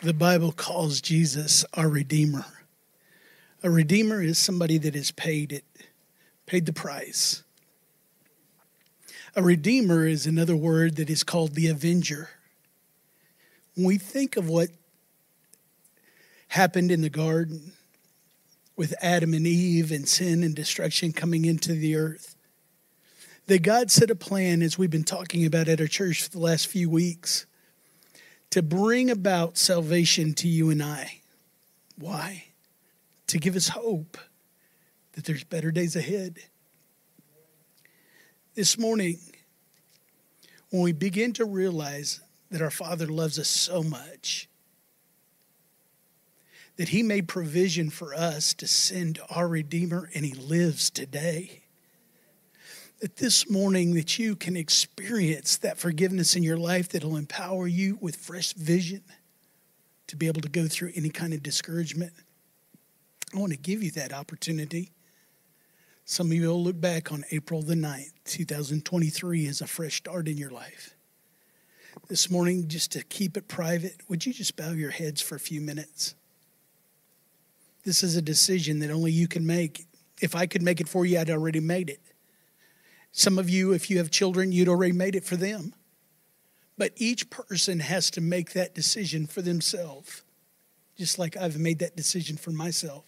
The 0.03 0.13
Bible 0.13 0.53
calls 0.53 1.01
Jesus 1.01 1.65
our 1.73 1.89
Redeemer. 1.89 2.45
A 3.63 3.71
Redeemer 3.71 4.23
is 4.23 4.37
somebody 4.37 4.77
that 4.77 4.95
has 4.95 5.11
paid 5.11 5.51
it, 5.51 5.65
paid 6.45 6.67
the 6.67 6.75
price. 6.75 7.43
A 9.35 9.43
Redeemer 9.43 10.07
is 10.07 10.27
another 10.27 10.55
word 10.55 10.97
that 10.97 11.09
is 11.09 11.25
called 11.25 11.55
the 11.55 11.69
Avenger. 11.69 12.29
When 13.75 13.87
we 13.87 13.97
think 13.97 14.37
of 14.37 14.47
what 14.47 14.69
happened 16.49 16.91
in 16.91 17.01
the 17.01 17.09
garden 17.09 17.73
with 18.77 18.93
Adam 19.01 19.33
and 19.33 19.47
Eve 19.47 19.91
and 19.91 20.07
sin 20.07 20.43
and 20.43 20.55
destruction 20.55 21.15
coming 21.15 21.47
into 21.47 21.73
the 21.73 21.97
earth, 21.97 22.37
that 23.47 23.63
God 23.63 23.91
set 23.91 24.11
a 24.11 24.15
plan, 24.15 24.63
as 24.63 24.79
we've 24.79 24.91
been 24.91 25.05
talking 25.05 25.45
about 25.45 25.69
at 25.69 25.81
our 25.81 25.87
church 25.87 26.23
for 26.23 26.31
the 26.31 26.39
last 26.39 26.67
few 26.67 26.89
weeks, 26.89 27.47
to 28.51 28.63
bring 28.63 29.11
about 29.11 29.59
salvation 29.59 30.35
to 30.35 30.49
you 30.49 30.71
and 30.71 30.83
I. 30.83 31.21
Why? 31.99 32.45
To 33.29 33.39
give 33.39 33.57
us 33.57 33.69
hope 33.69 34.19
that 35.13 35.25
there's 35.25 35.45
better 35.45 35.71
days 35.71 35.97
ahead. 35.97 36.39
This 38.55 38.79
morning, 38.79 39.19
when 40.71 40.83
we 40.83 40.93
begin 40.93 41.33
to 41.35 41.45
realize 41.45 42.21
that 42.51 42.63
our 42.63 42.71
Father 42.71 43.07
loves 43.07 43.39
us 43.39 43.49
so 43.49 43.83
much, 43.83 44.49
that 46.77 46.89
He 46.89 47.03
made 47.03 47.29
provision 47.29 47.91
for 47.91 48.15
us 48.15 48.55
to 48.55 48.67
send 48.67 49.19
our 49.29 49.47
Redeemer, 49.47 50.09
and 50.15 50.25
He 50.25 50.33
lives 50.33 50.91
today 50.91 51.60
that 53.01 53.17
this 53.17 53.49
morning 53.49 53.95
that 53.95 54.19
you 54.19 54.37
can 54.37 54.57
experience 54.57 55.57
that 55.59 55.79
forgiveness 55.79 56.37
in 56.37 56.43
your 56.43 56.59
life 56.59 56.91
that'll 56.91 57.17
empower 57.17 57.67
you 57.67 57.99
with 58.01 58.15
fresh 58.15 58.53
vision 58.53 59.03
to 60.07 60.17
be 60.17 60.27
able 60.27 60.43
to 60.43 60.49
go 60.51 60.69
through 60.69 60.93
any 60.95 61.09
kind 61.09 61.33
of 61.33 61.43
discouragement. 61.43 62.13
I 63.35 63.39
want 63.39 63.53
to 63.53 63.59
give 63.59 63.83
you 63.83 63.91
that 63.93 64.13
opportunity. 64.13 64.91
Some 66.05 66.27
of 66.27 66.33
you 66.35 66.49
will 66.49 66.63
look 66.63 66.79
back 66.79 67.11
on 67.11 67.25
April 67.31 67.63
the 67.63 67.75
9th, 67.75 68.13
2023 68.25 69.47
as 69.47 69.63
a 69.63 69.67
fresh 69.67 69.97
start 69.97 70.29
in 70.29 70.37
your 70.37 70.51
life. 70.51 70.95
This 72.09 72.31
morning, 72.31 72.69
just 72.69 72.93
to 72.93 73.03
keep 73.05 73.37
it 73.37 73.49
private, 73.49 73.97
would 74.09 74.27
you 74.27 74.35
just 74.35 74.57
bow 74.57 74.73
your 74.73 74.91
heads 74.91 75.23
for 75.23 75.37
a 75.37 75.41
few 75.41 75.61
minutes? 75.61 76.15
This 77.85 78.03
is 78.03 78.17
a 78.17 78.23
decision 78.23 78.81
that 78.81 78.91
only 78.91 79.13
you 79.13 79.27
can 79.27 79.47
make. 79.47 79.87
If 80.21 80.35
I 80.35 80.47
could 80.47 80.63
make 80.63 80.81
it 80.81 80.89
for 80.89 81.07
you, 81.07 81.19
I'd 81.19 81.31
already 81.31 81.61
made 81.61 81.89
it. 81.89 82.01
Some 83.13 83.39
of 83.39 83.51
you, 83.51 83.73
if 83.73 83.91
you 83.91 83.99
have 83.99 84.11
children, 84.11 84.53
you'd 84.53 84.69
already 84.69 84.93
made 84.93 85.17
it 85.17 85.25
for 85.25 85.37
them. 85.37 85.75
But 86.79 86.93
each 86.97 87.29
person 87.29 87.81
has 87.81 88.11
to 88.13 88.21
make 88.21 88.53
that 88.53 88.75
decision 88.75 89.27
for 89.27 89.43
themselves, 89.43 90.23
just 90.97 91.19
like 91.19 91.37
I've 91.37 91.59
made 91.59 91.81
that 91.81 91.97
decision 91.97 92.37
for 92.37 92.51
myself. 92.51 93.05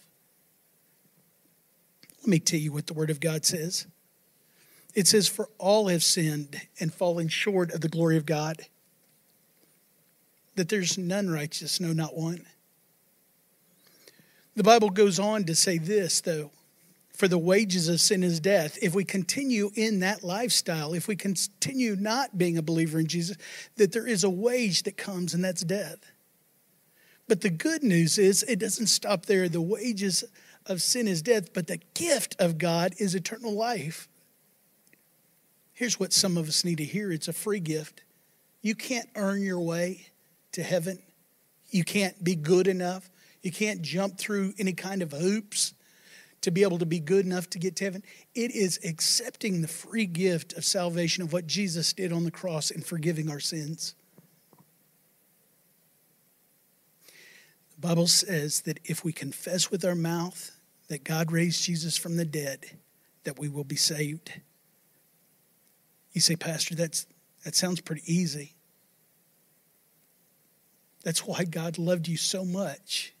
Let 2.21 2.27
me 2.27 2.39
tell 2.39 2.59
you 2.59 2.71
what 2.71 2.87
the 2.87 2.93
Word 2.93 3.09
of 3.09 3.19
God 3.19 3.45
says. 3.45 3.87
It 4.93 5.07
says, 5.07 5.27
For 5.27 5.49
all 5.57 5.87
have 5.87 6.03
sinned 6.03 6.61
and 6.79 6.93
fallen 6.93 7.27
short 7.27 7.71
of 7.71 7.81
the 7.81 7.89
glory 7.89 8.17
of 8.17 8.25
God, 8.25 8.57
that 10.55 10.69
there's 10.69 10.97
none 10.97 11.29
righteous, 11.29 11.79
no, 11.79 11.93
not 11.93 12.15
one. 12.15 12.45
The 14.55 14.63
Bible 14.63 14.91
goes 14.91 15.17
on 15.17 15.45
to 15.45 15.55
say 15.55 15.79
this, 15.79 16.21
though 16.21 16.51
for 17.13 17.27
the 17.27 17.37
wages 17.37 17.87
of 17.87 18.01
sin 18.01 18.23
is 18.23 18.39
death. 18.39 18.77
If 18.81 18.95
we 18.95 19.03
continue 19.03 19.71
in 19.75 19.99
that 19.99 20.23
lifestyle, 20.23 20.93
if 20.93 21.07
we 21.07 21.15
continue 21.15 21.95
not 21.95 22.37
being 22.37 22.57
a 22.57 22.63
believer 22.63 22.99
in 22.99 23.07
Jesus, 23.07 23.37
that 23.77 23.91
there 23.91 24.07
is 24.07 24.23
a 24.23 24.29
wage 24.29 24.83
that 24.83 24.97
comes 24.97 25.33
and 25.33 25.43
that's 25.43 25.61
death. 25.61 26.11
But 27.27 27.41
the 27.41 27.51
good 27.51 27.83
news 27.83 28.17
is 28.17 28.43
it 28.43 28.59
doesn't 28.59 28.87
stop 28.87 29.27
there. 29.27 29.47
The 29.47 29.61
wages 29.61 30.23
of 30.65 30.81
sin 30.81 31.07
is 31.07 31.21
death, 31.21 31.53
but 31.53 31.67
the 31.67 31.79
gift 31.93 32.35
of 32.39 32.57
God 32.57 32.95
is 32.97 33.15
eternal 33.15 33.53
life. 33.53 34.07
Here's 35.73 35.99
what 35.99 36.13
some 36.13 36.37
of 36.37 36.47
us 36.47 36.65
need 36.65 36.79
to 36.79 36.83
hear 36.83 37.11
it's 37.11 37.27
a 37.27 37.33
free 37.33 37.59
gift. 37.59 38.03
You 38.61 38.75
can't 38.75 39.09
earn 39.15 39.41
your 39.41 39.59
way 39.59 40.07
to 40.53 40.63
heaven, 40.63 40.99
you 41.69 41.83
can't 41.83 42.23
be 42.23 42.35
good 42.35 42.67
enough, 42.67 43.09
you 43.41 43.51
can't 43.51 43.81
jump 43.81 44.17
through 44.17 44.53
any 44.57 44.73
kind 44.73 45.01
of 45.01 45.11
hoops 45.11 45.73
to 46.43 46.51
be 46.51 46.63
able 46.63 46.77
to 46.77 46.85
be 46.85 46.99
good 46.99 47.25
enough 47.25 47.49
to 47.49 47.57
get 47.57 47.77
to 47.77 47.85
heaven. 47.85 48.03
It 48.35 48.51
is 48.51 48.79
accepting 48.83 49.61
the 49.61 49.67
free 49.67 50.05
gift 50.05 50.53
of 50.53 50.65
salvation 50.65 51.23
of 51.23 51.31
what 51.31 51.47
Jesus 51.47 51.93
did 51.93 52.11
on 52.11 52.25
the 52.25 52.31
cross 52.31 52.69
and 52.69 52.85
forgiving 52.85 53.29
our 53.29 53.39
sins. 53.39 53.95
The 57.75 57.87
Bible 57.87 58.07
says 58.07 58.61
that 58.61 58.79
if 58.83 59.05
we 59.05 59.13
confess 59.13 59.71
with 59.71 59.85
our 59.85 59.95
mouth 59.95 60.51
that 60.89 61.05
God 61.05 61.31
raised 61.31 61.63
Jesus 61.63 61.97
from 61.97 62.17
the 62.17 62.25
dead, 62.25 62.77
that 63.23 63.39
we 63.39 63.47
will 63.47 63.63
be 63.63 63.77
saved. 63.77 64.33
You 66.11 66.19
say, 66.19 66.35
Pastor, 66.35 66.75
that's, 66.75 67.07
that 67.45 67.55
sounds 67.55 67.79
pretty 67.79 68.03
easy. 68.05 68.53
That's 71.03 71.25
why 71.25 71.45
God 71.45 71.77
loved 71.77 72.09
you 72.09 72.17
so 72.17 72.43
much. 72.43 73.13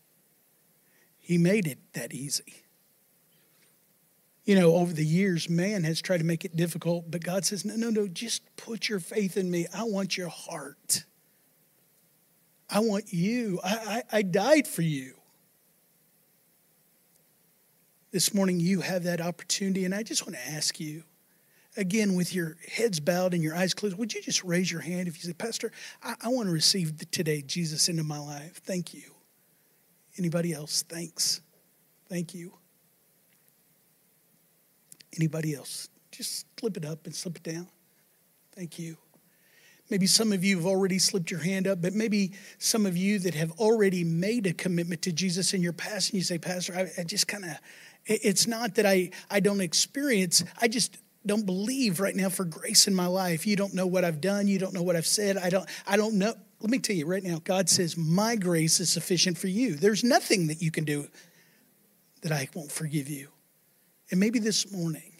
He 1.19 1.37
made 1.37 1.67
it 1.67 1.79
that 1.93 2.13
easy 2.13 2.62
you 4.45 4.55
know, 4.55 4.75
over 4.75 4.91
the 4.91 5.05
years, 5.05 5.49
man 5.49 5.83
has 5.83 6.01
tried 6.01 6.17
to 6.17 6.25
make 6.25 6.43
it 6.43 6.55
difficult, 6.55 7.09
but 7.09 7.23
God 7.23 7.45
says, 7.45 7.63
no, 7.63 7.75
no, 7.75 7.89
no, 7.89 8.07
just 8.07 8.43
put 8.57 8.89
your 8.89 8.99
faith 8.99 9.37
in 9.37 9.49
me. 9.49 9.67
I 9.73 9.83
want 9.83 10.17
your 10.17 10.27
heart. 10.27 11.05
I 12.69 12.79
want 12.79 13.13
you. 13.13 13.59
I, 13.63 14.03
I, 14.11 14.17
I 14.17 14.21
died 14.21 14.67
for 14.67 14.81
you. 14.81 15.15
This 18.11 18.33
morning, 18.33 18.59
you 18.59 18.81
have 18.81 19.03
that 19.03 19.21
opportunity, 19.21 19.85
and 19.85 19.95
I 19.95 20.03
just 20.03 20.27
want 20.27 20.35
to 20.35 20.51
ask 20.51 20.79
you, 20.79 21.03
again, 21.77 22.13
with 22.13 22.35
your 22.35 22.57
heads 22.71 22.99
bowed 22.99 23.33
and 23.33 23.41
your 23.41 23.55
eyes 23.55 23.73
closed, 23.73 23.97
would 23.97 24.13
you 24.13 24.21
just 24.21 24.43
raise 24.43 24.71
your 24.71 24.81
hand 24.81 25.07
if 25.07 25.15
you 25.15 25.29
say, 25.29 25.33
Pastor, 25.33 25.71
I, 26.03 26.15
I 26.21 26.27
want 26.27 26.47
to 26.47 26.53
receive 26.53 27.09
today 27.11 27.41
Jesus 27.41 27.89
into 27.89 28.03
my 28.03 28.19
life? 28.19 28.61
Thank 28.65 28.93
you. 28.93 29.03
Anybody 30.17 30.53
else? 30.53 30.83
Thanks. 30.87 31.41
Thank 32.07 32.35
you. 32.35 32.53
Anybody 35.15 35.55
else? 35.55 35.89
Just 36.11 36.45
slip 36.59 36.77
it 36.77 36.85
up 36.85 37.05
and 37.05 37.15
slip 37.15 37.37
it 37.37 37.43
down. 37.43 37.67
Thank 38.55 38.77
you. 38.77 38.97
Maybe 39.89 40.07
some 40.07 40.31
of 40.31 40.43
you 40.43 40.57
have 40.57 40.65
already 40.65 40.97
slipped 40.97 41.29
your 41.29 41.41
hand 41.41 41.67
up, 41.67 41.81
but 41.81 41.93
maybe 41.93 42.31
some 42.57 42.85
of 42.85 42.95
you 42.95 43.19
that 43.19 43.33
have 43.33 43.51
already 43.59 44.03
made 44.03 44.47
a 44.47 44.53
commitment 44.53 45.01
to 45.03 45.11
Jesus 45.11 45.53
in 45.53 45.61
your 45.61 45.73
past, 45.73 46.09
and 46.09 46.17
you 46.17 46.23
say, 46.23 46.37
Pastor, 46.37 46.73
I, 46.73 47.01
I 47.01 47.03
just 47.03 47.27
kind 47.27 47.45
of, 47.45 47.51
it's 48.05 48.47
not 48.47 48.75
that 48.75 48.85
I, 48.85 49.11
I 49.29 49.39
don't 49.39 49.61
experience, 49.61 50.43
I 50.61 50.67
just 50.67 50.97
don't 51.25 51.45
believe 51.45 51.99
right 51.99 52.15
now 52.15 52.29
for 52.29 52.45
grace 52.45 52.87
in 52.87 52.95
my 52.95 53.07
life. 53.07 53.45
You 53.45 53.55
don't 53.55 53.73
know 53.73 53.87
what 53.87 54.03
I've 54.03 54.21
done, 54.21 54.47
you 54.47 54.59
don't 54.59 54.73
know 54.73 54.83
what 54.83 54.95
I've 54.95 55.07
said. 55.07 55.37
I 55.37 55.49
don't, 55.49 55.67
I 55.87 55.97
don't 55.97 56.15
know. 56.15 56.33
Let 56.59 56.69
me 56.69 56.79
tell 56.79 56.95
you 56.95 57.05
right 57.05 57.23
now, 57.23 57.41
God 57.43 57.69
says, 57.69 57.97
My 57.97 58.35
grace 58.35 58.79
is 58.79 58.89
sufficient 58.89 59.37
for 59.37 59.47
you. 59.47 59.75
There's 59.75 60.03
nothing 60.03 60.47
that 60.47 60.61
you 60.61 60.71
can 60.71 60.85
do 60.85 61.07
that 62.21 62.31
I 62.31 62.47
won't 62.53 62.71
forgive 62.71 63.09
you. 63.09 63.27
And 64.13 64.19
maybe 64.19 64.37
this 64.37 64.71
morning, 64.71 65.11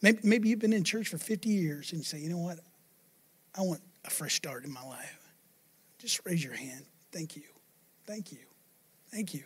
maybe, 0.00 0.20
maybe 0.22 0.48
you've 0.48 0.60
been 0.60 0.72
in 0.72 0.84
church 0.84 1.08
for 1.08 1.18
50 1.18 1.48
years 1.48 1.90
and 1.90 1.98
you 1.98 2.04
say, 2.04 2.20
you 2.20 2.28
know 2.28 2.38
what? 2.38 2.60
I 3.52 3.62
want 3.62 3.80
a 4.04 4.10
fresh 4.10 4.36
start 4.36 4.64
in 4.64 4.72
my 4.72 4.84
life. 4.84 5.32
Just 5.98 6.20
raise 6.24 6.44
your 6.44 6.54
hand. 6.54 6.84
Thank 7.10 7.34
you. 7.34 7.42
Thank 8.06 8.30
you. 8.30 8.38
Thank 9.10 9.34
you. 9.34 9.42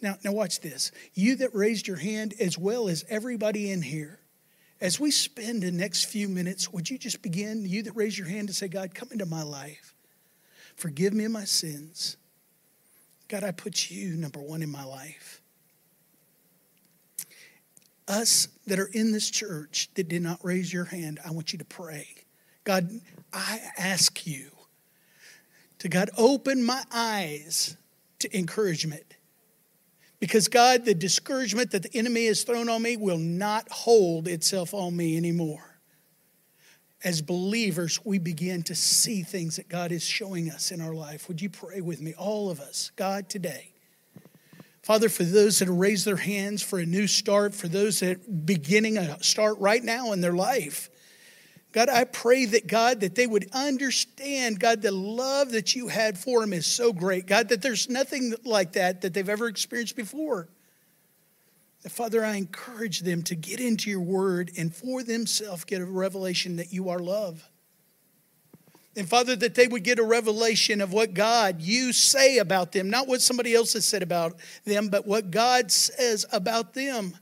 Now, 0.00 0.16
now 0.24 0.32
watch 0.32 0.60
this. 0.60 0.90
You 1.12 1.36
that 1.36 1.54
raised 1.54 1.86
your 1.86 1.98
hand, 1.98 2.32
as 2.40 2.56
well 2.56 2.88
as 2.88 3.04
everybody 3.10 3.70
in 3.70 3.82
here, 3.82 4.18
as 4.80 4.98
we 4.98 5.10
spend 5.10 5.64
the 5.64 5.72
next 5.72 6.06
few 6.06 6.30
minutes, 6.30 6.72
would 6.72 6.88
you 6.88 6.96
just 6.96 7.20
begin, 7.20 7.66
you 7.66 7.82
that 7.82 7.92
raise 7.94 8.18
your 8.18 8.28
hand, 8.28 8.48
to 8.48 8.54
say, 8.54 8.68
God, 8.68 8.94
come 8.94 9.10
into 9.12 9.26
my 9.26 9.42
life. 9.42 9.94
Forgive 10.76 11.12
me 11.12 11.28
my 11.28 11.44
sins. 11.44 12.16
God, 13.28 13.44
I 13.44 13.50
put 13.50 13.90
you 13.90 14.16
number 14.16 14.40
one 14.40 14.62
in 14.62 14.70
my 14.70 14.84
life 14.84 15.42
us 18.08 18.48
that 18.66 18.78
are 18.78 18.90
in 18.92 19.12
this 19.12 19.30
church 19.30 19.88
that 19.94 20.08
did 20.08 20.22
not 20.22 20.44
raise 20.44 20.72
your 20.72 20.84
hand, 20.84 21.20
I 21.24 21.30
want 21.30 21.52
you 21.52 21.58
to 21.58 21.64
pray. 21.64 22.08
God, 22.64 22.90
I 23.32 23.60
ask 23.78 24.26
you 24.26 24.50
to 25.78 25.88
God 25.88 26.10
open 26.16 26.64
my 26.64 26.82
eyes 26.92 27.76
to 28.20 28.36
encouragement. 28.36 29.04
Because 30.18 30.48
God, 30.48 30.84
the 30.84 30.94
discouragement 30.94 31.72
that 31.72 31.82
the 31.82 31.96
enemy 31.96 32.26
has 32.26 32.42
thrown 32.42 32.68
on 32.68 32.82
me 32.82 32.96
will 32.96 33.18
not 33.18 33.70
hold 33.70 34.26
itself 34.28 34.72
on 34.72 34.96
me 34.96 35.16
anymore. 35.16 35.78
As 37.04 37.20
believers, 37.20 38.00
we 38.04 38.18
begin 38.18 38.62
to 38.64 38.74
see 38.74 39.22
things 39.22 39.56
that 39.56 39.68
God 39.68 39.92
is 39.92 40.02
showing 40.02 40.50
us 40.50 40.72
in 40.72 40.80
our 40.80 40.94
life. 40.94 41.28
Would 41.28 41.42
you 41.42 41.50
pray 41.50 41.82
with 41.82 42.00
me, 42.00 42.14
all 42.14 42.50
of 42.50 42.58
us? 42.58 42.90
God, 42.96 43.28
today, 43.28 43.74
Father, 44.86 45.08
for 45.08 45.24
those 45.24 45.58
that 45.58 45.66
have 45.66 45.76
raised 45.76 46.04
their 46.04 46.14
hands 46.14 46.62
for 46.62 46.78
a 46.78 46.86
new 46.86 47.08
start, 47.08 47.56
for 47.56 47.66
those 47.66 47.98
that 47.98 48.18
are 48.18 48.30
beginning 48.30 48.96
a 48.96 49.20
start 49.20 49.58
right 49.58 49.82
now 49.82 50.12
in 50.12 50.20
their 50.20 50.32
life, 50.32 50.90
God, 51.72 51.88
I 51.88 52.04
pray 52.04 52.44
that 52.44 52.68
God, 52.68 53.00
that 53.00 53.16
they 53.16 53.26
would 53.26 53.50
understand, 53.52 54.60
God, 54.60 54.82
the 54.82 54.92
love 54.92 55.50
that 55.50 55.74
you 55.74 55.88
had 55.88 56.16
for 56.16 56.40
them 56.40 56.52
is 56.52 56.68
so 56.68 56.92
great. 56.92 57.26
God, 57.26 57.48
that 57.48 57.62
there's 57.62 57.90
nothing 57.90 58.32
like 58.44 58.74
that 58.74 59.00
that 59.00 59.12
they've 59.12 59.28
ever 59.28 59.48
experienced 59.48 59.96
before. 59.96 60.48
Father, 61.88 62.24
I 62.24 62.36
encourage 62.36 63.00
them 63.00 63.24
to 63.24 63.34
get 63.34 63.58
into 63.58 63.90
your 63.90 64.02
word 64.02 64.52
and 64.56 64.72
for 64.72 65.02
themselves 65.02 65.64
get 65.64 65.80
a 65.80 65.84
revelation 65.84 66.54
that 66.56 66.72
you 66.72 66.90
are 66.90 67.00
love. 67.00 67.44
And 68.96 69.06
Father, 69.06 69.36
that 69.36 69.54
they 69.54 69.68
would 69.68 69.84
get 69.84 69.98
a 69.98 70.02
revelation 70.02 70.80
of 70.80 70.90
what 70.90 71.12
God, 71.12 71.60
you 71.60 71.92
say 71.92 72.38
about 72.38 72.72
them, 72.72 72.88
not 72.88 73.06
what 73.06 73.20
somebody 73.20 73.54
else 73.54 73.74
has 73.74 73.84
said 73.84 74.02
about 74.02 74.36
them, 74.64 74.88
but 74.88 75.06
what 75.06 75.30
God 75.30 75.70
says 75.70 76.24
about 76.32 76.72
them. 76.72 77.14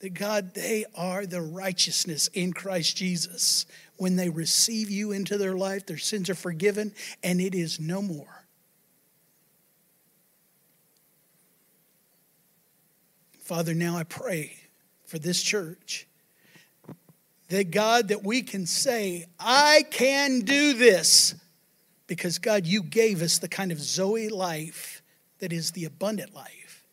That 0.00 0.14
God, 0.14 0.54
they 0.54 0.84
are 0.96 1.24
the 1.24 1.40
righteousness 1.40 2.28
in 2.34 2.52
Christ 2.52 2.96
Jesus. 2.96 3.64
When 3.96 4.16
they 4.16 4.28
receive 4.28 4.90
you 4.90 5.12
into 5.12 5.38
their 5.38 5.54
life, 5.54 5.86
their 5.86 5.98
sins 5.98 6.28
are 6.30 6.34
forgiven, 6.34 6.92
and 7.22 7.40
it 7.40 7.54
is 7.54 7.78
no 7.78 8.02
more. 8.02 8.44
Father, 13.38 13.72
now 13.72 13.96
I 13.96 14.02
pray 14.02 14.56
for 15.04 15.18
this 15.20 15.42
church 15.42 16.07
that 17.48 17.70
God, 17.70 18.08
that 18.08 18.24
we 18.24 18.42
can 18.42 18.66
say, 18.66 19.26
I 19.38 19.84
can 19.90 20.40
do 20.40 20.74
this 20.74 21.34
because 22.06 22.38
God, 22.38 22.66
you 22.66 22.82
gave 22.82 23.22
us 23.22 23.38
the 23.38 23.48
kind 23.48 23.72
of 23.72 23.80
Zoe 23.80 24.28
life 24.28 25.02
that 25.38 25.52
is 25.52 25.72
the 25.72 25.84
abundant 25.84 26.34
life. 26.34 26.84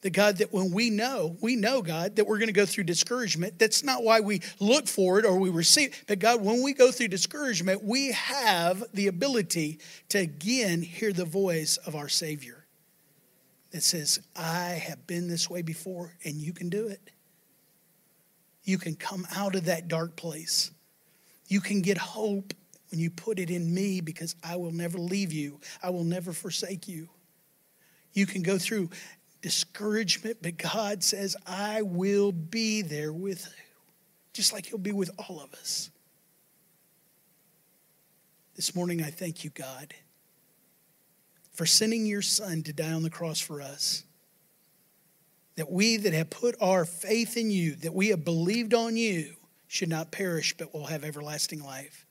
The 0.00 0.10
God 0.10 0.38
that 0.38 0.52
when 0.52 0.72
we 0.72 0.90
know, 0.90 1.36
we 1.40 1.54
know, 1.54 1.80
God, 1.80 2.16
that 2.16 2.26
we're 2.26 2.38
going 2.38 2.48
to 2.48 2.52
go 2.52 2.66
through 2.66 2.84
discouragement. 2.84 3.58
That's 3.58 3.84
not 3.84 4.02
why 4.02 4.18
we 4.20 4.40
look 4.58 4.88
for 4.88 5.20
it 5.20 5.24
or 5.24 5.38
we 5.38 5.48
receive. 5.48 6.04
But 6.08 6.18
God, 6.18 6.42
when 6.42 6.62
we 6.62 6.72
go 6.72 6.90
through 6.90 7.08
discouragement, 7.08 7.84
we 7.84 8.10
have 8.10 8.82
the 8.92 9.06
ability 9.06 9.78
to 10.08 10.18
again 10.18 10.82
hear 10.82 11.12
the 11.12 11.24
voice 11.24 11.76
of 11.76 11.94
our 11.94 12.08
Savior 12.08 12.66
that 13.70 13.84
says, 13.84 14.20
I 14.34 14.82
have 14.86 15.06
been 15.06 15.28
this 15.28 15.48
way 15.48 15.62
before 15.62 16.14
and 16.24 16.34
you 16.34 16.52
can 16.52 16.68
do 16.68 16.88
it 16.88 17.00
you 18.64 18.78
can 18.78 18.94
come 18.94 19.26
out 19.34 19.54
of 19.54 19.64
that 19.66 19.88
dark 19.88 20.16
place. 20.16 20.70
You 21.48 21.60
can 21.60 21.82
get 21.82 21.98
hope 21.98 22.54
when 22.90 23.00
you 23.00 23.10
put 23.10 23.38
it 23.38 23.50
in 23.50 23.72
me 23.72 24.00
because 24.00 24.36
I 24.44 24.56
will 24.56 24.70
never 24.70 24.98
leave 24.98 25.32
you, 25.32 25.60
I 25.82 25.90
will 25.90 26.04
never 26.04 26.32
forsake 26.32 26.88
you. 26.88 27.08
You 28.12 28.26
can 28.26 28.42
go 28.42 28.58
through 28.58 28.90
discouragement, 29.40 30.38
but 30.42 30.58
God 30.58 31.02
says, 31.02 31.36
I 31.46 31.82
will 31.82 32.30
be 32.30 32.82
there 32.82 33.12
with 33.12 33.46
you, 33.46 33.64
just 34.34 34.52
like 34.52 34.66
He'll 34.66 34.78
be 34.78 34.92
with 34.92 35.10
all 35.18 35.40
of 35.40 35.52
us. 35.54 35.90
This 38.54 38.74
morning, 38.74 39.02
I 39.02 39.10
thank 39.10 39.44
you, 39.44 39.50
God, 39.50 39.94
for 41.54 41.64
sending 41.64 42.04
your 42.04 42.22
Son 42.22 42.62
to 42.64 42.72
die 42.72 42.92
on 42.92 43.02
the 43.02 43.10
cross 43.10 43.40
for 43.40 43.62
us 43.62 44.04
that 45.56 45.70
we 45.70 45.96
that 45.98 46.12
have 46.12 46.30
put 46.30 46.56
our 46.60 46.84
faith 46.84 47.36
in 47.36 47.50
you, 47.50 47.74
that 47.76 47.94
we 47.94 48.08
have 48.08 48.24
believed 48.24 48.74
on 48.74 48.96
you, 48.96 49.34
should 49.68 49.88
not 49.88 50.10
perish 50.10 50.54
but 50.56 50.74
will 50.74 50.86
have 50.86 51.04
everlasting 51.04 51.62
life. 51.62 52.06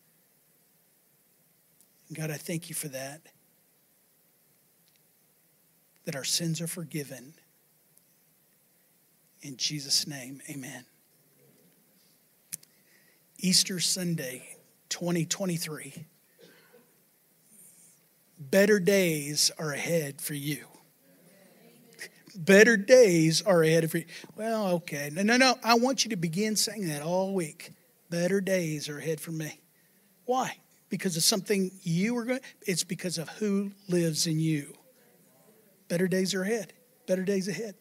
And 2.07 2.17
God, 2.17 2.31
I 2.31 2.37
thank 2.37 2.69
you 2.69 2.75
for 2.75 2.87
that. 2.89 3.21
That 6.05 6.15
our 6.15 6.23
sins 6.23 6.59
are 6.61 6.67
forgiven. 6.67 7.33
In 9.41 9.57
Jesus' 9.57 10.07
name, 10.07 10.41
amen. 10.49 10.85
Easter 13.37 13.79
Sunday, 13.79 14.55
2023. 14.89 16.05
Better 18.39 18.79
days 18.79 19.51
are 19.57 19.71
ahead 19.71 20.19
for 20.19 20.33
you 20.33 20.65
better 22.35 22.77
days 22.77 23.41
are 23.41 23.63
ahead 23.63 23.83
of 23.83 23.93
you. 23.93 24.05
Well, 24.35 24.67
okay. 24.67 25.09
No, 25.11 25.23
no, 25.23 25.37
no. 25.37 25.55
I 25.63 25.75
want 25.75 26.03
you 26.03 26.09
to 26.09 26.15
begin 26.15 26.55
saying 26.55 26.87
that 26.87 27.01
all 27.01 27.33
week. 27.33 27.73
Better 28.09 28.41
days 28.41 28.89
are 28.89 28.97
ahead 28.97 29.21
for 29.21 29.31
me. 29.31 29.61
Why? 30.25 30.57
Because 30.89 31.15
of 31.15 31.23
something 31.23 31.71
you 31.83 32.17
are 32.17 32.25
going 32.25 32.39
it's 32.67 32.83
because 32.83 33.17
of 33.17 33.29
who 33.29 33.71
lives 33.87 34.27
in 34.27 34.39
you. 34.39 34.73
Better 35.87 36.07
days 36.07 36.33
are 36.33 36.43
ahead. 36.43 36.73
Better 37.07 37.23
days 37.23 37.47
ahead. 37.47 37.75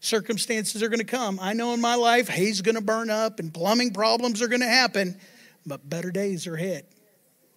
Circumstances 0.00 0.82
are 0.82 0.88
going 0.88 1.00
to 1.00 1.04
come. 1.04 1.38
I 1.40 1.52
know 1.52 1.72
in 1.72 1.80
my 1.80 1.94
life, 1.94 2.28
hay's 2.28 2.60
going 2.60 2.74
to 2.74 2.80
burn 2.80 3.10
up 3.10 3.40
and 3.40 3.52
plumbing 3.52 3.92
problems 3.92 4.42
are 4.42 4.48
going 4.48 4.60
to 4.60 4.66
happen, 4.66 5.18
but 5.64 5.88
better 5.88 6.10
days 6.10 6.46
are 6.46 6.54
ahead. 6.54 6.86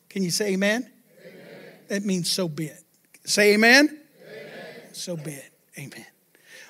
Can 0.10 0.24
you 0.24 0.32
say 0.32 0.54
amen? 0.54 0.90
amen. 1.22 1.74
That 1.90 2.06
means 2.06 2.32
so 2.32 2.48
be 2.48 2.66
it. 2.66 2.84
Say 3.26 3.54
amen? 3.54 4.00
amen. 4.26 4.94
So 4.94 5.16
be 5.16 5.32
it. 5.32 5.54
Amen. 5.80 6.06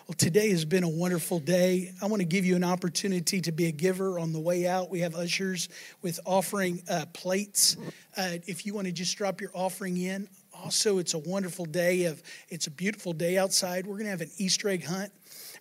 Well, 0.07 0.13
today 0.15 0.51
has 0.51 0.65
been 0.65 0.83
a 0.83 0.89
wonderful 0.89 1.39
day. 1.39 1.93
I 1.99 2.05
want 2.05 2.19
to 2.19 2.27
give 2.27 2.45
you 2.45 2.55
an 2.55 2.63
opportunity 2.63 3.41
to 3.41 3.51
be 3.51 3.65
a 3.65 3.71
giver 3.71 4.19
on 4.19 4.33
the 4.33 4.39
way 4.39 4.67
out. 4.67 4.91
We 4.91 4.99
have 4.99 5.15
ushers 5.15 5.67
with 6.03 6.19
offering 6.25 6.83
uh, 6.87 7.07
plates. 7.11 7.75
Uh, 8.15 8.37
if 8.45 8.67
you 8.67 8.75
want 8.75 8.85
to 8.85 8.93
just 8.93 9.17
drop 9.17 9.41
your 9.41 9.49
offering 9.55 9.97
in. 9.97 10.27
Also, 10.53 10.99
it's 10.99 11.15
a 11.15 11.17
wonderful 11.17 11.65
day 11.65 12.03
of. 12.05 12.21
It's 12.49 12.67
a 12.67 12.71
beautiful 12.71 13.13
day 13.13 13.39
outside. 13.39 13.87
We're 13.87 13.95
going 13.95 14.05
to 14.05 14.11
have 14.11 14.21
an 14.21 14.29
Easter 14.37 14.69
egg 14.69 14.85
hunt. 14.85 15.11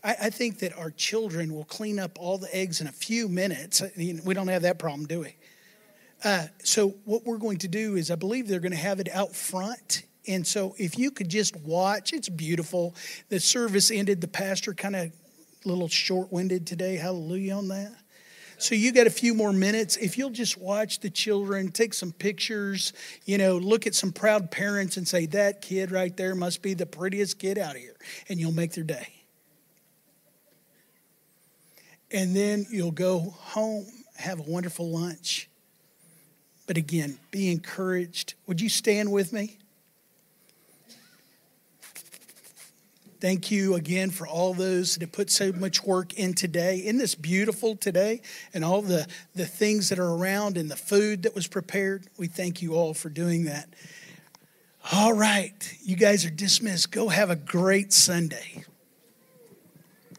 I, 0.05 0.17
I 0.25 0.31
think 0.31 0.59
that 0.59 0.77
our 0.77 0.91
children 0.91 1.55
will 1.55 1.65
clean 1.65 1.99
up 1.99 2.19
all 2.21 2.37
the 2.37 2.55
eggs 2.55 2.83
in 2.83 2.87
a 2.87 2.93
few 2.93 3.31
minutes. 3.31 3.83
We 3.97 4.35
don't 4.35 4.49
have 4.49 4.63
that 4.63 4.79
problem, 4.79 5.07
do 5.07 5.21
we? 5.21 5.37
Uh, 6.23 6.49
so 6.63 6.97
what 7.07 7.25
we're 7.25 7.39
going 7.39 7.59
to 7.59 7.69
do 7.69 7.97
is, 7.97 8.11
I 8.11 8.17
believe 8.17 8.47
they're 8.47 8.61
going 8.61 8.73
to 8.73 8.77
have 8.77 9.01
it 9.01 9.09
out 9.11 9.35
front 9.35 10.03
and 10.29 10.47
so 10.47 10.75
if 10.79 10.99
you 10.99 11.11
could 11.11 11.29
just 11.29 11.57
watch, 11.57 12.13
it's 12.13 12.29
beautiful. 12.29 12.95
The 13.31 13.41
service 13.41 13.91
ended, 13.91 14.21
the 14.21 14.29
pastor 14.29 14.75
kind 14.75 14.95
of 14.95 15.13
a 15.65 15.69
little 15.69 15.89
short 15.89 16.33
winded 16.33 16.67
today. 16.67 16.97
Hallelujah 16.97 17.55
on 17.55 17.69
that. 17.69 17.93
So 18.59 18.75
you 18.75 18.91
got 18.93 19.07
a 19.07 19.11
few 19.11 19.35
more 19.35 19.53
minutes. 19.53 19.97
If 19.97 20.19
you'll 20.19 20.31
just 20.31 20.59
watch 20.59 20.99
the 20.99 21.11
children, 21.11 21.71
take 21.71 21.95
some 21.95 22.11
pictures, 22.11 22.93
you 23.25 23.39
know, 23.39 23.57
look 23.57 23.87
at 23.87 23.95
some 23.95 24.11
proud 24.11 24.51
parents 24.51 24.97
and 24.97 25.07
say, 25.07 25.27
that 25.27 25.63
kid 25.63 25.93
right 25.93 26.17
there 26.17 26.35
must 26.35 26.61
be 26.61 26.75
the 26.75 26.87
prettiest 26.87 27.39
kid 27.39 27.57
out 27.57 27.77
here. 27.77 27.95
And 28.29 28.41
you'll 28.41 28.53
make 28.53 28.73
their 28.73 28.85
day. 28.85 29.15
And 32.11 32.35
then 32.35 32.67
you'll 32.69 32.91
go 32.91 33.21
home, 33.21 33.87
have 34.17 34.41
a 34.41 34.51
wonderful 34.51 34.91
lunch. 34.91 35.49
But 36.67 36.77
again, 36.77 37.19
be 37.31 37.53
encouraged. 37.53 38.35
Would 38.47 38.61
you 38.61 38.69
stand 38.69 39.13
with 39.13 39.33
me? 39.33 39.59
Thank 43.21 43.51
you 43.51 43.75
again 43.75 44.11
for 44.11 44.29
all 44.29 44.55
those 44.55 44.95
that 44.97 45.11
put 45.11 45.29
so 45.29 45.53
much 45.53 45.83
work 45.83 46.15
in 46.15 46.35
today. 46.35 46.79
In 46.79 46.99
this 46.99 47.17
beautiful 47.17 47.75
today 47.75 48.23
and 48.55 48.65
all 48.65 48.81
the, 48.81 49.09
the 49.35 49.45
things 49.45 49.89
that 49.89 49.99
are 49.99 50.15
around 50.15 50.57
and 50.57 50.71
the 50.71 50.77
food 50.77 51.25
that 51.25 51.35
was 51.35 51.49
prepared, 51.49 52.07
we 52.17 52.29
thank 52.29 52.63
you 52.63 52.75
all 52.75 52.95
for 52.95 53.09
doing 53.09 53.45
that. 53.47 53.69
All 54.93 55.13
right, 55.13 55.77
you 55.83 55.97
guys 55.97 56.25
are 56.25 56.31
dismissed. 56.31 56.93
Go 56.93 57.09
have 57.09 57.29
a 57.29 57.37
great 57.37 57.93
Sunday. 57.93 58.65